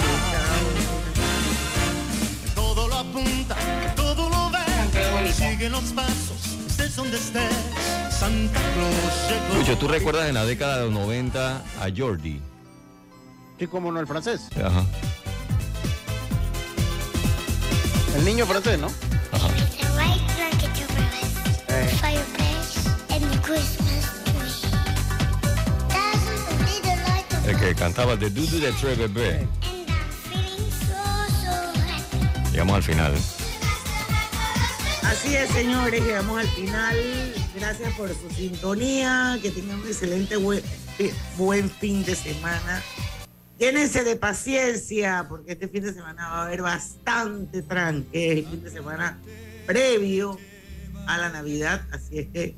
Todo 2.55 2.89
lo 2.89 2.95
apunta, 2.95 3.57
todo 3.95 4.31
lo 4.31 4.51
ve, 4.51 5.33
sigue 5.33 5.69
los 5.69 5.83
pasos, 5.93 6.57
estés 6.69 6.97
donde 6.97 7.19
estés. 7.19 7.53
Santa 8.11 8.61
Claus 8.75 9.29
llegó. 9.29 9.55
Lucho, 9.59 9.77
¿tú 9.77 9.89
recuerdas 9.89 10.29
en 10.29 10.35
la 10.35 10.47
década 10.47 10.79
de 10.79 10.85
los 10.85 10.93
90 10.93 11.57
a 11.57 11.89
Jordi? 11.95 12.41
Sí, 13.59 13.67
como 13.67 13.93
no 13.93 14.01
el 14.01 14.07
francés. 14.07 14.49
Ajá. 14.57 14.85
El 18.17 18.25
niño 18.25 18.47
francés, 18.47 18.79
¿no? 18.79 18.89
Cantaba 27.75 28.17
de 28.17 28.31
Dudu 28.31 28.59
de 28.59 28.73
Tres 28.73 28.99
Bebé. 28.99 29.47
Llegamos 32.51 32.77
al 32.77 32.83
final. 32.83 33.15
Así 35.03 35.35
es, 35.37 35.51
señores, 35.51 36.03
llegamos 36.03 36.41
al 36.41 36.49
final. 36.49 36.97
Gracias 37.55 37.95
por 37.95 38.09
su 38.09 38.31
sintonía. 38.35 39.39
Que 39.41 39.51
tengan 39.51 39.81
un 39.81 39.87
excelente 39.87 40.37
buen, 40.37 40.63
eh, 40.99 41.13
buen 41.37 41.71
fin 41.71 42.05
de 42.05 42.15
semana. 42.15 42.83
Llénense 43.59 44.05
de 44.05 44.17
paciencia, 44.17 45.27
porque 45.29 45.53
este 45.53 45.69
fin 45.69 45.85
de 45.85 45.93
semana 45.95 46.29
va 46.29 46.43
a 46.43 46.47
haber 46.47 46.63
bastante 46.63 47.63
tranque. 47.63 48.33
El 48.33 48.47
fin 48.47 48.65
de 48.65 48.71
semana 48.71 49.19
previo 49.67 50.39
a 51.07 51.19
la 51.19 51.31
Navidad. 51.31 51.87
Así 51.93 52.19
es 52.19 52.29
que 52.29 52.57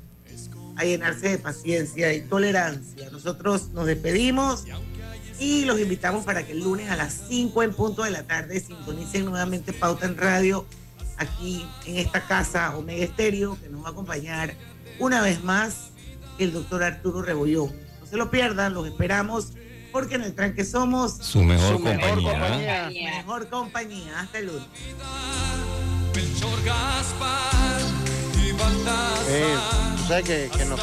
a 0.75 0.83
llenarse 0.83 1.29
de 1.29 1.37
paciencia 1.37 2.13
y 2.13 2.21
tolerancia. 2.21 3.09
Nosotros 3.11 3.69
nos 3.69 3.85
despedimos 3.85 4.65
y 5.39 5.65
los 5.65 5.79
invitamos 5.79 6.23
para 6.25 6.45
que 6.45 6.53
el 6.53 6.59
lunes 6.59 6.89
a 6.89 6.95
las 6.95 7.13
5 7.27 7.63
en 7.63 7.73
punto 7.73 8.03
de 8.03 8.11
la 8.11 8.23
tarde 8.23 8.59
sintonicen 8.59 9.25
nuevamente 9.25 9.73
Pauta 9.73 10.05
en 10.05 10.17
Radio 10.17 10.65
aquí 11.17 11.65
en 11.85 11.97
esta 11.97 12.25
casa 12.25 12.75
Omega 12.77 13.03
Estéreo, 13.03 13.57
que 13.61 13.69
nos 13.69 13.83
va 13.83 13.89
a 13.89 13.91
acompañar 13.91 14.53
una 14.99 15.21
vez 15.21 15.43
más 15.43 15.89
el 16.39 16.53
doctor 16.53 16.83
Arturo 16.83 17.21
Rebollón. 17.21 17.71
No 18.01 18.05
se 18.07 18.17
lo 18.17 18.29
pierdan, 18.31 18.73
los 18.73 18.87
esperamos, 18.87 19.53
porque 19.91 20.15
en 20.15 20.23
el 20.23 20.35
tranque 20.35 20.63
somos 20.65 21.17
Su 21.17 21.43
mejor 21.43 21.77
Su 21.77 21.79
mejor 21.79 22.21
compañía. 22.21 22.31
compañía. 22.83 23.11
Mejor 23.17 23.49
compañía. 23.49 24.19
Hasta 24.19 24.39
el 24.39 24.47
lunes. 24.47 24.67
Melchor 26.13 26.63
Gaspar 26.63 27.81
y 28.41 28.51
Baltasar. 28.51 29.25
Eh, 29.29 29.55
tú 29.97 30.03
sabes 30.07 30.25
que, 30.25 30.49
que 30.57 30.65
nos 30.65 30.79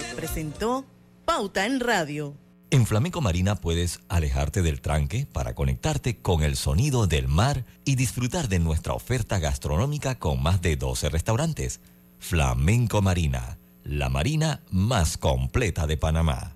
el, 0.00 0.16
presentó 0.16 0.84
Pauta 1.24 1.66
en 1.66 1.80
Radio. 1.80 2.36
En 2.72 2.86
Flamenco 2.86 3.20
Marina 3.20 3.56
puedes 3.56 3.98
alejarte 4.08 4.62
del 4.62 4.80
tranque 4.80 5.26
para 5.26 5.54
conectarte 5.56 6.18
con 6.18 6.44
el 6.44 6.56
sonido 6.56 7.08
del 7.08 7.26
mar 7.26 7.64
y 7.84 7.96
disfrutar 7.96 8.48
de 8.48 8.60
nuestra 8.60 8.92
oferta 8.92 9.40
gastronómica 9.40 10.20
con 10.20 10.40
más 10.40 10.62
de 10.62 10.76
12 10.76 11.08
restaurantes. 11.08 11.80
Flamenco 12.20 13.02
Marina, 13.02 13.58
la 13.82 14.08
marina 14.08 14.62
más 14.70 15.18
completa 15.18 15.88
de 15.88 15.96
Panamá. 15.96 16.54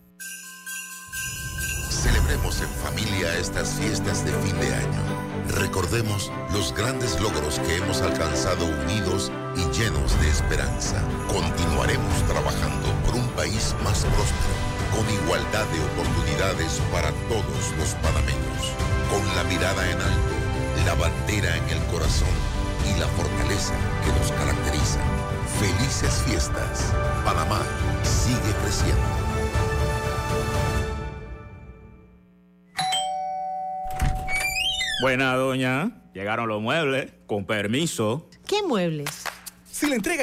Celebremos 1.90 2.60
en 2.60 2.68
familia 2.68 3.36
estas 3.36 3.74
fiestas 3.74 4.24
de 4.24 4.30
fin 4.34 4.56
de 4.60 4.72
año. 4.72 5.02
Recordemos 5.48 6.30
los 6.52 6.72
grandes 6.74 7.20
logros 7.20 7.58
que 7.58 7.76
hemos 7.76 8.02
alcanzado 8.02 8.66
unidos 8.66 9.32
y 9.56 9.62
llenos 9.76 10.20
de 10.20 10.28
esperanza. 10.28 11.02
Continuaremos 11.26 12.22
trabajando 12.28 12.92
por 13.04 13.16
un 13.16 13.26
país 13.30 13.74
más 13.82 14.04
próspero, 14.04 14.73
con 14.94 15.10
igualdad 15.12 15.66
de 15.66 15.80
oportunidades 15.80 16.80
para 16.92 17.10
todos 17.28 17.72
los 17.78 17.94
panameños. 17.96 18.62
Con 19.10 19.24
la 19.36 19.44
mirada 19.44 19.90
en 19.90 20.00
alto, 20.00 20.34
la 20.86 20.94
bandera 20.94 21.56
en 21.56 21.68
el 21.68 21.82
corazón 21.86 22.28
y 22.86 22.98
la 23.00 23.08
fortaleza 23.08 23.74
que 24.04 24.12
nos 24.18 24.30
caracteriza. 24.32 25.00
Felices 25.58 26.22
fiestas. 26.26 26.92
Panamá 27.24 27.62
sigue 28.02 28.52
creciendo. 28.62 29.02
Buena, 35.02 35.34
doña. 35.34 35.90
Llegaron 36.12 36.48
los 36.48 36.62
muebles. 36.62 37.12
Con 37.26 37.44
permiso. 37.44 38.28
¿Qué 38.46 38.62
muebles? 38.62 39.24
Si 39.70 39.88
le 39.88 39.96
entregas 39.96 40.22